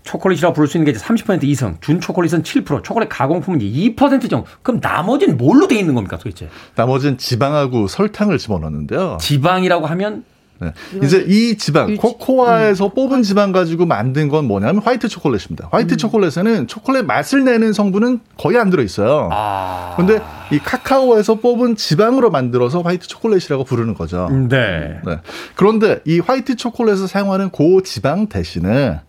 초콜릿이라고 0.03 0.55
부를 0.55 0.69
수 0.69 0.79
있는 0.79 0.87
게 0.87 0.93
이제 0.93 1.05
30% 1.05 1.45
이상, 1.45 1.77
준 1.81 2.01
초콜릿은 2.01 2.43
7%, 2.43 2.83
초콜릿 2.83 3.09
가공품은 3.11 3.61
이제 3.61 3.95
2% 3.95 4.31
정도. 4.31 4.47
그럼 4.63 4.81
나머지는 4.83 5.37
뭘로 5.37 5.69
돼 5.69 5.77
있는 5.77 5.95
겁니까 5.95 6.17
도대체? 6.17 6.49
나머지는 6.75 7.19
지방하고 7.19 7.89
설탕을 7.89 8.39
집어넣는데요. 8.39 9.19
지방이라고 9.21 9.87
하면 9.87 10.25
네. 10.61 10.73
이제 11.03 11.25
이 11.29 11.57
지방, 11.57 11.89
일치- 11.91 12.01
코코아에서 12.01 12.89
뽑은 12.89 13.23
지방 13.23 13.53
가지고 13.53 13.87
만든 13.87 14.29
건 14.29 14.47
뭐냐면 14.47 14.83
화이트 14.83 15.09
초콜릿입니다. 15.09 15.69
화이트 15.71 15.97
초콜릿에는 15.97 16.67
초콜릿 16.67 17.05
맛을 17.05 17.45
내는 17.45 17.73
성분은 17.73 18.21
거의 18.37 18.59
안 18.59 18.71
들어 18.71 18.83
있어요. 18.83 19.29
아. 19.33 19.95
근데 19.97 20.21
이 20.51 20.59
카카오에서 20.59 21.37
뽑은 21.37 21.77
지방으로 21.77 22.31
만들어서 22.31 22.83
화이트 22.83 23.07
초콜릿이라고 23.07 23.65
부르는 23.65 23.95
거죠. 23.95 24.29
네. 24.49 25.01
네. 25.07 25.19
그런데 25.55 26.01
이 26.05 26.19
화이트 26.19 26.57
초콜릿을 26.57 27.07
사용하는 27.09 27.51
고지방 27.51 28.27
대신에 28.29 29.01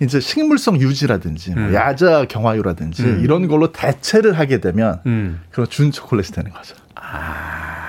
이제 0.00 0.20
식물성 0.20 0.76
유지라든지 0.80 1.50
뭐 1.54 1.62
음. 1.64 1.74
야자 1.74 2.26
경화유라든지 2.28 3.02
음. 3.02 3.20
이런 3.24 3.48
걸로 3.48 3.72
대체를 3.72 4.38
하게 4.38 4.60
되면 4.60 5.00
음. 5.06 5.40
그런 5.50 5.68
준 5.68 5.90
초콜릿이 5.90 6.30
되는 6.30 6.52
거죠. 6.52 6.76
아, 6.94 7.87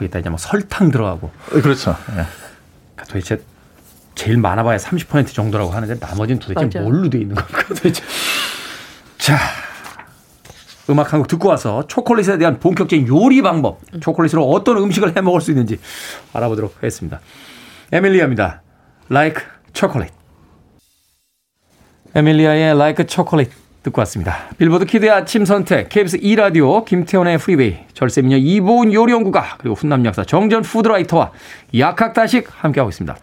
거기다 0.00 0.18
이제 0.18 0.28
뭐 0.30 0.38
설탕 0.38 0.90
들어가고. 0.90 1.26
어, 1.28 1.60
그렇죠. 1.60 1.90
예. 2.10 2.14
그러니까 2.14 3.04
도대체 3.06 3.42
제일 4.14 4.38
많아봐야 4.38 4.76
30% 4.78 5.32
정도라고 5.34 5.70
하는데 5.72 5.94
나머지는 6.00 6.40
도대체 6.40 6.78
맞아요. 6.78 6.90
뭘로 6.90 7.08
돼 7.10 7.18
있는 7.18 7.34
겁니까 7.34 7.64
도대체. 7.68 8.02
자, 9.18 9.38
음악 10.88 11.12
한 11.12 11.20
곡 11.20 11.28
듣고 11.28 11.48
와서 11.48 11.86
초콜릿에 11.86 12.38
대한 12.38 12.58
본격적인 12.58 13.06
요리 13.08 13.42
방법, 13.42 13.80
초콜릿으로 14.00 14.48
어떤 14.50 14.78
음식을 14.78 15.16
해 15.16 15.20
먹을 15.20 15.40
수 15.40 15.50
있는지 15.50 15.78
알아보도록 16.32 16.76
하겠습니다. 16.76 17.20
에밀리아입니다. 17.92 18.62
Like 19.10 19.42
Chocolate. 19.74 20.14
에밀리아의 22.14 22.74
Like 22.74 23.04
Chocolate 23.08 23.52
듣고 23.82 24.00
왔습니다. 24.02 24.36
빌보드 24.58 24.84
키드의 24.84 25.10
아침 25.10 25.44
선택, 25.44 25.88
KBS 25.88 26.18
2라디오, 26.18 26.84
김태훈의 26.84 27.38
프리웨이, 27.38 27.78
절세미녀 27.94 28.36
이보은 28.36 28.92
요리연구가, 28.92 29.56
그리고 29.58 29.74
훈남 29.74 30.04
약사 30.04 30.22
정재훈 30.22 30.62
food 30.62 30.85
writer와 30.85 31.30
약학다식 31.76 32.46
함께하고 32.50 32.90
있습니다. 32.90 33.16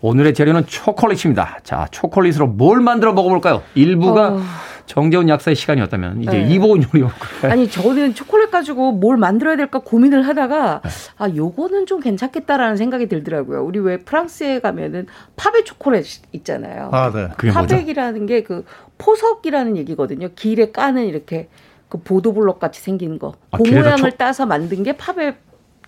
오늘의 0.00 0.32
재료는 0.32 0.66
초콜릿입니다. 0.66 1.58
자, 1.64 1.88
초콜릿으로 1.90 2.46
뭘 2.46 2.80
만들어 2.80 3.12
먹어볼까요? 3.12 3.62
일부가 3.74 4.28
어. 4.28 4.42
정재훈 4.86 5.28
약사의 5.28 5.54
시간이었다면, 5.54 6.22
이제 6.22 6.30
네. 6.30 6.48
이보은 6.54 6.84
요리연구가. 6.84 7.52
아니 7.52 7.68
저는 7.68 8.14
초콜릿 8.14 8.50
가지고 8.50 8.92
뭘 8.92 9.18
만들어야 9.18 9.56
될까 9.56 9.80
고민을 9.80 10.26
하다가 10.26 10.80
아 11.18 11.28
요거는 11.36 11.84
좀 11.84 12.00
괜찮겠다라는 12.00 12.78
생각이 12.78 13.06
들더라고요. 13.08 13.62
우리 13.62 13.80
왜 13.80 13.98
프랑스에 13.98 14.60
가면은 14.60 15.06
pavé 15.36 15.64
초콜릿 15.64 16.06
있잖아요. 16.32 16.88
아, 16.92 17.10
네. 17.12 17.28
그게 17.36 17.52
뭐죠? 17.52 17.68
pavé라는 17.74 18.24
게 18.24 18.42
그 18.42 18.64
포석이라는 18.98 19.76
얘기거든요. 19.78 20.28
길에 20.34 20.70
까는 20.70 21.06
이렇게 21.06 21.48
그 21.88 21.98
보도블럭 22.02 22.58
같이 22.60 22.80
생긴 22.82 23.18
거. 23.18 23.34
아, 23.50 23.56
그 23.58 23.62
모양을 23.68 23.96
초- 24.10 24.16
따서 24.16 24.44
만든 24.44 24.82
게 24.82 24.96
pavé 24.96 25.36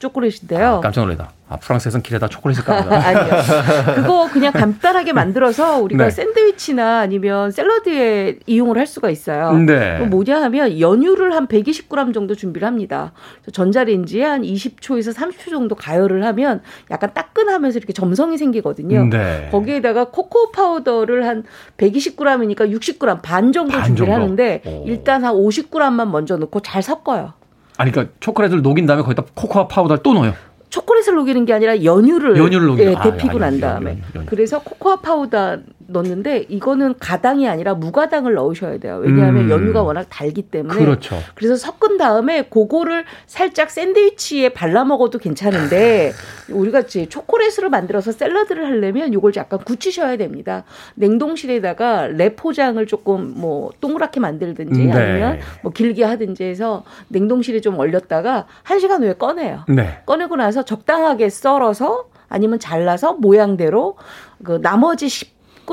초콜릿인데요. 0.01 0.81
깜짝 0.83 1.03
놀래다. 1.03 1.31
아, 1.51 1.57
프랑스에선 1.57 2.03
길에다 2.03 2.29
초콜릿을 2.29 2.65
까나 2.65 2.81
보다. 2.81 2.97
아니요. 3.07 3.95
그거 3.95 4.29
그냥 4.33 4.53
간단하게 4.53 5.13
만들어서 5.13 5.79
우리가 5.79 6.05
네. 6.05 6.11
샌드위치나 6.11 7.01
아니면 7.01 7.51
샐러드에 7.51 8.39
이용을 8.47 8.79
할 8.79 8.87
수가 8.87 9.11
있어요. 9.11 9.53
네. 9.53 9.99
뭐냐 9.99 10.41
하면 10.43 10.81
연유를 10.81 11.35
한 11.35 11.47
120g 11.49 12.15
정도 12.15 12.35
준비를 12.35 12.67
합니다. 12.67 13.13
전자레인지에 13.53 14.25
한 14.25 14.43
20초에서 14.43 15.15
30초 15.15 15.51
정도 15.51 15.75
가열을 15.75 16.25
하면 16.25 16.63
약간 16.91 17.13
따끈하면서 17.13 17.79
이렇게 17.79 17.93
점성이 17.93 18.39
생기거든요. 18.39 19.05
네. 19.07 19.49
거기에다가 19.51 20.07
코코아 20.11 20.53
파우더를 20.53 21.27
한 21.27 21.45
120g이니까 21.77 22.73
60g 22.73 23.21
반 23.23 23.53
정도 23.53 23.73
반 23.73 23.85
준비를 23.87 24.07
정도? 24.07 24.23
하는데 24.23 24.63
오. 24.65 24.85
일단 24.87 25.25
한 25.25 25.35
50g만 25.35 26.11
먼저 26.11 26.37
넣고 26.37 26.61
잘 26.61 26.83
섞어요. 26.83 27.35
아니, 27.81 27.93
그러니까 27.93 28.15
초콜릿을 28.21 28.61
녹인 28.61 28.85
다음에 28.85 29.01
거기다 29.01 29.25
코코아 29.35 29.67
파우더를 29.67 30.03
또 30.03 30.13
넣어요. 30.13 30.35
초콜릿을 30.69 31.15
녹이는 31.15 31.47
게 31.47 31.55
아니라 31.55 31.83
연유를, 31.83 32.37
연유를 32.37 32.67
녹이는 32.67 32.93
예, 32.93 32.97
아, 32.97 33.03
데피고 33.03 33.39
아, 33.39 33.41
난 33.41 33.53
연유, 33.55 33.61
다음에 33.63 33.91
연유, 33.93 34.03
연유. 34.17 34.27
그래서 34.27 34.59
코코아 34.59 34.97
파우더 34.97 35.61
넣는데 35.91 36.47
이거는 36.49 36.95
가당이 36.99 37.49
아니라 37.49 37.75
무가당을 37.75 38.35
넣으셔야 38.35 38.79
돼요. 38.79 39.01
왜냐하면 39.03 39.45
음. 39.45 39.51
연유가 39.51 39.83
워낙 39.83 40.07
달기 40.09 40.43
때문에. 40.43 40.79
그렇죠. 40.79 41.17
그래서 41.35 41.57
섞은 41.57 41.99
다음에 41.99 42.43
그거를 42.43 43.05
살짝 43.27 43.71
샌드위치에 43.71 44.51
발라 44.51 44.85
먹어도 44.85 45.19
괜찮은데 45.19 46.13
우리가 46.51 46.81
이제 46.81 47.07
초콜릿으로 47.07 47.71
만들어서 47.71 48.13
샐러드를 48.13 48.67
하려면 48.67 49.13
이걸 49.13 49.33
약간 49.37 49.59
굳히셔야 49.61 50.17
됩니다. 50.17 50.65
냉동실에다가 50.95 52.07
랩 52.09 52.37
포장을 52.37 52.85
조금 52.87 53.35
뭐 53.37 53.71
동그랗게 53.81 54.21
만들든지 54.21 54.87
네. 54.87 54.93
아니면 54.93 55.39
뭐 55.63 55.73
길게 55.73 56.05
하든지 56.05 56.45
해서 56.45 56.85
냉동실에 57.09 57.61
좀 57.61 57.79
얼렸다가 57.79 58.47
한 58.63 58.79
시간 58.79 59.03
후에 59.03 59.15
꺼내요. 59.15 59.65
네. 59.69 59.99
꺼내고 60.07 60.37
나서 60.37 60.65
적당하게 60.65 61.29
썰어서 61.29 62.11
아니면 62.29 62.59
잘라서 62.59 63.15
모양대로 63.15 63.97
그 64.45 64.61
나머지 64.63 65.09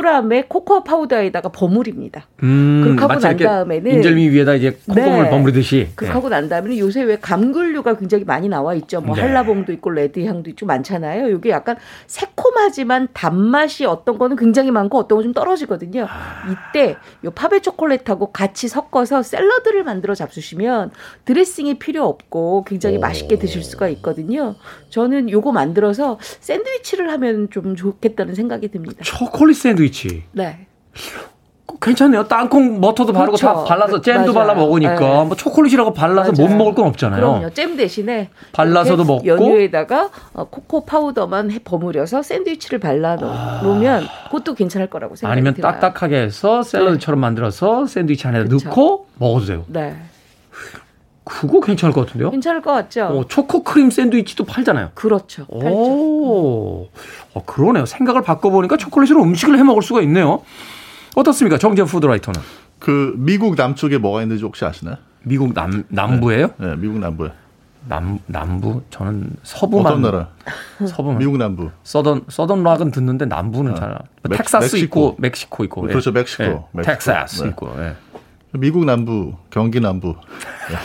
10g의 0.01 0.47
코코아 0.47 0.83
파우더에다가 0.83 1.49
버무립니다. 1.49 2.27
음, 2.43 2.81
그렇게 2.83 3.01
하고 3.01 3.19
난 3.19 3.37
다음에는 3.37 3.91
인절미 3.91 4.29
위에다 4.29 4.55
이제 4.55 4.77
콩고물 4.87 5.23
네. 5.23 5.29
버무리듯이. 5.29 5.89
그렇게 5.95 6.13
하고 6.13 6.29
난 6.29 6.49
다음에는 6.49 6.77
요새 6.77 7.03
왜 7.03 7.17
감귤류가 7.17 7.97
굉장히 7.97 8.23
많이 8.23 8.47
나와 8.49 8.73
있죠. 8.75 9.01
뭐 9.01 9.15
네. 9.15 9.21
한라봉도 9.21 9.71
있고 9.73 9.89
레드향도 9.89 10.49
있고 10.51 10.65
많잖아요. 10.65 11.29
이게 11.29 11.49
약간 11.49 11.77
새콤하지만 12.07 13.09
단맛이 13.13 13.85
어떤 13.85 14.17
거는 14.17 14.35
굉장히 14.35 14.71
많고 14.71 14.97
어떤 14.97 15.17
건 15.17 15.27
좀 15.27 15.33
떨어지거든요. 15.33 16.07
이때 16.73 16.95
요 17.25 17.31
파베 17.31 17.59
초콜릿하고 17.59 18.31
같이 18.31 18.67
섞어서 18.69 19.23
샐러드를 19.23 19.83
만들어 19.83 20.15
잡수시면 20.15 20.91
드레싱이 21.25 21.79
필요 21.79 22.05
없고 22.05 22.63
굉장히 22.65 22.97
맛있게 22.97 23.37
드실 23.37 23.61
수가 23.63 23.89
있거든요. 23.89 24.55
저는 24.89 25.29
요거 25.29 25.51
만들어서 25.51 26.17
샌드위치를 26.39 27.11
하면 27.11 27.49
좀 27.49 27.75
좋겠다는 27.75 28.35
생각이 28.35 28.69
듭니다. 28.69 29.03
초콜릿 29.03 29.57
샌드위치. 29.57 29.86
네. 30.33 30.67
괜찮네요. 31.79 32.27
땅콩 32.27 32.79
버터도 32.81 33.13
바르고 33.13 33.37
다 33.37 33.51
그렇죠. 33.53 33.67
발라서 33.67 34.01
잼도 34.01 34.33
맞아요. 34.33 34.47
발라 34.47 34.53
먹으니까 34.59 34.99
네. 34.99 35.23
뭐 35.25 35.35
초콜릿이라고 35.35 35.93
발라서 35.93 36.31
못 36.31 36.45
맞아요. 36.45 36.57
먹을 36.57 36.73
건 36.75 36.85
없잖아요. 36.87 37.21
그럼요. 37.21 37.49
잼 37.51 37.75
대신에 37.77 38.29
발라서도 38.53 39.03
먹고. 39.03 39.27
연유에다가 39.27 40.09
어, 40.33 40.45
코코아 40.45 40.85
파우더만 40.85 41.51
해 41.51 41.59
버무려서 41.63 42.23
샌드위치를 42.23 42.79
발라 42.79 43.15
놓으면 43.17 44.07
그것도 44.25 44.55
괜찮을 44.55 44.89
거라고 44.89 45.15
생각이 45.15 45.31
아니면 45.31 45.53
들어요. 45.53 45.73
딱딱하게 45.73 46.17
해서 46.21 46.63
샐러드처럼 46.63 47.19
만들어서 47.19 47.85
샌드위치 47.85 48.25
안에. 48.27 48.45
넣고 48.45 49.07
먹어도 49.19 49.45
되고. 49.45 49.65
네. 49.67 49.95
그거 51.27 51.59
괜찮을 51.59 51.93
것 51.93 52.05
같은데요? 52.05 52.31
괜찮을 52.31 52.61
것 52.61 52.71
같죠? 52.71 53.05
어, 53.05 53.25
초코 53.27 53.63
크림 53.63 53.89
샌드위치도 53.91 54.45
팔잖아요. 54.45 54.91
그렇죠. 54.95 55.45
팔죠. 55.47 55.67
오, 55.75 56.87
어, 57.33 57.43
그러네요. 57.45 57.85
생각을 57.85 58.21
바꿔보니까 58.21 58.77
초콜릿으로 58.77 59.21
음식을 59.23 59.57
해 59.57 59.63
먹을 59.63 59.81
수가 59.81 60.01
있네요. 60.01 60.41
어떻습니까? 61.15 61.57
정재현 61.57 61.87
푸드라이터는. 61.87 62.39
그 62.79 63.13
미국 63.17 63.55
남쪽에 63.55 63.97
뭐가 63.97 64.21
있는지 64.21 64.43
혹시 64.43 64.63
아시나요? 64.65 64.97
미국 65.23 65.53
남, 65.53 65.83
남부예요? 65.89 66.51
네, 66.57 66.75
미국 66.77 66.99
남부에. 66.99 67.31
남, 67.89 68.19
남부? 68.25 68.81
저는 68.89 69.29
서부만. 69.43 69.85
어떤 69.93 70.01
나라? 70.01 70.27
서부만. 70.85 71.19
미국 71.19 71.37
남부. 71.37 71.69
서던, 71.83 72.25
서던 72.27 72.61
락은 72.63 72.91
듣는데 72.91 73.25
남부는 73.25 73.75
잘. 73.75 73.89
안- 73.91 73.99
멕- 74.23 74.37
텍사스 74.37 74.75
멕시코. 74.75 74.99
있고, 75.09 75.15
멕시코 75.19 75.63
있고. 75.63 75.83
예. 75.85 75.87
그렇죠, 75.91 76.11
멕시코. 76.11 76.43
예, 76.43 76.47
멕시코. 76.73 76.81
텍사스 76.83 77.43
네. 77.43 77.49
있고. 77.49 77.69
예. 77.79 77.95
미국 78.53 78.85
남부, 78.85 79.33
경기 79.49 79.79
남부. 79.79 80.15
네. 80.69 80.75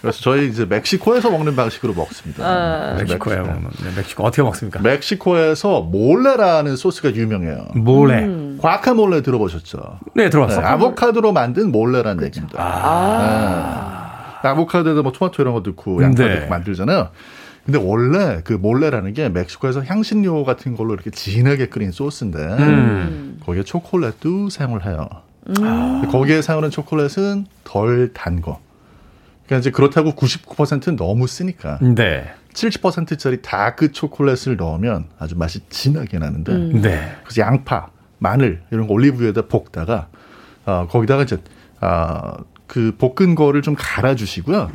그래서 0.00 0.20
저희 0.20 0.48
이제 0.48 0.66
멕시코에서 0.66 1.30
먹는 1.30 1.56
방식으로 1.56 1.94
먹습니다. 1.94 2.44
아. 2.46 2.94
멕시코에 2.98 3.36
멕시코. 3.36 3.52
먹는. 3.54 3.70
네, 3.82 3.90
멕시코 3.96 4.24
어떻게 4.24 4.42
먹습니까? 4.42 4.80
멕시코에서 4.80 5.80
몰레라는 5.80 6.76
소스가 6.76 7.14
유명해요. 7.14 7.68
몰래. 7.74 8.24
음. 8.24 8.58
과카몰레 8.60 9.22
들어보셨죠? 9.22 10.00
네, 10.14 10.24
네, 10.24 10.30
들어왔어. 10.30 10.60
아보카도로 10.60 11.32
만든 11.32 11.72
몰레라는 11.72 12.22
얘기입니다. 12.24 12.58
아. 12.62 14.40
네. 14.42 14.48
아보카도에다 14.50 15.00
뭐 15.00 15.10
토마토 15.12 15.40
이런 15.42 15.54
거 15.54 15.62
넣고 15.64 16.02
양파 16.02 16.26
네. 16.26 16.34
넣고 16.34 16.48
만들잖아요. 16.50 17.08
근데 17.64 17.78
원래 17.82 18.42
그 18.44 18.52
몰레라는 18.52 19.14
게 19.14 19.30
멕시코에서 19.30 19.82
향신료 19.82 20.44
같은 20.44 20.76
걸로 20.76 20.92
이렇게 20.92 21.10
진하게 21.10 21.70
끓인 21.70 21.92
소스인데 21.92 22.38
음. 22.38 23.40
거기에 23.46 23.62
초콜릿도 23.62 24.50
사용을 24.50 24.84
해요. 24.84 25.08
거기에 26.10 26.42
사용하는 26.42 26.70
초콜릿은 26.70 27.46
덜 27.64 28.12
단 28.12 28.40
거. 28.40 28.60
그러니까 29.46 29.60
이제 29.60 29.70
그렇다고 29.70 30.12
99%는 30.12 30.96
너무 30.96 31.26
쓰니까 31.26 31.78
네. 31.82 32.32
70%짜리 32.54 33.42
dark 33.42 33.92
초콜릿을 33.92 34.56
넣으면 34.56 35.06
아주 35.18 35.36
맛이 35.36 35.60
진하게 35.68 36.18
나는데 36.18 36.52
음. 36.52 36.80
네. 36.80 37.14
그래서 37.24 37.42
양파, 37.42 37.88
마늘 38.18 38.62
이런 38.70 38.86
거 38.86 38.94
올리브유에다 38.94 39.42
볶다가 39.48 40.08
어, 40.64 40.86
거기다가 40.88 41.24
이제 41.24 41.36
아, 41.80 42.36
그 42.66 42.96
볶은 42.96 43.34
거를 43.34 43.60
좀 43.60 43.74
갈아 43.76 44.14
주시고요. 44.14 44.70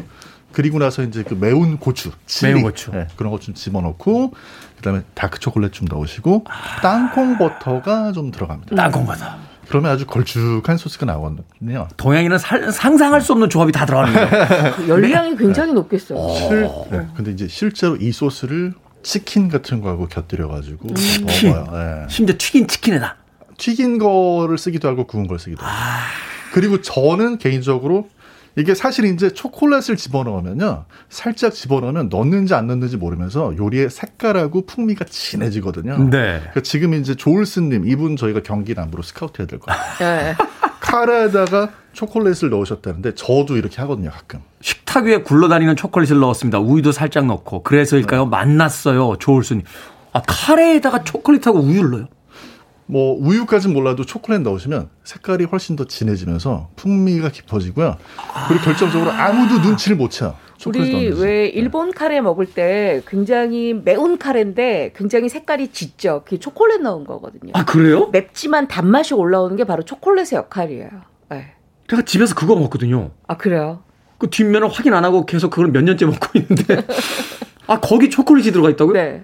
그리고 0.52 0.78
나서 0.78 1.04
이제 1.04 1.24
그 1.24 1.34
매운 1.36 1.78
고추, 1.78 2.12
칠리 2.26 2.54
매운 2.54 2.64
고추. 2.64 2.92
네, 2.92 3.08
그런 3.16 3.32
거좀 3.32 3.54
집어넣고 3.56 4.34
그다음에 4.78 5.02
dark 5.16 5.40
초콜릿 5.40 5.74
좀 5.74 5.88
넣으시고 5.90 6.46
땅콩 6.82 7.38
버터가 7.38 8.12
좀 8.12 8.30
들어갑니다. 8.32 8.76
땅콩바다. 8.76 9.38
그러면 9.70 9.92
아주 9.92 10.06
걸쭉한 10.08 10.78
소스가 10.78 11.06
나오거든요. 11.06 11.88
동양인은 11.98 12.38
살- 12.40 12.72
상상할 12.72 13.22
수 13.22 13.32
없는 13.34 13.50
조합이 13.50 13.72
다 13.72 13.86
들어가는 13.86 14.14
거예요. 14.14 14.74
그 14.76 14.88
열량이 14.90 15.38
굉장히 15.38 15.74
높겠어요. 15.74 16.34
실, 16.36 16.70
네, 16.92 17.08
근데 17.16 17.32
이제 17.32 17.48
실제로 17.48 17.96
이 17.96 18.12
소스를 18.12 18.74
치킨 19.04 19.48
같은 19.48 19.80
거하고 19.82 20.08
곁들여 20.08 20.48
가지고 20.48 20.94
치킨. 20.96 21.52
먹어요. 21.54 21.68
네. 21.72 22.06
심지어 22.10 22.36
튀긴 22.38 22.68
치킨에다. 22.68 23.16
튀긴 23.58 23.98
거를 24.00 24.58
쓰기도 24.58 24.88
하고 24.88 25.06
구운 25.06 25.28
걸 25.28 25.38
쓰기도 25.40 25.62
하고. 25.64 25.72
아. 25.72 26.00
그리고 26.52 26.82
저는 26.82 27.38
개인적으로 27.38 28.10
이게 28.60 28.76
사실 28.76 29.06
이제 29.06 29.30
초콜릿을 29.30 29.96
집어넣으면요. 29.96 30.86
살짝 31.08 31.54
집어넣으면 31.54 32.10
넣는지 32.10 32.54
안 32.54 32.68
넣는지 32.68 32.98
모르면서 32.98 33.56
요리의 33.58 33.90
색깔하고 33.90 34.66
풍미가 34.66 35.06
진해지거든요. 35.06 35.98
네. 36.10 36.40
그러니까 36.40 36.62
지금 36.62 36.94
이제 36.94 37.16
조울스님 37.16 37.88
이분 37.88 38.18
저희가 38.18 38.42
경기 38.44 38.74
남부로 38.74 39.02
스카우트 39.02 39.42
해야 39.42 39.48
될것 39.48 39.68
같아요. 39.68 40.24
네. 40.24 40.36
카레에다가 40.82 41.72
초콜릿을 41.94 42.50
넣으셨다는데 42.50 43.16
저도 43.16 43.56
이렇게 43.56 43.82
하거든요 43.82 44.10
가끔. 44.10 44.42
식탁 44.62 45.06
위에 45.06 45.20
굴러다니는 45.20 45.76
초콜릿을 45.76 46.20
넣었습니다. 46.20 46.60
우유도 46.60 46.92
살짝 46.92 47.26
넣고. 47.28 47.64
그래서일까요? 47.64 48.26
네. 48.26 48.30
만났어요. 48.30 49.16
조울순이. 49.20 49.64
아, 50.12 50.22
카레에다가 50.28 51.04
초콜릿하고 51.04 51.60
우유를 51.60 51.92
넣어요? 51.92 52.08
뭐 52.90 53.16
우유까지는 53.20 53.76
몰라도 53.76 54.04
초콜릿 54.04 54.42
넣으시면 54.42 54.90
색깔이 55.04 55.46
훨씬 55.46 55.76
더 55.76 55.86
진해지면서 55.86 56.72
풍미가 56.76 57.30
깊어지고요. 57.30 57.98
그리고 58.48 58.64
결정적으로 58.64 59.12
아무도 59.12 59.60
눈치를 59.60 59.96
못 59.96 60.10
채요. 60.10 60.36
우리. 60.66 61.08
왜 61.22 61.46
일본 61.46 61.92
카레 61.92 62.20
먹을 62.20 62.48
때 62.48 63.04
굉장히 63.08 63.74
매운 63.74 64.18
카레인데 64.18 64.94
굉장히 64.96 65.30
색깔이 65.30 65.68
짙죠. 65.68 66.24
그게 66.26 66.40
초콜릿 66.40 66.82
넣은 66.82 67.06
거거든요. 67.06 67.52
아, 67.54 67.64
그래요? 67.64 68.10
맵지만 68.12 68.68
단맛이 68.68 69.14
올라오는 69.14 69.56
게 69.56 69.66
바로 69.66 69.84
초콜릿의 69.84 70.38
역할이에요. 70.38 70.90
네. 71.30 71.54
제가 71.88 72.02
집에서 72.02 72.34
그거 72.34 72.56
먹거든요. 72.56 73.12
아 73.28 73.38
그래요? 73.38 73.84
그 74.18 74.32
뒷면을 74.32 74.68
확인 74.68 74.96
안 74.96 75.06
하고 75.06 75.28
계속 75.28 75.52
그걸 75.52 75.68
몇 75.68 75.84
년째 75.84 76.08
먹고 76.08 76.40
있는데. 76.40 76.86
아, 77.68 77.80
거기 77.80 78.10
초콜릿이 78.10 78.52
들어가 78.52 78.72
있다고요? 78.72 78.94
네. 78.94 79.24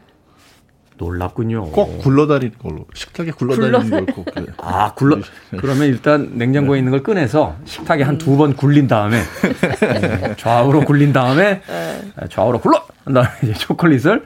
놀랍군요. 0.97 1.71
꼭 1.71 1.99
굴러다니는 1.99 2.53
걸로 2.61 2.85
식탁에 2.93 3.31
굴러다니는 3.31 3.89
걸 3.89 4.05
꼭. 4.07 4.25
그래. 4.33 4.45
아, 4.57 4.93
굴러. 4.93 5.17
그러면 5.57 5.87
일단 5.87 6.31
냉장고에 6.35 6.77
있는 6.79 6.91
걸 6.91 7.03
꺼내서 7.03 7.55
식탁에 7.65 8.03
한 8.03 8.17
두 8.17 8.37
번 8.37 8.55
굴린 8.55 8.87
다음에 8.87 9.21
네, 9.79 10.35
좌우로 10.37 10.81
굴린 10.85 11.11
다음에 11.13 11.61
네, 11.67 12.27
좌우로 12.29 12.59
굴러. 12.59 12.83
한 13.05 13.13
다음에 13.13 13.27
이제 13.43 13.53
초콜릿을 13.53 14.23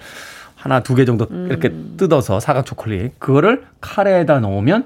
하나 0.56 0.82
두 0.82 0.96
개 0.96 1.06
정도 1.06 1.26
이렇게 1.48 1.70
뜯어서 1.98 2.40
사각 2.40 2.66
초콜릿 2.66 3.18
그거를 3.20 3.64
카레에다 3.82 4.40
넣으면 4.42 4.86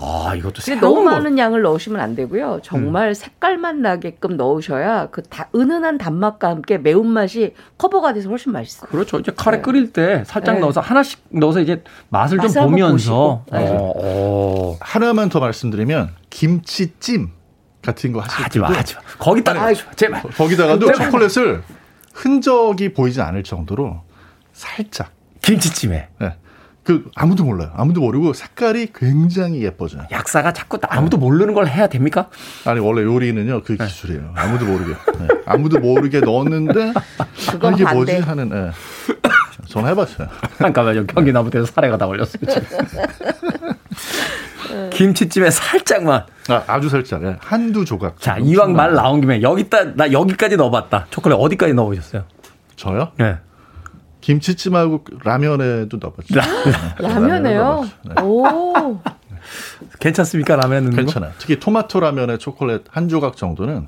아 0.00 0.32
이것도 0.36 0.60
새로운 0.60 0.80
너무 0.80 1.04
거. 1.04 1.10
많은 1.10 1.38
양을 1.38 1.62
넣으시면 1.62 2.00
안 2.00 2.14
되고요. 2.14 2.60
정말 2.62 3.16
색깔만 3.16 3.82
나게끔 3.82 4.36
넣으셔야 4.36 5.08
그 5.10 5.22
다, 5.24 5.48
은은한 5.54 5.98
단맛과 5.98 6.48
함께 6.48 6.78
매운맛이 6.78 7.54
커버가 7.78 8.12
돼서 8.12 8.28
훨씬 8.28 8.52
맛있어요. 8.52 8.88
그렇죠. 8.90 9.18
이제 9.18 9.32
카레 9.36 9.56
네. 9.56 9.62
끓일 9.62 9.92
때 9.92 10.22
살짝 10.24 10.54
네. 10.54 10.60
넣어서 10.60 10.80
하나씩 10.80 11.24
넣어서 11.30 11.60
이제 11.60 11.82
맛을 12.10 12.38
좀 12.38 12.52
보면서 12.52 12.92
보시고. 12.92 13.44
네. 13.50 13.68
어, 13.70 13.92
어. 13.96 14.76
하나만 14.80 15.30
더 15.30 15.40
말씀드리면 15.40 16.10
김치찜 16.30 17.30
같은 17.82 18.12
거 18.12 18.20
하실 18.20 18.44
하지 18.44 18.58
마, 18.60 18.68
하지 18.68 18.94
마. 18.94 19.00
거기다가 19.18 19.64
아이, 19.64 19.74
제발. 19.96 20.22
거기다가도 20.22 20.92
초콜릿을 20.92 21.62
흔적이 22.14 22.92
보이지 22.92 23.20
않을 23.20 23.42
정도로 23.42 24.02
살짝. 24.52 25.10
김치찜에 25.42 26.08
네. 26.20 26.34
그 26.88 27.04
아무도 27.14 27.44
몰라요. 27.44 27.70
아무도 27.76 28.00
모르고 28.00 28.32
색깔이 28.32 28.92
굉장히 28.94 29.62
예뻐져요. 29.62 30.04
약사가 30.10 30.54
자꾸 30.54 30.78
아무도 30.88 31.18
모르는 31.18 31.52
걸 31.52 31.66
해야 31.66 31.86
됩니까? 31.86 32.30
아니 32.64 32.80
원래 32.80 33.02
요리는요 33.02 33.62
그 33.62 33.76
기술이에요. 33.76 34.32
아무도 34.34 34.64
모르게. 34.64 34.94
네. 35.18 35.28
아무도 35.44 35.80
모르게 35.80 36.20
넣었는데 36.20 36.94
아, 37.18 37.26
그건 37.50 37.74
이게 37.74 37.84
반대. 37.84 37.96
뭐지 37.98 38.26
하는. 38.26 38.48
네. 38.48 38.70
전화 39.66 39.88
해봤어요. 39.88 40.28
잠깐만요. 40.56 41.06
경기나무에서 41.08 41.66
사례가 41.66 41.98
다 41.98 42.06
올렸어요. 42.06 42.40
지금. 42.46 42.78
김치찜에 44.88 45.50
살짝만. 45.50 46.24
아, 46.48 46.62
아주 46.68 46.88
살짝 46.88 47.22
예. 47.22 47.36
한두 47.40 47.84
조각. 47.84 48.18
자, 48.18 48.38
이왕 48.38 48.72
말 48.72 48.94
나온 48.94 49.20
김에 49.20 49.42
여기다 49.42 49.94
나 49.94 50.10
여기까지 50.10 50.56
넣어봤다. 50.56 51.08
초콜릿 51.10 51.36
어디까지 51.38 51.74
넣어보셨어요? 51.74 52.24
저요? 52.76 53.12
네. 53.18 53.36
김치찜하고 54.20 55.04
라면에도 55.24 55.96
넣어봤죠. 55.98 56.34
라면에요? 56.98 57.88
네. 58.04 58.22
오. 58.22 59.00
괜찮습니까 60.00 60.56
라면 60.56 60.84
넣는 60.84 60.90
거? 60.90 60.96
괜찮아요. 61.02 61.32
특히 61.38 61.58
토마토 61.58 62.00
라면에 62.00 62.36
초콜릿 62.38 62.84
한 62.90 63.08
조각 63.08 63.36
정도는 63.36 63.86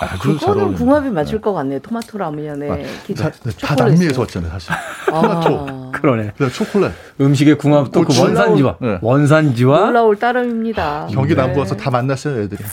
아주 0.00 0.18
잘 0.22 0.38
그거는 0.38 0.62
어울려요. 0.62 0.76
궁합이 0.78 1.10
맞을 1.10 1.40
것 1.40 1.52
같네요. 1.52 1.78
토마토 1.80 2.16
라면에 2.18 2.70
아, 2.70 2.76
기- 3.06 3.14
다, 3.14 3.30
다. 3.30 3.74
남미에서 3.74 4.22
왔잖아요, 4.22 4.50
사실. 4.52 4.72
토마토, 5.06 5.66
아, 5.68 5.90
그러네. 5.92 6.30
그다음 6.32 6.50
초콜릿. 6.50 6.92
음식의 7.20 7.58
궁합도 7.58 8.00
그 8.00 8.06
고추. 8.06 8.22
원산지와 8.22 8.76
네. 8.80 8.98
원산지와 9.02 9.86
놀라울 9.86 10.16
따름입니다. 10.18 11.08
경기 11.10 11.34
네. 11.34 11.42
남부 11.42 11.60
와서 11.60 11.76
다 11.76 11.90
만났어요, 11.90 12.40
애들이. 12.42 12.64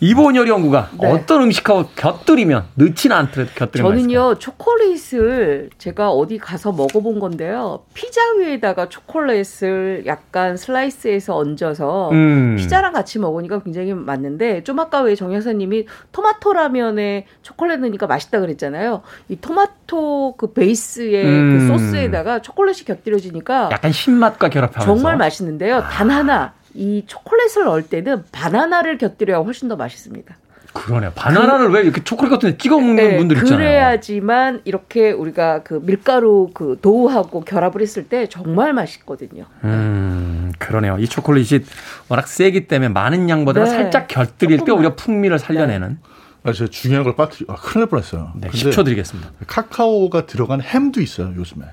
이보은 0.00 0.36
요리 0.36 0.50
연구가 0.50 0.90
네. 1.00 1.10
어떤 1.10 1.42
음식하고 1.42 1.90
곁들이면 1.94 2.64
넣지는 2.74 3.16
않더라도 3.16 3.52
곁들이면 3.54 3.90
저는요 3.96 4.34
초콜릿을 4.38 5.70
제가 5.78 6.10
어디 6.10 6.38
가서 6.38 6.72
먹어본 6.72 7.20
건데요 7.20 7.84
피자 7.94 8.20
위에다가 8.38 8.88
초콜릿을 8.88 10.04
약간 10.06 10.56
슬라이스해서 10.56 11.36
얹어서 11.36 12.10
음. 12.10 12.56
피자랑 12.58 12.92
같이 12.92 13.18
먹으니까 13.18 13.62
굉장히 13.62 13.94
맞는데 13.94 14.64
좀 14.64 14.78
아까 14.80 15.00
왜 15.00 15.12
정 15.14 15.32
여사님이 15.34 15.86
토마토 16.10 16.52
라면에 16.54 17.26
초콜릿 17.42 17.78
넣으니까 17.80 18.06
맛있다 18.06 18.40
그랬잖아요 18.40 19.02
이 19.28 19.36
토마토 19.36 20.34
그 20.36 20.52
베이스의 20.52 21.24
음. 21.24 21.58
그 21.58 21.66
소스에다가 21.68 22.40
초콜릿이 22.42 22.84
곁들여지니까 22.86 23.68
약간 23.70 23.92
신맛과 23.92 24.48
결합하면서 24.48 24.86
정말 24.94 25.16
맛있는데요 25.16 25.82
단 25.82 26.10
하나 26.10 26.54
이 26.74 27.04
초콜릿을 27.06 27.64
넣을 27.64 27.82
때는 27.82 28.24
바나나를 28.32 28.98
곁들여야 28.98 29.38
훨씬 29.38 29.68
더 29.68 29.76
맛있습니다. 29.76 30.36
그러네. 30.72 31.10
바나나를 31.14 31.68
왜 31.68 31.82
이렇게 31.82 32.02
초콜릿 32.02 32.30
같은 32.30 32.50
데 32.50 32.56
찍어 32.56 32.78
먹는 32.78 32.96
네, 32.96 33.16
분들 33.18 33.36
있잖아요. 33.38 33.58
그래야지만 33.58 34.62
이렇게 34.64 35.10
우리가 35.10 35.62
그 35.62 35.80
밀가루 35.82 36.48
그 36.54 36.78
도우하고 36.80 37.42
결합을 37.44 37.82
했을 37.82 38.08
때 38.08 38.26
정말 38.28 38.72
맛있거든요. 38.72 39.44
음, 39.64 40.50
그러네요. 40.58 40.96
이 40.98 41.06
초콜릿이 41.06 41.60
워낙 42.08 42.26
세기 42.26 42.68
때문에 42.68 42.88
많은 42.88 43.28
양보다 43.28 43.64
네. 43.64 43.70
살짝 43.70 44.08
곁들일 44.08 44.58
때 44.58 44.64
조금만. 44.64 44.78
오히려 44.78 44.96
풍미를 44.96 45.38
살려내는. 45.38 45.98
아, 46.44 46.52
제가 46.52 46.70
중요한 46.70 47.04
걸 47.04 47.14
빠뜨리, 47.16 47.44
아, 47.48 47.54
큰일 47.54 47.82
날 47.82 47.88
뻔했어요. 47.88 48.32
네, 48.36 48.48
근데 48.50 48.70
10초 48.70 48.84
드리겠습니다. 48.84 49.30
카카오가 49.46 50.26
들어간 50.26 50.60
햄도 50.62 51.00
있어요, 51.02 51.34
요즘에. 51.36 51.66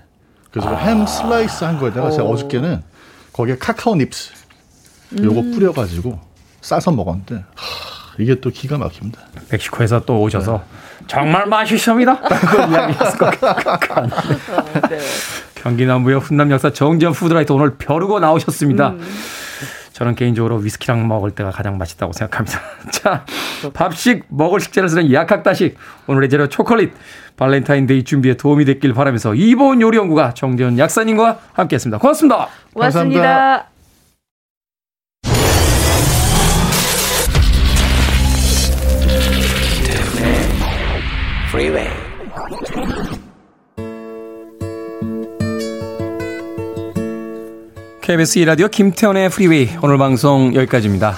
그래서 0.51 0.67
아. 0.67 0.71
그햄 0.77 1.07
슬라이스 1.07 1.63
한 1.63 1.79
거에다가 1.79 2.11
제가 2.11 2.25
오. 2.25 2.33
어저께는 2.33 2.83
거기에 3.33 3.57
카카오 3.57 3.95
nibs 3.95 4.33
요거 5.17 5.39
음. 5.39 5.51
뿌려가지고 5.53 6.19
싸서 6.61 6.91
먹었는데, 6.91 7.35
하, 7.35 7.43
이게 8.19 8.35
또 8.35 8.49
기가 8.49 8.77
막힙니다. 8.77 9.19
멕시코에서 9.51 10.05
또 10.05 10.21
오셔서 10.21 10.63
정말 11.07 11.47
맛있습니다. 11.47 12.11
라고 12.21 12.71
이야기했을 12.71 13.17
것 13.17 13.39
같아요. 13.39 14.07
네. 14.89 14.99
경기 15.55 15.85
남부의 15.85 16.19
훈남 16.19 16.51
약사 16.51 16.71
정재훈 16.71 17.13
food 17.13 17.30
writer 17.30 17.55
오늘 17.55 17.75
벼르고 17.77 18.19
나오셨습니다. 18.19 18.89
음. 18.89 19.01
저는 19.93 20.15
개인적으로 20.15 20.55
위스키랑 20.57 21.07
먹을 21.09 21.31
때가 21.31 21.51
가장 21.51 21.77
맛있다고 21.77 22.13
생각합니다. 22.13 22.59
자, 22.91 23.25
밥 23.73 23.98
식 23.98 24.23
먹을 24.29 24.61
식 24.61 24.70
자를 24.70 24.87
쓰는 24.87 25.11
약학다식 25.11 25.77
오늘의 26.07 26.29
재료 26.29 26.47
초콜릿 26.47 26.93
발렌타인데이 27.35 28.03
준비에 28.05 28.35
도움이 28.35 28.63
됐길 28.63 28.93
바라면서 28.93 29.35
이보은 29.35 29.81
요리연구가 29.81 30.35
정재훈 30.35 30.77
약사님과 30.77 31.39
함께했습니다. 31.51 31.97
고맙습니다. 31.97 32.47
고맙습니다. 32.73 33.21
감사합니다. 33.21 33.78
KBS 48.01 48.41
2라디오 48.41 48.69
김태훈의 48.69 49.29
프리웨이 49.29 49.69
오늘 49.81 49.97
방송 49.97 50.53
여기까지입니다. 50.53 51.15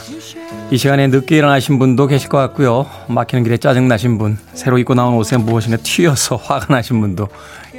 이 0.72 0.78
시간에 0.78 1.08
늦게 1.08 1.36
일어나신 1.38 1.80
분도 1.80 2.08
계실 2.08 2.30
것 2.30 2.38
같고요. 2.38 2.86
막히는 3.10 3.44
길에 3.44 3.58
짜증 3.58 3.90
나신 3.90 4.18
분, 4.18 4.38
새로 4.54 4.78
입고 4.78 4.94
나온 4.94 5.16
옷에 5.16 5.36
무엇인가 5.36 5.76
튀어서 5.84 6.38
화가 6.42 6.74
나신 6.74 7.02
분도 7.02 7.28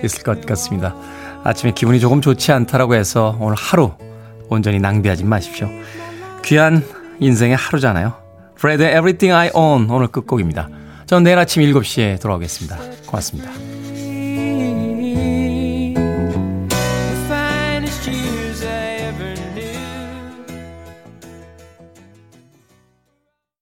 있을 0.05 0.23
것 0.23 0.45
같습니다. 0.45 0.95
아침에 1.45 1.73
기분이 1.73 2.01
조금 2.01 2.21
좋지 2.21 2.53
않다라고 2.53 2.95
해서 2.95 3.35
오늘 3.41 3.57
하루 3.57 3.93
온전히 4.51 4.79
낭비하지 4.79 5.25
마십시오. 5.25 5.71
귀한 6.45 6.85
인생의 7.19 7.57
하루잖아요. 7.57 8.13
프레드의 8.57 8.91
Everything 8.91 9.33
I 9.33 9.51
Own 9.55 9.89
오늘 9.89 10.09
끝곡입니다. 10.09 10.69
전 11.13 11.25
내일 11.25 11.39
아침 11.39 11.63
7시에 11.63 12.19
돌아오겠습니다. 12.23 12.79
고맙습니다. 13.05 13.72